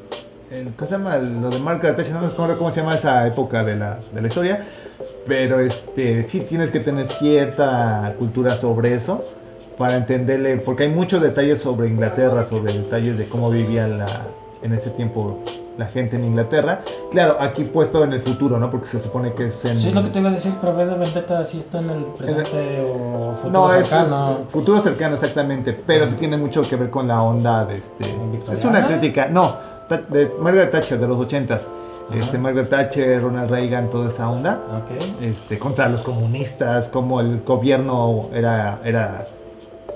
el 0.51 0.73
¿Cómo 0.75 0.87
se 0.87 0.91
llama? 0.91 1.17
Lo 1.17 1.49
de 1.49 1.59
Margaret 1.59 1.95
Thatcher, 1.95 2.13
no 2.13 2.21
me 2.21 2.27
acuerdo 2.27 2.57
cómo 2.57 2.71
se 2.71 2.81
llama 2.81 2.95
esa 2.95 3.27
época 3.27 3.63
de 3.63 3.75
la, 3.75 3.99
de 4.13 4.21
la 4.21 4.27
historia. 4.27 4.65
Pero 5.27 5.59
este, 5.59 6.23
sí 6.23 6.41
tienes 6.41 6.71
que 6.71 6.79
tener 6.79 7.05
cierta 7.07 8.15
cultura 8.17 8.57
sobre 8.57 8.95
eso 8.95 9.23
para 9.79 9.95
entenderle. 9.95 10.57
Porque 10.57 10.83
hay 10.83 10.89
muchos 10.89 11.21
detalles 11.23 11.59
sobre 11.59 11.87
Inglaterra, 11.87 12.45
sobre 12.45 12.73
detalles 12.73 13.17
de 13.17 13.25
cómo 13.25 13.49
vivía 13.49 13.87
la, 13.87 14.27
en 14.61 14.73
ese 14.73 14.91
tiempo 14.91 15.39
la 15.77 15.87
gente 15.87 16.17
en 16.17 16.25
Inglaterra. 16.25 16.81
Claro, 17.09 17.37
aquí 17.39 17.63
puesto 17.63 18.03
en 18.03 18.11
el 18.11 18.21
futuro, 18.21 18.59
¿no? 18.59 18.69
Porque 18.69 18.85
se 18.85 18.99
supone 18.99 19.33
que 19.33 19.47
es 19.47 19.65
en. 19.65 19.79
Sí, 19.79 19.87
es 19.87 19.95
lo 19.95 20.03
que 20.03 20.09
te 20.09 20.19
iba 20.19 20.29
a 20.29 20.33
decir, 20.33 20.53
pero 20.59 20.75
de 20.75 20.85
Vendetta 20.85 21.45
sí 21.45 21.59
está 21.59 21.79
en 21.79 21.89
el 21.89 22.03
presente 22.17 22.81
o 22.81 23.31
futuro 23.33 23.51
No, 23.51 23.73
es, 23.73 23.87
cercano. 23.87 24.39
es 24.43 24.51
futuro 24.51 24.81
cercano 24.81 25.13
exactamente, 25.15 25.73
pero 25.87 26.05
sí 26.05 26.15
tiene 26.15 26.35
mucho 26.35 26.67
que 26.67 26.75
ver 26.75 26.89
con 26.89 27.07
la 27.07 27.23
onda 27.23 27.65
de 27.65 27.77
este. 27.77 28.13
Es 28.51 28.63
una 28.65 28.85
crítica, 28.85 29.29
no, 29.29 29.55
de 30.09 30.29
Margaret 30.39 30.71
Thatcher 30.71 30.99
de 30.99 31.07
los 31.07 31.17
ochentas. 31.17 31.67
Este, 32.13 32.39
Margaret 32.39 32.69
Thatcher, 32.69 33.21
Ronald 33.21 33.51
Reagan, 33.51 33.89
toda 33.89 34.07
esa 34.07 34.29
onda. 34.29 34.59
Ok. 34.83 35.21
Este, 35.21 35.59
contra 35.59 35.87
los 35.87 36.01
comunistas, 36.01 36.87
como 36.89 37.21
el 37.21 37.41
gobierno 37.43 38.29
era, 38.33 38.79
era, 38.83 39.27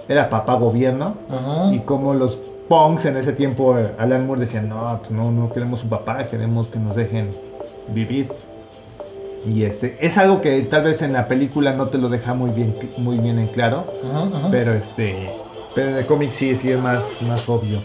era 0.07 0.29
papá 0.29 0.55
gobierno. 0.55 1.15
Ajá. 1.29 1.73
Y 1.73 1.79
como 1.79 2.13
los 2.13 2.37
punks 2.67 3.05
en 3.05 3.17
ese 3.17 3.33
tiempo, 3.33 3.77
eh, 3.77 3.91
Alan 3.97 4.25
Moore 4.25 4.41
decían, 4.41 4.69
no, 4.69 4.97
pues 4.99 5.11
no, 5.11 5.31
no 5.31 5.51
queremos 5.51 5.83
un 5.83 5.89
papá, 5.89 6.27
queremos 6.27 6.67
que 6.67 6.79
nos 6.79 6.95
dejen 6.95 7.35
vivir. 7.89 8.31
Y 9.45 9.63
este, 9.63 9.97
es 9.99 10.17
algo 10.17 10.39
que 10.39 10.61
tal 10.63 10.83
vez 10.83 11.01
en 11.01 11.13
la 11.13 11.27
película 11.27 11.73
no 11.73 11.87
te 11.87 11.97
lo 11.97 12.07
deja 12.07 12.33
muy 12.33 12.51
bien, 12.51 12.75
muy 12.97 13.17
bien 13.17 13.39
en 13.39 13.47
claro, 13.47 13.85
Ajá, 14.03 14.23
ajá. 14.33 14.47
pero 14.51 14.73
este, 14.73 15.29
pero 15.75 15.89
en 15.89 15.97
el 15.97 16.05
cómic 16.05 16.31
sí, 16.31 16.55
sí 16.55 16.71
es 16.71 16.79
más, 16.79 17.03
más 17.21 17.47
obvio. 17.49 17.81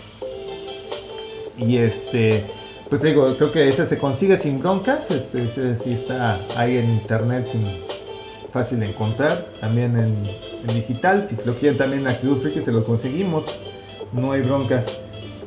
Y 1.57 1.79
este, 1.79 2.47
pues 2.89 3.01
te 3.01 3.09
digo, 3.09 3.37
creo 3.37 3.51
que 3.51 3.69
ese 3.69 3.87
se 3.87 3.99
consigue 3.99 4.37
sin 4.37 4.61
broncas, 4.61 5.11
este, 5.11 5.47
ese 5.47 5.75
sí 5.75 5.95
está 5.95 6.41
ahí 6.57 6.77
en 6.77 6.91
internet, 6.93 7.49
sin, 7.49 7.67
fácil 8.53 8.81
de 8.81 8.91
encontrar, 8.91 9.47
también 9.61 9.97
en, 9.97 10.31
en 10.67 10.75
digital, 10.75 11.27
si 11.27 11.37
lo 11.45 11.55
quieren 11.55 11.79
también 11.79 12.03
en 12.03 12.09
Actitud 12.09 12.47
se 12.49 12.73
lo 12.73 12.85
conseguimos, 12.85 13.45
no 14.13 14.33
hay 14.33 14.43
bronca. 14.43 14.85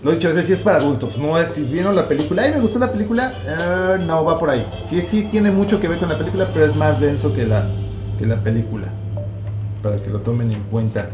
Lo 0.03 0.12
dicho, 0.12 0.30
ese 0.30 0.43
sí 0.43 0.53
es 0.53 0.59
para 0.59 0.78
adultos, 0.78 1.18
no 1.18 1.38
es 1.38 1.49
si 1.49 1.64
vieron 1.64 1.95
la 1.95 2.07
película, 2.07 2.41
ay 2.43 2.53
me 2.53 2.59
gustó 2.59 2.80
la 2.80 2.91
película, 2.91 3.34
eh, 3.45 4.03
no 4.03 4.26
va 4.26 4.39
por 4.39 4.49
ahí. 4.49 4.66
Sí, 4.86 4.99
sí 4.99 5.28
tiene 5.30 5.51
mucho 5.51 5.80
que 5.80 5.88
ver 5.88 5.99
con 5.99 6.09
la 6.09 6.18
película, 6.18 6.49
pero 6.51 6.66
es 6.66 6.76
más 6.76 6.99
denso 6.99 7.32
que 7.34 7.45
la, 7.45 7.68
que 8.18 8.26
la 8.26 8.38
película, 8.38 8.88
para 9.84 9.97
que 9.97 10.09
lo 10.09 10.20
tomen 10.20 10.51
en 10.51 10.64
cuenta. 10.64 11.07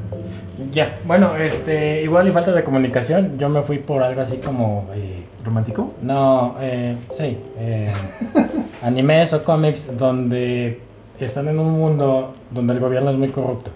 Ya, 0.74 0.98
bueno, 1.06 1.36
este, 1.36 2.02
igual 2.02 2.28
y 2.28 2.32
falta 2.32 2.52
de 2.52 2.64
comunicación, 2.64 3.38
yo 3.38 3.48
me 3.50 3.62
fui 3.62 3.78
por 3.78 4.02
algo 4.02 4.22
así 4.22 4.38
como, 4.38 4.88
eh, 4.96 5.24
¿Romántico? 5.44 5.94
no, 6.02 6.56
eh, 6.60 6.96
sí, 7.14 7.38
eh, 7.58 7.92
animes 8.82 9.34
o 9.34 9.44
cómics 9.44 9.86
donde 9.98 10.80
están 11.20 11.48
en 11.48 11.60
un 11.60 11.72
mundo 11.74 12.34
donde 12.52 12.74
el 12.74 12.80
gobierno 12.80 13.12
es 13.12 13.18
muy 13.18 13.30
corrupto. 13.30 13.72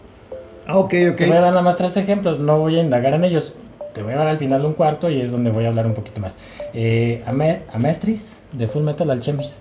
Ah, 0.71 0.77
ok, 0.77 0.93
ok. 1.11 1.15
Te 1.17 1.25
voy 1.27 1.35
a 1.35 1.41
dar 1.41 1.49
nada 1.51 1.61
más 1.61 1.75
tres 1.75 1.97
ejemplos, 1.97 2.39
no 2.39 2.57
voy 2.59 2.77
a 2.77 2.81
indagar 2.81 3.13
en 3.13 3.25
ellos. 3.25 3.53
Te 3.93 4.01
voy 4.01 4.13
a 4.13 4.17
dar 4.17 4.27
al 4.27 4.37
final 4.37 4.65
un 4.65 4.73
cuarto 4.73 5.09
y 5.09 5.19
es 5.19 5.29
donde 5.29 5.51
voy 5.51 5.65
a 5.65 5.67
hablar 5.67 5.85
un 5.85 5.93
poquito 5.93 6.21
más. 6.21 6.33
Eh, 6.73 7.21
Ame- 7.25 7.59
Amestris, 7.73 8.31
de 8.53 8.67
Full 8.67 8.83
Metal 8.83 9.09
Alchemist. 9.11 9.57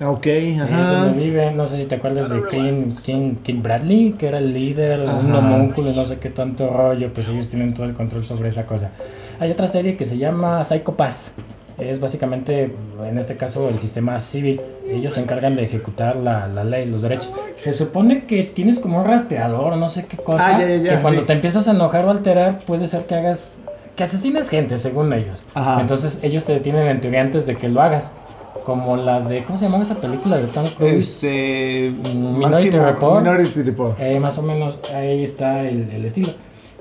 Ah, 0.00 0.10
Ok, 0.12 0.26
Es 0.26 0.60
ajá. 0.62 0.94
donde 0.94 1.22
vive, 1.22 1.52
no 1.52 1.68
sé 1.68 1.76
si 1.76 1.84
te 1.84 1.96
acuerdas 1.96 2.30
de 2.30 2.42
King, 2.50 2.92
King, 3.04 3.34
King 3.42 3.60
Bradley, 3.62 4.12
que 4.14 4.28
era 4.28 4.38
el 4.38 4.54
líder, 4.54 5.00
un 5.00 5.08
Ajá. 5.08 5.38
homúnculo 5.38 5.90
y 5.90 5.94
no 5.94 6.06
sé 6.06 6.16
qué 6.18 6.30
tanto 6.30 6.70
rollo, 6.70 7.12
pues 7.12 7.28
ellos 7.28 7.48
tienen 7.50 7.74
todo 7.74 7.84
el 7.84 7.92
control 7.92 8.24
sobre 8.26 8.48
esa 8.48 8.64
cosa. 8.64 8.92
Hay 9.40 9.50
otra 9.50 9.68
serie 9.68 9.98
que 9.98 10.06
se 10.06 10.16
llama 10.16 10.64
Psycho 10.64 10.96
Pass. 10.96 11.32
Es 11.76 12.00
básicamente, 12.00 12.74
en 13.06 13.18
este 13.18 13.36
caso, 13.36 13.68
el 13.68 13.78
sistema 13.78 14.18
civil. 14.20 14.62
Ellos 14.92 15.14
se 15.14 15.20
encargan 15.20 15.56
de 15.56 15.62
ejecutar 15.64 16.16
la, 16.16 16.46
la 16.48 16.64
ley, 16.64 16.86
los 16.86 17.02
derechos. 17.02 17.32
Se 17.56 17.72
supone 17.72 18.24
que 18.26 18.42
tienes 18.44 18.78
como 18.78 18.98
un 19.00 19.04
rastreador, 19.06 19.76
no 19.76 19.88
sé 19.88 20.04
qué 20.04 20.16
cosa, 20.16 20.56
Ah, 20.56 20.60
ya, 20.60 20.66
ya, 20.68 20.76
ya, 20.76 20.96
que 20.96 21.02
cuando 21.02 21.20
sí. 21.20 21.26
te 21.26 21.32
empiezas 21.34 21.68
a 21.68 21.72
enojar 21.72 22.04
o 22.06 22.10
alterar, 22.10 22.58
puede 22.66 22.88
ser 22.88 23.06
que 23.06 23.14
hagas, 23.14 23.60
que 23.96 24.04
asesines 24.04 24.48
gente, 24.50 24.78
según 24.78 25.12
ellos. 25.12 25.44
Ajá. 25.54 25.80
Entonces 25.80 26.18
ellos 26.22 26.44
te 26.44 26.54
detienen 26.54 26.86
en 26.88 27.00
teoría 27.00 27.20
antes 27.20 27.46
de 27.46 27.56
que 27.56 27.68
lo 27.68 27.80
hagas. 27.82 28.10
Como 28.64 28.96
la 28.96 29.20
de, 29.20 29.42
¿cómo 29.44 29.58
se 29.58 29.64
llamaba 29.64 29.84
esa 29.84 29.94
película 30.00 30.36
de 30.36 30.46
Tom 30.48 30.66
Cruise? 30.76 31.08
Este. 31.24 31.90
Minority 32.02 32.70
Máximo- 32.70 32.84
Report. 32.84 33.20
Minority 33.22 33.62
Report. 33.62 34.00
Eh, 34.00 34.20
más 34.20 34.38
o 34.38 34.42
menos 34.42 34.78
ahí 34.94 35.24
está 35.24 35.66
el, 35.66 35.88
el 35.90 36.04
estilo. 36.04 36.30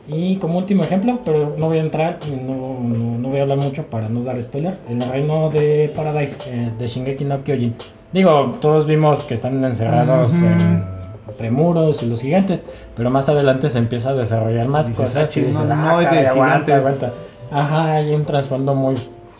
Y 0.07 0.37
como 0.37 0.57
último 0.57 0.83
ejemplo, 0.83 1.19
pero 1.23 1.55
no 1.57 1.67
voy 1.67 1.77
a 1.77 1.81
entrar, 1.81 2.19
no, 2.27 2.79
no, 2.81 3.17
no 3.19 3.29
voy 3.29 3.37
a 3.39 3.43
hablar 3.43 3.59
mucho 3.59 3.83
para 3.85 4.09
no 4.09 4.23
dar 4.23 4.41
spoilers, 4.41 4.79
el 4.89 4.99
reino 5.07 5.51
de 5.51 5.93
Paradise, 5.95 6.35
eh, 6.47 6.71
de 6.79 6.87
Shingeki 6.87 7.25
no 7.25 7.43
Kyojin. 7.43 7.75
Digo, 8.11 8.55
todos 8.59 8.85
vimos 8.87 9.19
que 9.23 9.35
están 9.35 9.63
encerrados 9.63 10.33
en, 10.33 10.83
entre 11.27 11.51
muros 11.51 12.01
y 12.01 12.07
los 12.07 12.21
gigantes, 12.21 12.63
pero 12.95 13.09
más 13.11 13.29
adelante 13.29 13.69
se 13.69 13.77
empieza 13.77 14.09
a 14.09 14.13
desarrollar 14.15 14.67
más 14.67 14.87
Dices, 14.87 15.01
cosas. 15.05 15.29
"Ah, 15.35 15.39
y 15.39 15.43
dices, 15.43 15.67
no, 15.67 15.73
"Ah, 15.73 15.75
no 15.93 16.01
es 16.01 16.09
de 16.11 16.27
aguanta, 16.27 16.33
gigantes". 16.33 16.75
aguanta". 16.75 17.13
Ajá, 17.51 17.93
hay 17.93 18.13
un 18.13 18.25
trasfondo 18.25 18.73
muy 18.75 18.95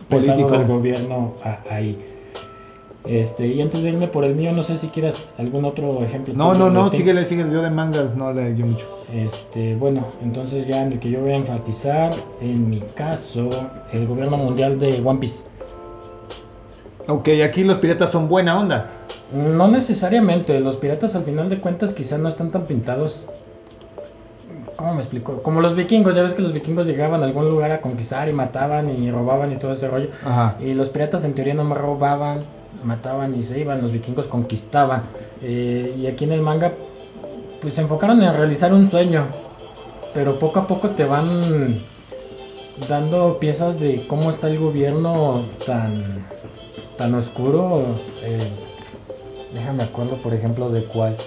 Político. 0.07 0.51
del 0.51 0.65
gobierno 0.67 1.33
ahí. 1.69 1.97
Este, 3.05 3.47
y 3.47 3.61
antes 3.61 3.81
de 3.81 3.89
irme 3.89 4.07
por 4.07 4.23
el 4.23 4.35
mío, 4.35 4.51
no 4.51 4.61
sé 4.61 4.77
si 4.77 4.87
quieras 4.89 5.33
algún 5.39 5.65
otro 5.65 6.03
ejemplo. 6.03 6.33
No, 6.35 6.53
no, 6.53 6.69
no, 6.69 6.91
síguele, 6.91 7.23
síguele. 7.25 7.51
Yo 7.51 7.61
de 7.61 7.69
mangas 7.71 8.15
no 8.15 8.31
leí 8.33 8.55
yo 8.55 8.65
mucho. 8.65 8.85
Este, 9.13 9.75
bueno, 9.75 10.05
entonces 10.21 10.67
ya 10.67 10.83
en 10.83 10.91
el 10.93 10.99
que 10.99 11.09
yo 11.09 11.21
voy 11.21 11.31
a 11.31 11.35
enfatizar, 11.37 12.13
en 12.41 12.69
mi 12.69 12.81
caso, 12.95 13.49
el 13.93 14.05
gobierno 14.05 14.37
mundial 14.37 14.79
de 14.79 15.01
One 15.03 15.19
Piece. 15.19 15.43
Ok, 17.09 17.29
aquí 17.43 17.63
los 17.63 17.77
piratas 17.77 18.11
son 18.11 18.29
buena 18.29 18.59
onda. 18.59 18.85
No 19.33 19.67
necesariamente, 19.67 20.59
los 20.59 20.75
piratas 20.75 21.15
al 21.15 21.23
final 21.23 21.49
de 21.49 21.59
cuentas 21.59 21.93
quizá 21.93 22.19
no 22.19 22.29
están 22.29 22.51
tan 22.51 22.67
pintados. 22.67 23.27
¿Cómo 24.75 24.93
me 24.93 24.99
explico? 24.99 25.41
Como 25.41 25.59
los 25.59 25.75
vikingos, 25.75 26.15
ya 26.15 26.21
ves 26.21 26.35
que 26.35 26.43
los 26.43 26.53
vikingos 26.53 26.85
llegaban 26.85 27.23
a 27.23 27.25
algún 27.25 27.49
lugar 27.49 27.71
a 27.71 27.81
conquistar 27.81 28.29
y 28.29 28.33
mataban 28.33 28.89
y 28.89 29.09
robaban 29.09 29.51
y 29.51 29.55
todo 29.57 29.73
ese 29.73 29.87
rollo. 29.87 30.09
Ajá. 30.23 30.55
Y 30.59 30.75
los 30.75 30.89
piratas 30.89 31.25
en 31.25 31.33
teoría 31.33 31.55
no 31.55 31.63
más 31.63 31.79
robaban, 31.79 32.43
mataban 32.83 33.35
y 33.35 33.41
se 33.41 33.59
iban, 33.59 33.81
los 33.81 33.91
vikingos 33.91 34.27
conquistaban. 34.27 35.01
Eh, 35.41 35.95
y 35.99 36.05
aquí 36.05 36.25
en 36.25 36.33
el 36.33 36.41
manga, 36.41 36.73
pues 37.59 37.73
se 37.73 37.81
enfocaron 37.81 38.21
en 38.21 38.37
realizar 38.37 38.71
un 38.71 38.89
sueño, 38.91 39.25
pero 40.13 40.37
poco 40.37 40.59
a 40.59 40.67
poco 40.67 40.91
te 40.91 41.05
van 41.05 41.81
dando 42.87 43.39
piezas 43.39 43.79
de 43.79 44.05
cómo 44.07 44.29
está 44.29 44.47
el 44.47 44.59
gobierno 44.59 45.45
tan, 45.65 46.25
tan 46.99 47.15
oscuro. 47.15 47.95
eh, 48.21 48.51
Déjame 49.53 49.81
acuerdo, 49.81 50.17
por 50.17 50.35
ejemplo, 50.35 50.69
de 50.69 50.83
cuál. 50.83 51.17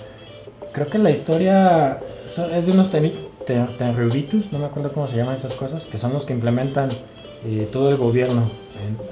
Creo 0.73 0.87
que 0.87 0.99
la 0.99 1.11
historia 1.11 1.99
es 2.55 2.67
de 2.67 2.73
unos 2.73 2.89
tenryubitus, 2.91 4.53
no 4.53 4.61
me 4.61 4.67
acuerdo 4.67 4.93
cómo 4.93 5.09
se 5.09 5.17
llaman 5.17 5.35
esas 5.35 5.55
cosas, 5.55 5.87
que 5.87 5.99
son 5.99 6.13
los 6.13 6.25
que 6.25 6.33
implementan 6.33 6.91
eh, 7.45 7.69
todo 7.73 7.91
el 7.91 7.97
gobierno. 7.97 8.49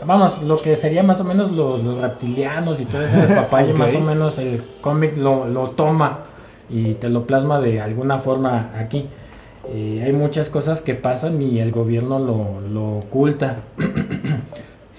vamos, 0.06 0.40
lo 0.42 0.62
que 0.62 0.76
sería 0.76 1.02
más 1.02 1.20
o 1.20 1.24
menos 1.24 1.50
los, 1.50 1.82
reptilianos 1.98 2.80
y 2.80 2.84
todo 2.84 3.04
eso 3.04 3.16
de 3.16 3.34
papaya, 3.34 3.74
más 3.76 3.92
o 3.96 4.00
menos 4.00 4.38
el 4.38 4.62
cómic 4.80 5.16
lo, 5.16 5.46
lo, 5.46 5.70
toma 5.70 6.20
y 6.68 6.94
te 6.94 7.08
lo 7.08 7.26
plasma 7.26 7.58
de 7.60 7.80
alguna 7.80 8.20
forma 8.20 8.70
aquí. 8.78 9.06
Eh, 9.68 10.02
hay 10.04 10.12
muchas 10.12 10.48
cosas 10.48 10.80
que 10.82 10.94
pasan 10.94 11.42
y 11.42 11.58
el 11.58 11.72
gobierno 11.72 12.20
lo, 12.20 12.60
lo 12.60 12.98
oculta. 12.98 13.56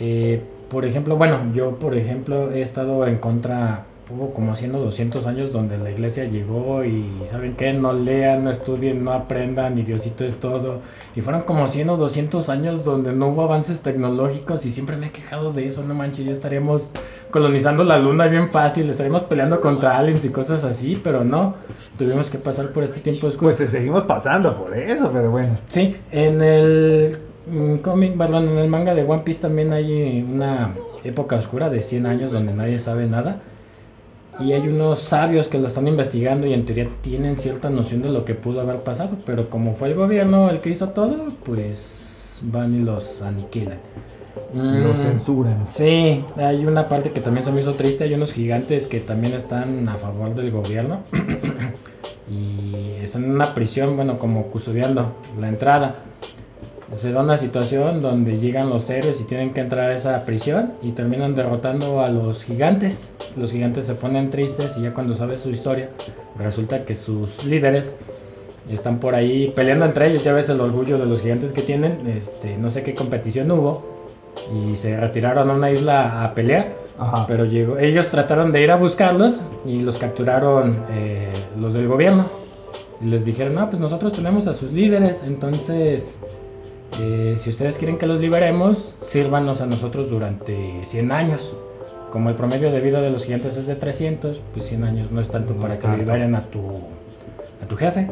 por 0.71 0.85
ejemplo, 0.85 1.17
bueno, 1.17 1.51
yo 1.53 1.75
por 1.75 1.95
ejemplo 1.95 2.51
he 2.51 2.61
estado 2.61 3.05
en 3.05 3.17
contra 3.17 3.85
hubo 4.11 4.33
como 4.33 4.55
100 4.55 4.75
o 4.75 4.79
200 4.79 5.25
años 5.25 5.51
donde 5.51 5.77
la 5.77 5.91
iglesia 5.91 6.25
llegó 6.25 6.83
y 6.83 7.09
saben 7.29 7.55
qué, 7.55 7.73
no 7.73 7.93
lean, 7.93 8.43
no 8.43 8.51
estudien, 8.51 9.03
no 9.03 9.13
aprendan 9.13 9.77
y 9.77 9.83
Diosito 9.83 10.25
es 10.25 10.39
todo. 10.39 10.79
Y 11.15 11.21
fueron 11.21 11.43
como 11.43 11.67
100 11.67 11.89
o 11.89 11.97
200 11.97 12.49
años 12.49 12.83
donde 12.83 13.13
no 13.13 13.29
hubo 13.29 13.43
avances 13.43 13.81
tecnológicos 13.81 14.65
y 14.65 14.71
siempre 14.71 14.97
me 14.97 15.07
he 15.07 15.11
quejado 15.11 15.53
de 15.53 15.65
eso, 15.65 15.83
no 15.83 15.93
manches, 15.93 16.25
ya 16.25 16.31
estaríamos 16.31 16.91
colonizando 17.31 17.83
la 17.83 17.97
luna 17.99 18.27
bien 18.27 18.49
fácil, 18.49 18.89
estaríamos 18.89 19.23
peleando 19.23 19.61
contra 19.61 19.97
aliens 19.97 20.25
y 20.25 20.29
cosas 20.29 20.63
así, 20.63 20.99
pero 21.01 21.23
no, 21.23 21.55
tuvimos 21.97 22.29
que 22.29 22.37
pasar 22.37 22.69
por 22.69 22.83
este 22.83 22.99
tiempo 22.99 23.29
Pues 23.39 23.57
seguimos 23.57 24.03
pasando 24.03 24.55
por 24.55 24.77
eso, 24.77 25.09
pero 25.13 25.31
bueno. 25.31 25.57
Sí, 25.69 25.95
en 26.11 26.41
el 26.41 27.17
cómic, 27.81 28.17
perdón, 28.17 28.49
en 28.49 28.57
el 28.57 28.67
manga 28.67 28.93
de 28.93 29.03
One 29.03 29.23
Piece 29.23 29.41
también 29.41 29.73
hay 29.73 30.21
una 30.21 30.75
época 31.03 31.37
oscura 31.37 31.69
de 31.69 31.81
100 31.81 32.05
años 32.05 32.31
donde 32.31 32.53
nadie 32.53 32.79
sabe 32.79 33.07
nada 33.07 33.41
y 34.39 34.53
hay 34.53 34.67
unos 34.67 34.99
sabios 34.99 35.47
que 35.47 35.59
lo 35.59 35.67
están 35.67 35.87
investigando 35.87 36.47
y 36.47 36.53
en 36.53 36.65
teoría 36.65 36.87
tienen 37.01 37.37
cierta 37.37 37.69
noción 37.69 38.01
de 38.01 38.09
lo 38.09 38.25
que 38.25 38.33
pudo 38.33 38.61
haber 38.61 38.77
pasado, 38.77 39.17
pero 39.25 39.49
como 39.49 39.73
fue 39.73 39.89
el 39.89 39.95
gobierno 39.95 40.49
el 40.49 40.61
que 40.61 40.69
hizo 40.69 40.89
todo, 40.89 41.33
pues 41.45 42.41
van 42.43 42.75
y 42.75 42.79
los 42.79 43.21
aniquilan. 43.21 43.79
Los 44.53 44.99
mm, 44.99 45.01
censuran. 45.01 45.67
Sí, 45.67 46.23
hay 46.37 46.65
una 46.65 46.87
parte 46.87 47.11
que 47.11 47.19
también 47.19 47.45
se 47.45 47.51
me 47.51 47.61
hizo 47.61 47.75
triste, 47.75 48.05
hay 48.05 48.13
unos 48.13 48.31
gigantes 48.31 48.87
que 48.87 48.99
también 49.01 49.33
están 49.33 49.87
a 49.89 49.95
favor 49.95 50.33
del 50.35 50.51
gobierno 50.51 51.01
y 52.31 52.95
están 53.03 53.25
en 53.25 53.31
una 53.31 53.53
prisión, 53.53 53.95
bueno, 53.95 54.17
como 54.19 54.43
custodiando 54.47 55.13
la 55.39 55.49
entrada 55.49 55.95
se 56.95 57.11
da 57.11 57.21
una 57.21 57.37
situación 57.37 58.01
donde 58.01 58.37
llegan 58.39 58.69
los 58.69 58.89
héroes 58.89 59.21
y 59.21 59.23
tienen 59.23 59.53
que 59.53 59.61
entrar 59.61 59.91
a 59.91 59.95
esa 59.95 60.25
prisión 60.25 60.73
y 60.81 60.91
terminan 60.91 61.35
derrotando 61.35 62.01
a 62.01 62.09
los 62.09 62.43
gigantes. 62.43 63.13
Los 63.37 63.51
gigantes 63.51 63.85
se 63.85 63.95
ponen 63.95 64.29
tristes 64.29 64.77
y 64.77 64.81
ya 64.81 64.93
cuando 64.93 65.15
sabes 65.15 65.39
su 65.39 65.49
historia, 65.49 65.89
resulta 66.37 66.83
que 66.83 66.95
sus 66.95 67.43
líderes 67.45 67.95
están 68.69 68.99
por 68.99 69.15
ahí 69.15 69.53
peleando 69.55 69.85
entre 69.85 70.07
ellos. 70.07 70.23
Ya 70.23 70.33
ves 70.33 70.49
el 70.49 70.59
orgullo 70.59 70.97
de 70.97 71.05
los 71.05 71.21
gigantes 71.21 71.53
que 71.53 71.61
tienen. 71.61 71.97
Este, 72.07 72.57
no 72.57 72.69
sé 72.69 72.83
qué 72.83 72.93
competición 72.93 73.49
hubo 73.51 73.83
y 74.53 74.75
se 74.75 74.97
retiraron 74.97 75.49
a 75.49 75.53
una 75.53 75.71
isla 75.71 76.23
a 76.23 76.33
pelear. 76.33 76.81
Pero 77.27 77.45
llegó, 77.45 77.79
ellos 77.79 78.09
trataron 78.09 78.51
de 78.51 78.61
ir 78.61 78.69
a 78.69 78.75
buscarlos 78.75 79.41
y 79.65 79.79
los 79.81 79.97
capturaron 79.97 80.83
eh, 80.91 81.31
los 81.59 81.73
del 81.73 81.87
gobierno. 81.87 82.29
Y 83.01 83.05
les 83.05 83.25
dijeron, 83.25 83.55
no, 83.55 83.67
pues 83.69 83.79
nosotros 83.79 84.13
tenemos 84.13 84.45
a 84.45 84.53
sus 84.53 84.71
líderes, 84.73 85.23
entonces 85.23 86.21
eh, 86.99 87.35
si 87.37 87.49
ustedes 87.49 87.77
quieren 87.77 87.97
que 87.97 88.05
los 88.05 88.19
liberemos, 88.19 88.95
sírvanos 89.01 89.61
a 89.61 89.65
nosotros 89.65 90.09
durante 90.09 90.85
100 90.85 91.11
años. 91.11 91.55
Como 92.11 92.29
el 92.29 92.35
promedio 92.35 92.71
de 92.71 92.81
vida 92.81 92.99
de 93.01 93.09
los 93.09 93.23
gigantes 93.23 93.55
es 93.55 93.67
de 93.67 93.75
300, 93.75 94.41
pues 94.53 94.65
100 94.67 94.83
años 94.83 95.11
no 95.11 95.21
es 95.21 95.29
tanto 95.29 95.55
para 95.55 95.79
que 95.79 95.87
liberen 95.87 96.35
a 96.35 96.43
tu, 96.43 96.81
a 97.63 97.65
tu 97.67 97.77
jefe. 97.77 98.09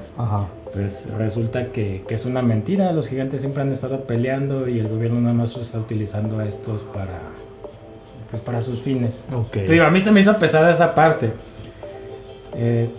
Pues 0.74 1.10
resulta 1.18 1.68
que, 1.72 2.06
es 2.10 2.26
una 2.26 2.42
mentira. 2.42 2.94
Los 2.94 3.08
gigantes 3.08 3.42
siempre 3.42 3.64
han 3.64 3.72
estado 3.72 4.06
peleando 4.06 4.70
y 4.70 4.80
el 4.80 4.88
gobierno 4.88 5.20
nada 5.20 5.34
más 5.34 5.56
está 5.58 5.80
utilizando 5.80 6.40
a 6.40 6.46
estos 6.46 6.82
para, 6.94 7.20
pues 8.30 8.42
para 8.42 8.62
sus 8.62 8.80
fines. 8.80 9.26
Digo, 9.68 9.84
a 9.84 9.90
mí 9.90 10.00
se 10.00 10.12
me 10.12 10.22
hizo 10.22 10.38
pesada 10.38 10.72
esa 10.72 10.96
parte. 10.96 11.34
Eh, 12.56 12.90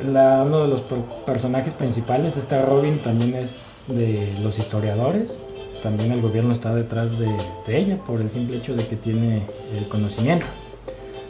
uno 0.00 0.62
de 0.62 0.68
los 0.68 0.82
personajes 1.26 1.74
principales, 1.74 2.36
este 2.36 2.62
Robin, 2.62 3.02
también 3.02 3.34
es 3.34 3.77
de 3.88 4.36
los 4.42 4.58
historiadores, 4.58 5.40
también 5.82 6.12
el 6.12 6.20
gobierno 6.20 6.52
está 6.52 6.74
detrás 6.74 7.10
de, 7.18 7.28
ella 7.68 7.96
por 7.98 8.20
el 8.20 8.30
simple 8.30 8.58
hecho 8.58 8.74
de 8.74 8.86
que 8.86 8.96
tiene 8.96 9.46
el 9.74 9.88
conocimiento. 9.88 10.46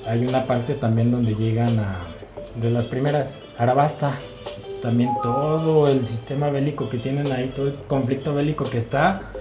Hay 0.07 0.27
una 0.27 0.47
parte 0.47 0.75
también 0.75 1.11
donde 1.11 1.35
llegan 1.35 1.79
a, 1.79 1.99
de 2.61 2.71
las 2.71 2.87
primeras, 2.87 3.41
Arabasta, 3.59 4.19
también 4.83 5.11
todo 5.23 5.89
el 5.89 6.07
sistema 6.07 6.51
bélico 6.51 6.89
que 6.89 6.99
tienen 6.99 7.31
ahí, 7.33 7.53
todo 7.55 7.69
el 7.69 7.75
conflicto 7.89 8.35
bélico 8.35 8.65
que 8.71 8.79
está. 8.79 9.33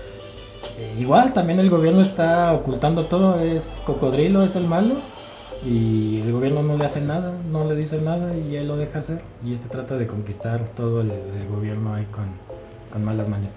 Eh, 0.78 0.96
igual 1.00 1.34
también 1.34 1.60
el 1.60 1.70
gobierno 1.70 2.02
está 2.02 2.54
ocultando 2.54 3.06
todo, 3.06 3.40
es 3.40 3.82
cocodrilo, 3.86 4.44
es 4.44 4.56
el 4.56 4.68
malo, 4.68 4.96
y 5.66 6.20
el 6.22 6.32
gobierno 6.34 6.64
no 6.64 6.78
le 6.78 6.86
hace 6.86 7.02
nada, 7.02 7.34
no 7.50 7.66
le 7.66 7.76
dice 7.76 8.02
nada 8.02 8.36
y 8.36 8.58
él 8.58 8.68
lo 8.68 8.78
deja 8.78 9.00
hacer. 9.00 9.22
Y 9.44 9.54
este 9.54 9.70
trata 9.70 9.96
de 9.96 10.08
conquistar 10.08 10.60
todo 10.76 11.02
el 11.02 11.12
gobierno 11.50 11.96
ahí 11.96 12.06
con, 12.06 12.47
con 12.92 13.04
malas 13.04 13.30
mañas. 13.30 13.54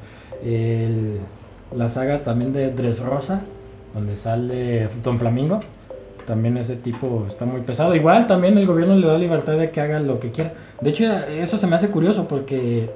la 1.75 1.89
saga 1.89 2.23
también 2.23 2.53
de 2.53 2.71
Dressrosa, 2.71 3.43
donde 3.95 4.17
sale 4.17 4.89
Don 5.03 5.19
Flamingo. 5.19 5.61
También 6.27 6.57
ese 6.59 6.77
tipo 6.77 7.25
está 7.29 7.45
muy 7.45 7.63
pesado. 7.63 7.95
Igual 7.95 8.27
también 8.27 8.57
el 8.57 8.67
gobierno 8.67 8.95
le 8.95 9.07
da 9.07 9.19
libertad 9.19 9.55
de 9.55 9.71
que 9.71 9.81
haga 9.81 9.99
lo 10.01 10.21
que 10.21 10.31
quiera. 10.31 10.53
De 10.81 10.91
hecho, 10.91 11.05
eso 11.05 11.59
se 11.59 11.67
me 11.67 11.77
hace 11.77 11.89
curioso 11.89 12.29
porque 12.29 12.91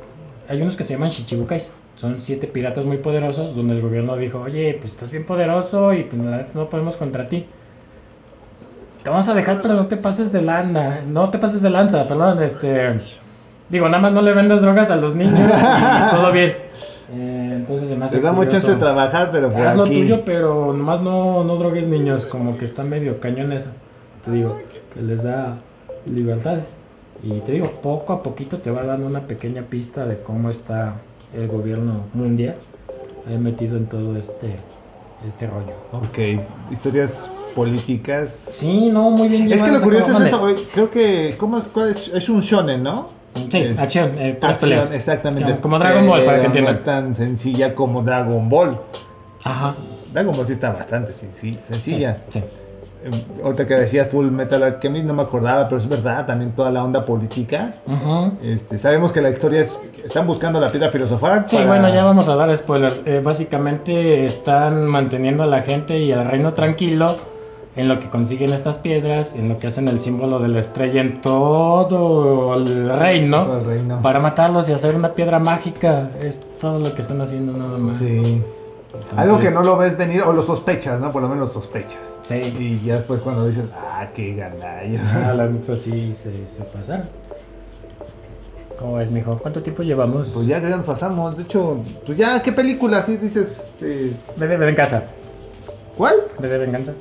hay 0.48 0.62
unos 0.62 0.76
que 0.76 0.84
se 0.84 0.94
llaman 0.94 1.10
Shichibukais. 1.10 1.72
Son 1.96 2.20
siete 2.20 2.46
piratas 2.46 2.84
muy 2.84 2.98
poderosos 2.98 3.54
donde 3.56 3.74
el 3.74 3.80
gobierno 3.80 4.16
dijo, 4.16 4.40
oye, 4.40 4.76
pues 4.80 4.92
estás 4.92 5.10
bien 5.10 5.24
poderoso 5.24 5.94
y 5.94 6.04
pues 6.04 6.20
no 6.54 6.68
podemos 6.68 6.96
contra 6.96 7.28
ti. 7.28 7.46
Te 9.02 9.10
vamos 9.10 9.28
a 9.28 9.34
dejar, 9.34 9.62
pero 9.62 9.74
no 9.74 9.86
te 9.86 9.96
pases 9.96 10.32
de 10.32 10.42
lana. 10.42 11.02
No 11.06 11.30
te 11.30 11.38
pases 11.38 11.62
de 11.62 11.70
lanza, 11.70 12.06
perdón, 12.08 12.42
este 12.42 13.00
Digo, 13.68 13.88
nada 13.88 14.02
más 14.02 14.12
no 14.12 14.22
le 14.22 14.32
vendas 14.32 14.60
drogas 14.60 14.90
a 14.90 14.96
los 14.96 15.14
niños 15.14 15.38
y 15.38 16.14
todo 16.14 16.32
bien. 16.32 16.54
Eh, 17.12 17.52
entonces 17.56 17.88
se 17.88 17.96
me 17.96 18.04
hace. 18.04 18.16
Te 18.18 18.22
da 18.22 18.32
mucha 18.32 18.50
chance 18.50 18.70
de 18.70 18.76
trabajar, 18.76 19.30
pero 19.32 19.50
por 19.50 19.62
Haz 19.62 19.76
lo 19.76 19.84
tuyo, 19.84 20.22
pero 20.24 20.72
nomás 20.72 21.00
no, 21.00 21.44
no 21.44 21.56
drogues 21.56 21.86
niños, 21.88 22.26
como 22.26 22.58
que 22.58 22.64
está 22.64 22.82
medio 22.82 23.20
cañón 23.20 23.52
eso. 23.52 23.70
Te 24.24 24.30
digo, 24.30 24.60
que 24.92 25.02
les 25.02 25.22
da 25.22 25.56
libertades. 26.06 26.64
Y 27.22 27.40
te 27.40 27.52
digo, 27.52 27.70
poco 27.82 28.12
a 28.12 28.22
poquito 28.22 28.58
te 28.58 28.70
va 28.70 28.84
dando 28.84 29.06
una 29.06 29.20
pequeña 29.20 29.62
pista 29.62 30.06
de 30.06 30.18
cómo 30.18 30.50
está 30.50 30.94
el 31.34 31.48
gobierno 31.48 32.04
mundial 32.12 32.56
ahí 33.28 33.38
metido 33.38 33.76
en 33.76 33.86
todo 33.86 34.16
este, 34.16 34.56
este 35.26 35.46
rollo. 35.46 35.72
Ok, 35.92 36.40
historias 36.70 37.30
políticas. 37.54 38.30
Sí, 38.30 38.90
no, 38.90 39.10
muy 39.10 39.28
bien. 39.28 39.52
Es 39.52 39.62
que 39.62 39.70
lo 39.70 39.80
curioso 39.80 40.12
es 40.12 40.20
eso, 40.20 40.46
creo 40.72 40.90
que, 40.90 41.36
¿cómo 41.38 41.58
es, 41.58 41.70
es? 41.76 42.08
es 42.08 42.28
un 42.28 42.40
shonen, 42.40 42.82
¿no? 42.82 43.08
Sí, 43.50 43.74
acción, 43.78 44.18
eh, 44.18 44.38
acción 44.40 44.92
exactamente. 44.92 45.60
Como 45.60 45.78
Dragon 45.78 46.06
Ball, 46.06 46.24
para 46.24 46.40
que 46.40 46.46
entiendan. 46.46 46.74
No 46.74 46.78
es 46.80 46.84
tan 46.84 47.14
sencilla 47.14 47.74
como 47.74 48.02
Dragon 48.02 48.48
Ball. 48.48 48.78
Ajá. 49.42 49.74
Dragon 50.12 50.36
Ball 50.36 50.46
sí 50.46 50.52
está 50.52 50.70
bastante 50.72 51.12
sencilla. 51.14 51.60
Sí, 52.30 52.42
em, 53.04 53.22
Ahorita 53.42 53.66
que 53.66 53.74
decía 53.74 54.06
Full 54.06 54.30
Metal 54.30 54.62
Alchemist, 54.62 55.04
no 55.04 55.14
me 55.14 55.22
acordaba, 55.22 55.68
pero 55.68 55.78
es 55.78 55.88
verdad, 55.88 56.26
también 56.26 56.52
toda 56.52 56.70
la 56.70 56.84
onda 56.84 57.04
política. 57.04 57.74
este, 58.42 58.78
sabemos 58.78 59.12
que 59.12 59.20
la 59.20 59.30
historia 59.30 59.60
es. 59.60 59.78
Están 60.04 60.26
buscando 60.26 60.60
la 60.60 60.70
piedra 60.70 60.90
filosofal. 60.90 61.46
Sí, 61.48 61.56
bueno, 61.66 61.92
ya 61.92 62.04
vamos 62.04 62.28
a 62.28 62.36
dar 62.36 62.56
spoiler. 62.56 63.02
Eh, 63.04 63.20
básicamente 63.24 64.26
están 64.26 64.84
manteniendo 64.86 65.42
a 65.42 65.46
la 65.46 65.62
gente 65.62 65.98
y 65.98 66.12
al 66.12 66.26
reino 66.26 66.54
tranquilo 66.54 67.16
en 67.76 67.88
lo 67.88 67.98
que 67.98 68.08
consiguen 68.08 68.52
estas 68.52 68.78
piedras, 68.78 69.34
en 69.34 69.48
lo 69.48 69.58
que 69.58 69.66
hacen 69.66 69.88
el 69.88 70.00
símbolo 70.00 70.38
de 70.38 70.48
la 70.48 70.60
estrella 70.60 71.00
en 71.00 71.20
todo 71.20 72.54
el 72.54 72.88
reino, 72.88 73.60
para 74.02 74.20
matarlos 74.20 74.68
y 74.68 74.72
hacer 74.72 74.94
una 74.94 75.14
piedra 75.14 75.38
mágica. 75.38 76.10
Es 76.22 76.40
todo 76.60 76.78
lo 76.78 76.94
que 76.94 77.02
están 77.02 77.20
haciendo 77.20 77.52
nada 77.52 77.78
más. 77.78 77.98
Sí. 77.98 78.42
Algo 79.16 79.40
que 79.40 79.50
no 79.50 79.62
lo 79.62 79.76
ves 79.76 79.96
venir 79.96 80.22
o 80.22 80.32
lo 80.32 80.42
sospechas, 80.42 81.00
¿no? 81.00 81.10
Por 81.10 81.22
lo 81.22 81.28
menos 81.28 81.48
lo 81.48 81.52
sospechas. 81.52 82.14
Sí. 82.22 82.36
Y 82.36 82.80
ya 82.84 82.96
después 82.96 83.20
cuando 83.20 83.46
dices, 83.46 83.64
ah, 83.74 84.06
qué 84.14 84.34
gandallas. 84.34 85.14
Ah, 85.16 85.34
la 85.34 85.46
neta 85.48 85.76
sí 85.76 86.14
se, 86.14 86.46
se 86.46 86.62
pasaron. 86.62 87.08
¿Cómo 88.78 89.00
es, 89.00 89.10
mijo? 89.10 89.36
¿Cuánto 89.38 89.62
tiempo 89.62 89.82
llevamos? 89.82 90.28
Pues 90.28 90.46
ya, 90.46 90.60
ya 90.60 90.76
nos 90.76 90.86
pasamos. 90.86 91.36
De 91.36 91.42
hecho, 91.42 91.78
pues 92.06 92.18
ya, 92.18 92.40
¿qué 92.42 92.52
película 92.52 92.98
así 92.98 93.16
dices? 93.16 93.50
Este... 93.50 94.16
Bebé 94.36 94.68
en 94.68 94.74
casa. 94.74 95.04
¿Cuál? 95.96 96.14
Bebé 96.40 96.58
Venganza. 96.58 96.92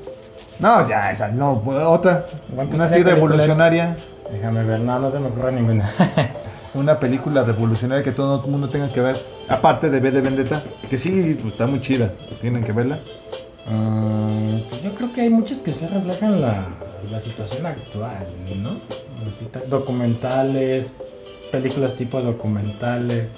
No, 0.64 0.88
ya, 0.88 1.12
esa, 1.12 1.28
no, 1.28 1.62
otra. 1.90 2.26
Una 2.56 2.86
así 2.86 3.04
revolucionaria. 3.04 3.98
Déjame 4.32 4.64
ver, 4.64 4.80
no, 4.80 4.98
no 4.98 5.12
se 5.12 5.20
me 5.20 5.28
ocurre 5.28 5.52
ninguna. 5.52 5.92
una 6.74 7.02
película 7.02 7.44
revolucionaria 7.44 8.02
que 8.02 8.14
todo 8.14 8.46
el 8.46 8.50
mundo 8.50 8.70
tenga 8.70 8.88
que 8.94 9.02
ver. 9.02 9.22
Aparte 9.50 9.90
de 9.90 10.00
B 10.00 10.12
de 10.12 10.22
Vendetta, 10.22 10.64
que 10.90 10.98
sí, 10.98 11.38
pues, 11.42 11.56
está 11.56 11.68
muy 11.68 11.82
chida. 11.82 12.14
Tienen 12.40 12.64
que 12.64 12.72
verla. 12.72 13.00
Mm, 13.70 14.70
pues 14.70 14.82
yo 14.84 14.94
creo 14.94 15.12
que 15.12 15.22
hay 15.24 15.30
muchas 15.30 15.58
que 15.58 15.74
se 15.74 15.86
reflejan 15.86 16.40
la, 16.40 16.68
la 17.12 17.20
situación 17.20 17.66
actual, 17.66 18.26
¿no? 18.56 18.80
Documentales, 19.68 20.96
películas 21.52 21.94
tipo 21.98 22.22
documentales. 22.22 23.34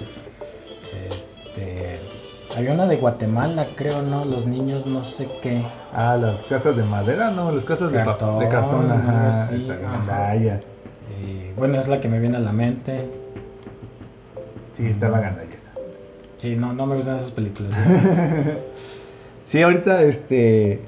Este. 1.09 2.24
Había 2.56 2.72
una 2.72 2.86
de 2.86 2.95
Guatemala, 2.97 3.68
creo, 3.76 4.01
¿no? 4.01 4.24
Los 4.24 4.47
niños, 4.47 4.86
no 4.86 5.03
sé 5.03 5.28
qué. 5.41 5.62
Ah, 5.93 6.16
las 6.16 6.41
casas 6.43 6.78
de 6.78 6.84
madera, 6.84 7.30
no, 7.30 7.51
las 7.51 7.66
casas 7.66 7.91
de, 7.91 7.97
Cartón, 7.97 8.39
de 8.39 8.47
cartón, 8.47 8.91
ajá. 8.91 9.43
está 9.43 9.56
bien, 9.56 9.72
ajá. 9.72 9.97
gandalla. 9.97 10.60
Eh, 11.20 11.53
bueno, 11.58 11.80
es 11.80 11.88
la 11.89 11.99
que 11.99 12.08
me 12.08 12.20
viene 12.20 12.38
a 12.38 12.39
la 12.39 12.53
mente. 12.53 13.10
Sí, 14.72 14.88
estaba 14.88 15.20
gandalla 15.20 15.53
esa. 15.53 15.72
Sí, 16.38 16.56
no, 16.56 16.72
no 16.74 16.86
me 16.86 16.95
gustan 16.95 17.18
esas 17.18 17.32
películas. 17.32 17.76
Sí, 19.45 19.62
ahorita 19.62 20.01
este. 20.01 20.82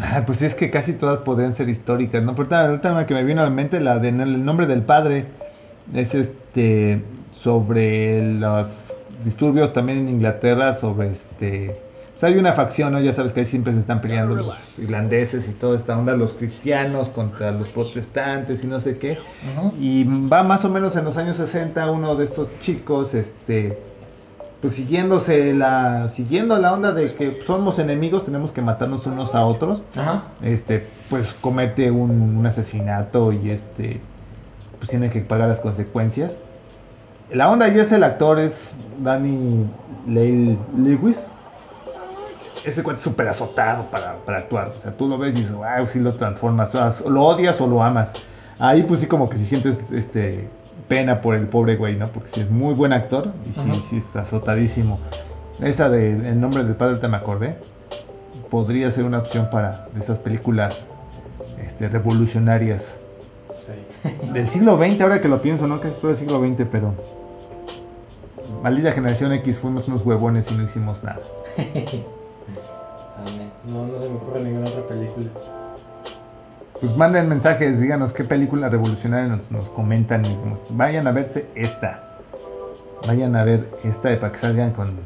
Ah, 0.00 0.22
Pues 0.24 0.40
es 0.40 0.54
que 0.54 0.70
casi 0.70 0.94
todas 0.94 1.18
podrían 1.18 1.54
ser 1.54 1.68
históricas, 1.68 2.22
¿no? 2.22 2.34
Pero 2.34 2.56
ahorita, 2.56 2.92
una 2.92 3.06
que 3.06 3.12
me 3.12 3.22
vino 3.22 3.42
a 3.42 3.44
la 3.44 3.50
mente, 3.50 3.78
la 3.80 3.98
de 3.98 4.08
El 4.08 4.44
nombre 4.44 4.66
del 4.66 4.82
padre, 4.82 5.26
es 5.92 6.14
este 6.14 7.02
sobre 7.32 8.22
los 8.38 8.83
disturbios 9.24 9.72
también 9.72 9.98
en 9.98 10.08
Inglaterra, 10.08 10.74
sobre 10.74 11.12
este. 11.12 11.80
Pues 12.12 12.22
hay 12.22 12.38
una 12.38 12.52
facción, 12.52 12.92
¿no? 12.92 13.00
Ya 13.00 13.12
sabes 13.12 13.32
que 13.32 13.40
ahí 13.40 13.46
siempre 13.46 13.72
se 13.72 13.80
están 13.80 14.00
peleando 14.00 14.36
los 14.36 14.56
irlandeses 14.78 15.48
y 15.48 15.52
toda 15.52 15.76
esta 15.76 15.98
onda, 15.98 16.16
los 16.16 16.32
cristianos 16.32 17.08
contra 17.08 17.50
los 17.50 17.68
protestantes 17.70 18.62
y 18.62 18.68
no 18.68 18.78
sé 18.78 18.98
qué. 18.98 19.18
Y 19.80 20.04
va 20.04 20.44
más 20.44 20.64
o 20.64 20.70
menos 20.70 20.94
en 20.94 21.04
los 21.04 21.16
años 21.16 21.36
60 21.36 21.90
uno 21.90 22.14
de 22.14 22.24
estos 22.24 22.48
chicos, 22.60 23.14
este, 23.14 23.76
pues 24.60 24.74
siguiéndose 24.74 25.54
la, 25.54 26.08
siguiendo 26.08 26.56
la 26.56 26.72
onda 26.72 26.92
de 26.92 27.16
que 27.16 27.40
somos 27.44 27.80
enemigos, 27.80 28.24
tenemos 28.24 28.52
que 28.52 28.62
matarnos 28.62 29.06
unos 29.06 29.34
a 29.34 29.44
otros, 29.44 29.84
Ajá. 29.96 30.22
este, 30.40 30.86
pues 31.10 31.34
comete 31.40 31.90
un, 31.90 32.36
un 32.38 32.46
asesinato 32.46 33.32
y 33.32 33.50
este, 33.50 34.00
pues 34.78 34.88
tiene 34.88 35.10
que 35.10 35.20
pagar 35.20 35.48
las 35.48 35.58
consecuencias. 35.58 36.38
La 37.30 37.50
onda 37.50 37.68
y 37.68 37.78
es 37.78 37.90
el 37.92 38.04
actor, 38.04 38.38
es 38.38 38.74
Danny 39.02 39.66
Leigh 40.06 40.58
Lewis. 40.76 41.30
Ese 42.64 42.82
cuate 42.82 42.98
es 42.98 43.04
súper 43.04 43.28
azotado 43.28 43.84
para, 43.90 44.16
para 44.24 44.38
actuar. 44.38 44.72
O 44.76 44.80
sea, 44.80 44.96
tú 44.96 45.08
lo 45.08 45.18
ves 45.18 45.34
y 45.34 45.40
dices, 45.40 45.54
wow, 45.54 45.86
sí 45.86 46.00
lo 46.00 46.14
transformas. 46.14 46.74
O 46.74 47.10
lo 47.10 47.22
odias 47.22 47.60
o 47.60 47.66
lo 47.66 47.82
amas. 47.82 48.12
Ahí 48.58 48.82
pues 48.84 49.00
sí 49.00 49.06
como 49.06 49.28
que 49.28 49.36
si 49.36 49.44
sientes 49.44 49.90
este, 49.90 50.48
pena 50.88 51.20
por 51.20 51.34
el 51.34 51.48
pobre 51.48 51.76
güey, 51.76 51.96
¿no? 51.96 52.08
Porque 52.08 52.28
sí 52.28 52.40
es 52.40 52.50
muy 52.50 52.72
buen 52.74 52.92
actor 52.92 53.32
y 53.48 53.52
sí, 53.82 53.96
es 53.98 54.16
azotadísimo. 54.16 54.98
Esa 55.60 55.88
de 55.88 56.10
El 56.28 56.40
nombre 56.40 56.64
del 56.64 56.74
padre, 56.74 56.92
ahorita 56.92 57.08
me 57.08 57.16
acordé. 57.16 57.56
Podría 58.50 58.90
ser 58.90 59.04
una 59.04 59.18
opción 59.18 59.48
para 59.50 59.88
esas 59.98 60.18
películas 60.18 60.76
este, 61.64 61.88
revolucionarias 61.88 62.98
Sí. 63.58 64.10
del 64.32 64.50
siglo 64.50 64.76
XX, 64.76 65.00
ahora 65.00 65.20
que 65.20 65.28
lo 65.28 65.40
pienso, 65.40 65.66
¿no? 65.66 65.80
Es 65.82 65.98
todo 65.98 66.10
el 66.10 66.16
siglo 66.16 66.38
XX, 66.40 66.66
pero... 66.70 66.92
Maldita 68.64 68.92
generación 68.92 69.30
X, 69.34 69.58
fuimos 69.58 69.88
unos 69.88 70.00
huevones 70.06 70.50
y 70.50 70.54
no 70.54 70.62
hicimos 70.62 71.02
nada. 71.04 71.20
No, 73.66 73.86
no 73.86 73.98
se 73.98 74.08
me 74.08 74.16
ocurre 74.16 74.40
ninguna 74.42 74.68
otra 74.68 74.82
película. 74.86 75.28
Pues 76.80 76.94
manden 76.96 77.28
mensajes, 77.28 77.80
díganos 77.80 78.12
qué 78.12 78.24
película 78.24 78.68
revolucionaria 78.68 79.26
nos, 79.28 79.50
nos 79.50 79.70
comentan 79.70 80.24
y 80.26 80.34
como- 80.36 80.58
vayan 80.70 81.06
a 81.06 81.12
verse 81.12 81.46
esta. 81.54 82.02
Vayan 83.06 83.36
a 83.36 83.44
ver 83.44 83.66
esta 83.82 84.18
para 84.20 84.32
que 84.32 84.38
salgan 84.38 84.72
con 84.72 84.98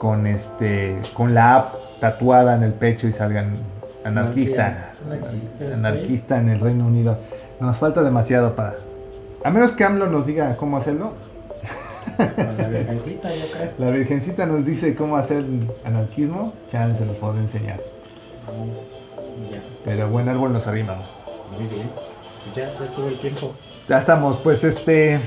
con 0.00 0.26
este 0.26 1.00
con 1.14 1.34
la 1.34 1.54
app 1.56 1.74
tatuada 2.00 2.56
en 2.56 2.62
el 2.64 2.72
pecho 2.72 3.06
y 3.06 3.12
salgan 3.12 3.58
anarquista. 4.04 4.90
No 5.06 5.14
existe, 5.14 5.72
Anarquista 5.72 6.38
en 6.38 6.48
el 6.48 6.58
Reino 6.60 6.86
Unido. 6.86 7.18
Nos 7.60 7.76
falta 7.76 8.02
demasiado 8.02 8.56
para 8.56 8.74
a 9.44 9.50
menos 9.50 9.72
que 9.72 9.84
AMLO 9.84 10.06
nos 10.06 10.26
diga 10.26 10.56
cómo 10.56 10.76
hacerlo. 10.78 11.12
La 12.18 12.68
virgencita, 12.68 13.34
yo 13.34 13.44
creo. 13.52 13.70
La 13.78 13.90
Virgencita 13.90 14.46
nos 14.46 14.64
dice 14.64 14.94
cómo 14.94 15.16
hacer 15.16 15.44
anarquismo, 15.84 16.52
chance 16.70 17.04
nos 17.04 17.16
puede 17.16 17.40
enseñar. 17.40 17.80
Mm, 18.46 19.50
Ya, 19.52 19.62
Pero 19.84 20.08
buen 20.08 20.28
árbol 20.28 20.52
nos 20.52 20.66
arrimamos. 20.66 21.10
muy 21.56 21.66
bien. 21.66 21.90
Ya, 22.54 22.72
ya 22.78 22.84
estuvo 22.84 23.08
el 23.08 23.18
tiempo. 23.20 23.54
Ya 23.88 23.98
estamos, 23.98 24.36
pues 24.38 24.62
este. 24.64 25.20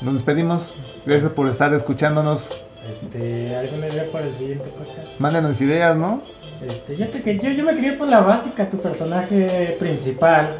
Nos 0.00 0.14
despedimos. 0.14 0.74
Gracias 1.06 1.30
por 1.32 1.48
estar 1.48 1.72
escuchándonos. 1.74 2.50
Este, 2.88 3.54
¿alguna 3.54 3.86
idea 3.88 4.10
para 4.10 4.26
el 4.26 4.34
siguiente 4.34 4.68
podcast? 4.70 5.18
Mándenos 5.20 5.60
ideas, 5.60 5.96
¿no? 5.96 6.22
Este, 6.60 6.96
yo, 6.96 7.08
te, 7.08 7.38
yo, 7.38 7.50
yo 7.50 7.64
me 7.64 7.74
quería 7.74 7.96
por 7.96 8.08
la 8.08 8.20
básica, 8.20 8.68
tu 8.68 8.78
personaje 8.78 9.76
principal. 9.78 10.56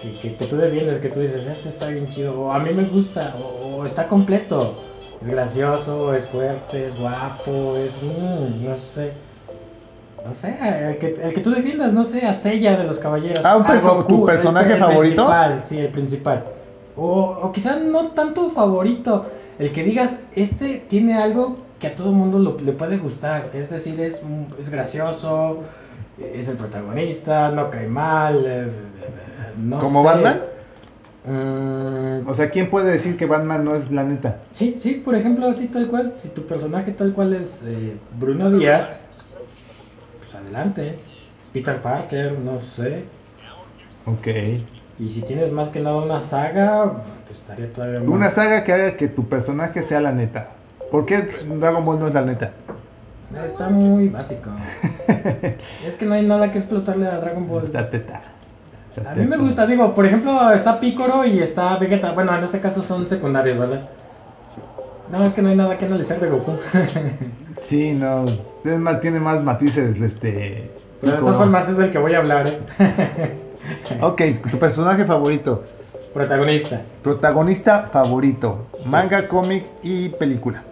Que, 0.00 0.12
que, 0.18 0.34
que 0.36 0.46
tú 0.46 0.56
defiendes, 0.56 0.98
que 1.00 1.08
tú 1.08 1.20
dices, 1.20 1.46
este 1.46 1.68
está 1.70 1.86
bien 1.88 2.06
chido, 2.08 2.38
o 2.38 2.52
a 2.52 2.58
mí 2.58 2.70
me 2.74 2.84
gusta, 2.84 3.34
o, 3.40 3.76
o 3.78 3.84
está 3.86 4.06
completo. 4.06 4.74
Es 5.22 5.30
gracioso, 5.30 6.12
es 6.14 6.26
fuerte, 6.26 6.86
es 6.86 6.98
guapo, 6.98 7.76
es. 7.78 7.96
mm, 8.02 8.64
no 8.64 8.76
sé. 8.76 9.12
No 10.26 10.34
sé, 10.34 10.56
el 10.60 10.98
que, 10.98 11.18
el 11.22 11.32
que 11.32 11.40
tú 11.40 11.50
defiendas, 11.50 11.92
no 11.92 12.04
sé, 12.04 12.26
a 12.26 12.32
Sella 12.32 12.76
de 12.76 12.84
los 12.84 12.98
caballeros. 12.98 13.44
Ah, 13.46 13.56
un 13.56 13.62
a 13.62 13.66
perso- 13.66 13.94
Goku, 13.96 14.08
¿tu 14.08 14.28
el- 14.28 14.34
personaje 14.34 14.72
el 14.74 14.78
favorito? 14.80 15.24
principal, 15.24 15.60
sí, 15.64 15.78
el 15.78 15.88
principal. 15.88 16.44
O, 16.96 17.38
o 17.42 17.52
quizá 17.52 17.76
no 17.76 18.08
tanto 18.08 18.50
favorito, 18.50 19.26
el 19.58 19.70
que 19.72 19.84
digas, 19.84 20.18
este 20.34 20.84
tiene 20.88 21.14
algo 21.14 21.58
que 21.78 21.86
a 21.86 21.94
todo 21.94 22.10
mundo 22.12 22.38
lo- 22.38 22.58
le 22.58 22.72
puede 22.72 22.98
gustar. 22.98 23.50
Es 23.54 23.70
decir, 23.70 24.00
es, 24.00 24.20
es 24.58 24.68
gracioso, 24.68 25.60
es 26.20 26.48
el 26.48 26.56
protagonista, 26.56 27.48
no 27.50 27.70
cae 27.70 27.86
mal. 27.86 28.42
eh, 28.46 28.68
no 29.56 29.78
¿Como 29.78 30.02
sé. 30.02 30.06
Batman? 30.08 30.40
Mm, 31.24 32.28
O 32.28 32.34
sea, 32.34 32.50
¿quién 32.50 32.70
puede 32.70 32.90
decir 32.90 33.16
que 33.16 33.26
Batman 33.26 33.64
no 33.64 33.74
es 33.74 33.90
la 33.90 34.04
neta? 34.04 34.38
sí, 34.52 34.76
sí, 34.78 34.94
por 35.04 35.14
ejemplo, 35.14 35.46
así 35.48 35.68
tal 35.68 35.88
cual. 35.88 36.12
Si 36.14 36.28
tu 36.28 36.46
personaje 36.46 36.92
tal 36.92 37.12
cual 37.12 37.34
es 37.34 37.62
eh, 37.66 37.96
Bruno 38.18 38.50
Díaz, 38.50 39.04
pues 40.18 40.34
adelante. 40.34 40.98
Peter 41.52 41.80
Parker, 41.82 42.38
no 42.38 42.60
sé. 42.60 43.04
Ok. 44.04 44.26
Y 44.98 45.08
si 45.08 45.22
tienes 45.22 45.50
más 45.52 45.68
que 45.68 45.80
nada 45.80 45.96
una 45.96 46.20
saga, 46.20 46.92
pues 47.26 47.40
estaría 47.40 47.72
todavía 47.72 48.00
más. 48.00 48.08
Una 48.08 48.30
saga 48.30 48.62
que 48.64 48.72
haga 48.72 48.96
que 48.96 49.08
tu 49.08 49.28
personaje 49.28 49.82
sea 49.82 50.00
la 50.00 50.12
neta. 50.12 50.50
¿Por 50.90 51.06
qué 51.06 51.22
Dragon 51.58 51.84
Ball 51.84 51.98
no 51.98 52.06
es 52.08 52.14
la 52.14 52.22
neta? 52.22 52.52
Está 53.44 53.68
muy 53.68 54.08
básico. 54.08 54.50
es 55.86 55.96
que 55.96 56.06
no 56.06 56.14
hay 56.14 56.24
nada 56.24 56.52
que 56.52 56.58
explotarle 56.58 57.06
a 57.08 57.18
Dragon 57.18 57.48
Ball. 57.48 57.64
Está 57.64 57.90
teta. 57.90 58.20
A 59.04 59.14
mí 59.14 59.26
me 59.26 59.36
gusta, 59.36 59.66
digo, 59.66 59.94
por 59.94 60.06
ejemplo, 60.06 60.50
está 60.52 60.80
Picoro 60.80 61.24
y 61.26 61.40
está 61.40 61.76
Vegeta. 61.76 62.12
Bueno, 62.12 62.34
en 62.36 62.44
este 62.44 62.60
caso 62.60 62.82
son 62.82 63.08
secundarios, 63.08 63.58
¿verdad? 63.58 63.88
No, 65.10 65.24
es 65.24 65.34
que 65.34 65.42
no 65.42 65.50
hay 65.50 65.56
nada 65.56 65.76
que 65.76 65.84
analizar 65.84 66.20
de 66.20 66.28
Goku. 66.28 66.52
Sí, 67.62 67.92
no. 67.94 68.26
Más, 68.78 69.00
tiene 69.00 69.18
más 69.18 69.42
matices, 69.42 69.96
este. 70.00 70.70
Pero 71.00 71.14
de 71.14 71.18
todas 71.18 71.36
formas 71.36 71.68
es 71.68 71.78
del 71.78 71.90
que 71.90 71.98
voy 71.98 72.12
a 72.12 72.18
hablar, 72.18 72.46
¿eh? 72.46 72.60
Ok, 74.00 74.22
tu 74.50 74.58
personaje 74.58 75.04
favorito. 75.04 75.64
Protagonista. 76.12 76.82
Protagonista 77.02 77.88
favorito. 77.92 78.66
Manga, 78.84 79.28
cómic 79.28 79.66
y 79.82 80.08
película. 80.10 80.62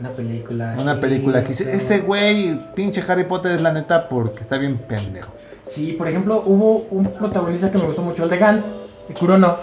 Una 0.00 0.10
película. 0.10 0.74
Una 0.78 0.94
sí, 0.94 1.00
película 1.00 1.44
que 1.44 1.52
sí. 1.52 1.64
ese 1.70 2.00
güey, 2.00 2.58
pinche 2.74 3.02
Harry 3.06 3.24
Potter 3.24 3.52
es 3.52 3.60
la 3.60 3.72
neta 3.72 4.08
porque 4.08 4.40
está 4.40 4.58
bien 4.58 4.78
pendejo. 4.78 5.32
Sí, 5.62 5.92
por 5.92 6.08
ejemplo, 6.08 6.42
hubo 6.44 6.86
un 6.90 7.04
protagonista 7.06 7.70
que 7.70 7.78
me 7.78 7.84
gustó 7.86 8.02
mucho, 8.02 8.24
el 8.24 8.30
de 8.30 8.38
Gans, 8.38 8.74
de 9.08 9.14
Kurono. 9.14 9.56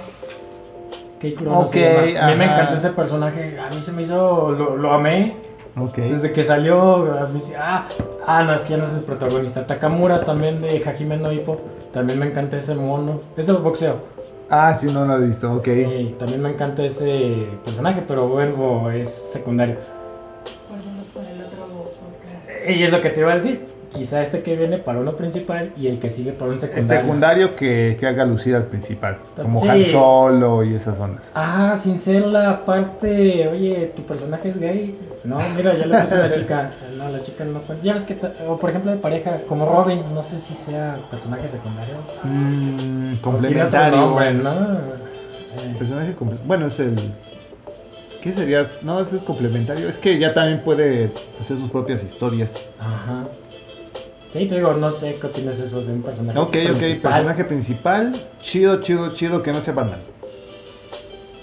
Kei 1.20 1.36
Kurono 1.36 1.60
Ok, 1.62 1.72
se 1.74 2.14
llama. 2.14 2.26
A 2.26 2.30
mí 2.32 2.36
me 2.38 2.46
encantó 2.46 2.76
ese 2.76 2.90
personaje, 2.92 3.60
a 3.60 3.70
mí 3.70 3.82
se 3.82 3.92
me 3.92 4.04
hizo, 4.04 4.52
lo, 4.52 4.78
lo 4.78 4.92
amé. 4.94 5.36
Ok. 5.78 5.98
Desde 5.98 6.32
que 6.32 6.44
salió, 6.44 7.14
a 7.20 7.28
mí 7.28 7.40
sí- 7.42 7.54
ah, 7.58 7.86
ah, 8.26 8.44
no, 8.44 8.54
es 8.54 8.62
que 8.62 8.72
ya 8.72 8.78
no 8.78 8.86
es 8.86 8.94
el 8.94 9.02
protagonista. 9.02 9.68
Takamura 9.68 10.22
también 10.22 10.62
de 10.62 10.82
Hajime 10.84 11.18
no 11.18 11.32
Ippo, 11.32 11.60
también 11.94 12.20
me 12.20 12.28
encanta 12.28 12.58
ese 12.58 12.76
mono. 12.76 13.20
Es 13.38 13.48
de 13.48 13.54
boxeo. 13.54 13.98
Ah, 14.50 14.74
sí, 14.74 14.92
no 14.92 15.06
lo 15.06 15.18
he 15.18 15.28
visto, 15.28 15.54
ok. 15.54 15.66
Sí, 15.66 16.16
también 16.18 16.42
me 16.42 16.50
encanta 16.50 16.84
ese 16.84 17.48
personaje, 17.64 18.04
pero 18.08 18.28
bueno, 18.28 18.90
es 18.90 19.10
secundario. 19.32 19.76
Guárdalos 20.70 21.08
para 21.14 21.30
el 21.30 21.42
otro 21.44 21.66
podcast. 21.68 22.70
Y 22.70 22.84
es 22.84 22.92
lo 22.92 23.02
que 23.02 23.10
te 23.10 23.20
iba 23.20 23.32
a 23.34 23.36
decir. 23.36 23.68
Quizá 23.94 24.22
este 24.22 24.44
que 24.44 24.56
viene 24.56 24.78
para 24.78 25.00
uno 25.00 25.16
principal 25.16 25.72
y 25.76 25.88
el 25.88 26.00
que 26.00 26.12
sigue 26.12 26.32
para 26.32 26.52
un 26.52 26.56
El 26.56 26.62
secundario. 26.62 27.02
secundario 27.02 27.56
que, 27.56 27.98
que 28.00 28.06
haga 28.08 28.24
lucir 28.24 28.56
al 28.56 28.66
principal, 28.66 29.18
como 29.36 29.62
Sí. 29.62 29.68
Han 29.68 29.84
Solo 29.86 30.64
y 30.64 30.76
esas 30.76 31.00
ondas. 31.00 31.32
Ah, 31.34 31.76
sin 31.76 32.00
ser 32.00 32.28
la 32.28 32.66
parte, 32.66 33.48
oye, 33.48 33.92
tu 33.96 34.04
personaje 34.04 34.50
es 34.50 34.60
gay. 34.60 34.96
No, 35.24 35.40
mira, 35.58 35.74
ya 35.74 35.88
le 35.88 35.98
puse 36.04 36.16
una 36.16 36.32
chica. 36.32 36.72
No, 37.00 37.10
la 37.10 37.22
chica 37.24 37.46
no. 37.46 37.62
Ya 37.82 37.94
ves 37.94 38.06
que, 38.06 38.18
o 38.48 38.58
por 38.58 38.70
ejemplo, 38.70 38.92
de 38.92 38.98
pareja, 38.98 39.42
como 39.48 39.66
Robin, 39.66 40.04
no 40.14 40.22
sé 40.22 40.40
si 40.40 40.54
sea 40.54 41.00
personaje 41.10 41.48
secundario. 41.48 41.96
Mm, 42.24 42.28
O 42.28 42.92
Tiene 42.92 43.14
otro 43.14 43.22
complementario. 43.32 43.98
nombre, 43.98 44.34
¿no? 44.34 45.00
Personaje 45.78 46.16
Bueno, 46.46 46.68
es 46.68 46.80
el. 46.80 47.12
¿Qué 48.22 48.34
serías? 48.34 48.84
No, 48.84 49.00
ese 49.00 49.16
es 49.16 49.24
complementario. 49.24 49.88
Es 49.88 49.98
que 49.98 50.20
ya 50.20 50.34
también 50.34 50.62
puede 50.64 51.12
hacer 51.40 51.58
sus 51.58 51.70
propias 51.70 52.04
historias. 52.04 52.54
Ajá. 52.80 53.24
Sí, 54.32 54.46
te 54.48 54.56
digo, 54.56 54.74
no 54.74 54.92
sé 54.92 55.18
qué 55.20 55.28
opinas 55.28 55.60
eso 55.60 55.82
de 55.82 55.92
un 55.94 56.04
personaje 56.04 56.38
Ok, 56.38 56.48
ok, 56.50 56.54
principal. 56.78 57.02
personaje 57.12 57.44
principal. 57.46 58.28
Chido, 58.42 58.82
chido, 58.82 59.12
chido, 59.14 59.42
que 59.42 59.52
no 59.52 59.60
sea 59.62 59.74
Batman. 59.74 60.00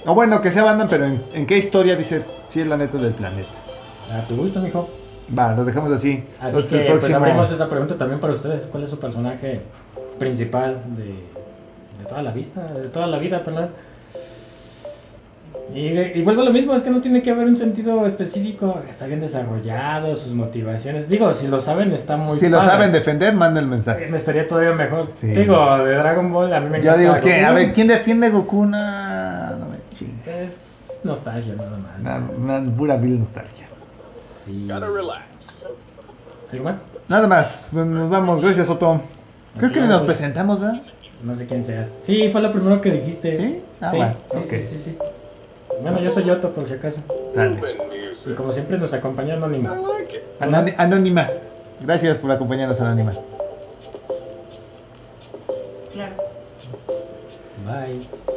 O 0.05 0.15
bueno, 0.15 0.41
que 0.41 0.53
sea 0.53 0.63
Batman, 0.63 0.87
pero 0.89 1.05
¿en, 1.07 1.23
en 1.33 1.47
qué 1.47 1.59
historia 1.59 1.97
dices? 1.97 2.33
Sí, 2.47 2.61
es 2.61 2.67
la 2.69 2.77
neta 2.77 2.97
del 2.99 3.13
planeta. 3.15 3.49
A 4.13 4.25
tu 4.29 4.37
gusto, 4.37 4.61
mijo. 4.61 4.89
Va, 5.37 5.53
lo 5.57 5.65
dejamos 5.65 5.93
así. 5.93 6.23
Así 6.39 6.47
Entonces, 6.47 6.71
que 6.71 6.77
el 6.79 6.85
pues 6.87 6.99
próximo- 7.01 7.17
abrimos 7.25 7.51
esa 7.51 7.69
pregunta 7.69 7.97
también 7.99 8.21
para 8.21 8.35
ustedes. 8.35 8.67
¿Cuál 8.67 8.85
es 8.85 8.91
su 8.91 9.01
personaje 9.01 9.63
principal 10.21 10.81
de, 10.97 11.07
de 11.07 12.05
toda 12.09 12.23
la 12.23 12.31
vista, 12.31 12.63
de 12.73 12.89
toda 12.89 13.09
la 13.09 13.19
vida, 13.19 13.43
perdón? 13.43 13.71
Y, 15.75 15.91
de- 15.91 16.13
y 16.15 16.23
vuelvo 16.23 16.43
a 16.43 16.45
lo 16.47 16.53
mismo, 16.53 16.75
es 16.75 16.83
que 16.83 16.91
no 16.91 17.01
tiene 17.03 17.23
que 17.23 17.31
haber 17.31 17.47
un 17.47 17.57
sentido 17.57 18.07
específico, 18.07 18.81
está 18.89 19.07
bien 19.07 19.21
desarrollado, 19.21 20.15
sus 20.17 20.33
motivaciones. 20.33 21.09
Digo, 21.09 21.35
si 21.35 21.49
lo 21.49 21.61
saben 21.61 21.93
está 21.93 22.17
muy 22.17 22.39
Si 22.39 22.49
lo 22.49 22.61
saben 22.63 22.93
defender, 22.93 23.35
manden 23.35 23.65
el 23.65 23.71
Eh, 23.71 23.75
mensaje. 23.75 24.07
Me 24.09 24.17
estaría 24.17 24.47
todavía 24.47 24.73
mejor. 24.73 25.11
Sí. 25.17 25.27
Digo, 25.29 25.79
de 25.85 25.95
Dragon 25.97 26.33
Ball 26.33 26.53
a 26.55 26.61
mí 26.61 26.71
me 26.71 26.81
Yo 26.81 26.93
encanta. 26.93 27.01
digo 27.01 27.15
que, 27.25 27.45
a 27.45 27.53
ver, 27.53 27.73
¿quién 27.73 27.89
defiende 27.89 28.29
a 28.29 28.31
Goku? 28.31 28.65
No, 28.65 28.79
no 29.57 29.67
me 29.69 29.77
chingues. 29.93 30.27
Es 30.29 31.01
nostalgia 31.05 31.55
nada 31.55 31.77
más. 31.77 32.01
Una, 32.01 32.59
una 32.61 32.77
pura 32.77 32.97
vil 32.97 33.19
nostalgia. 33.19 33.67
Sí. 34.45 34.69
¿Algo 34.71 36.65
más? 36.65 36.87
Nada 37.09 37.27
más, 37.27 37.69
pues, 37.73 37.87
nos 37.87 38.09
vamos. 38.09 38.41
Gracias, 38.41 38.67
Soto. 38.69 39.01
Creo 39.59 39.73
que 39.73 39.81
ni 39.81 39.89
nos 39.89 40.03
presentamos, 40.05 40.61
¿verdad? 40.61 40.83
No 41.25 41.35
sé 41.35 41.47
quién 41.47 41.65
seas. 41.65 41.89
Sí, 42.03 42.29
fue 42.31 42.41
lo 42.41 42.53
primero 42.53 42.81
que 42.81 42.91
dijiste. 42.93 43.33
¿Sí? 43.33 43.63
Ah, 43.81 43.91
sí, 43.91 43.97
bueno, 43.97 44.15
sí, 44.27 44.39
sí, 44.49 44.63
sí, 44.63 44.79
sí. 44.79 44.99
Bueno, 45.81 46.01
yo 46.01 46.11
soy 46.11 46.25
Yoto, 46.25 46.51
por 46.53 46.67
si 46.67 46.75
acaso. 46.75 47.01
Sale. 47.33 47.61
Y 48.27 48.33
como 48.35 48.53
siempre 48.53 48.79
nos 48.79 48.93
acompaña 48.93 49.35
Anónimo. 49.35 49.69
Anoni- 50.41 50.75
Anónima. 50.77 51.29
Gracias 51.81 52.19
por 52.19 52.33
acompañarnos, 52.33 52.81
Anónima. 52.81 53.13
Claro. 55.93 56.15
Bye. 57.67 58.36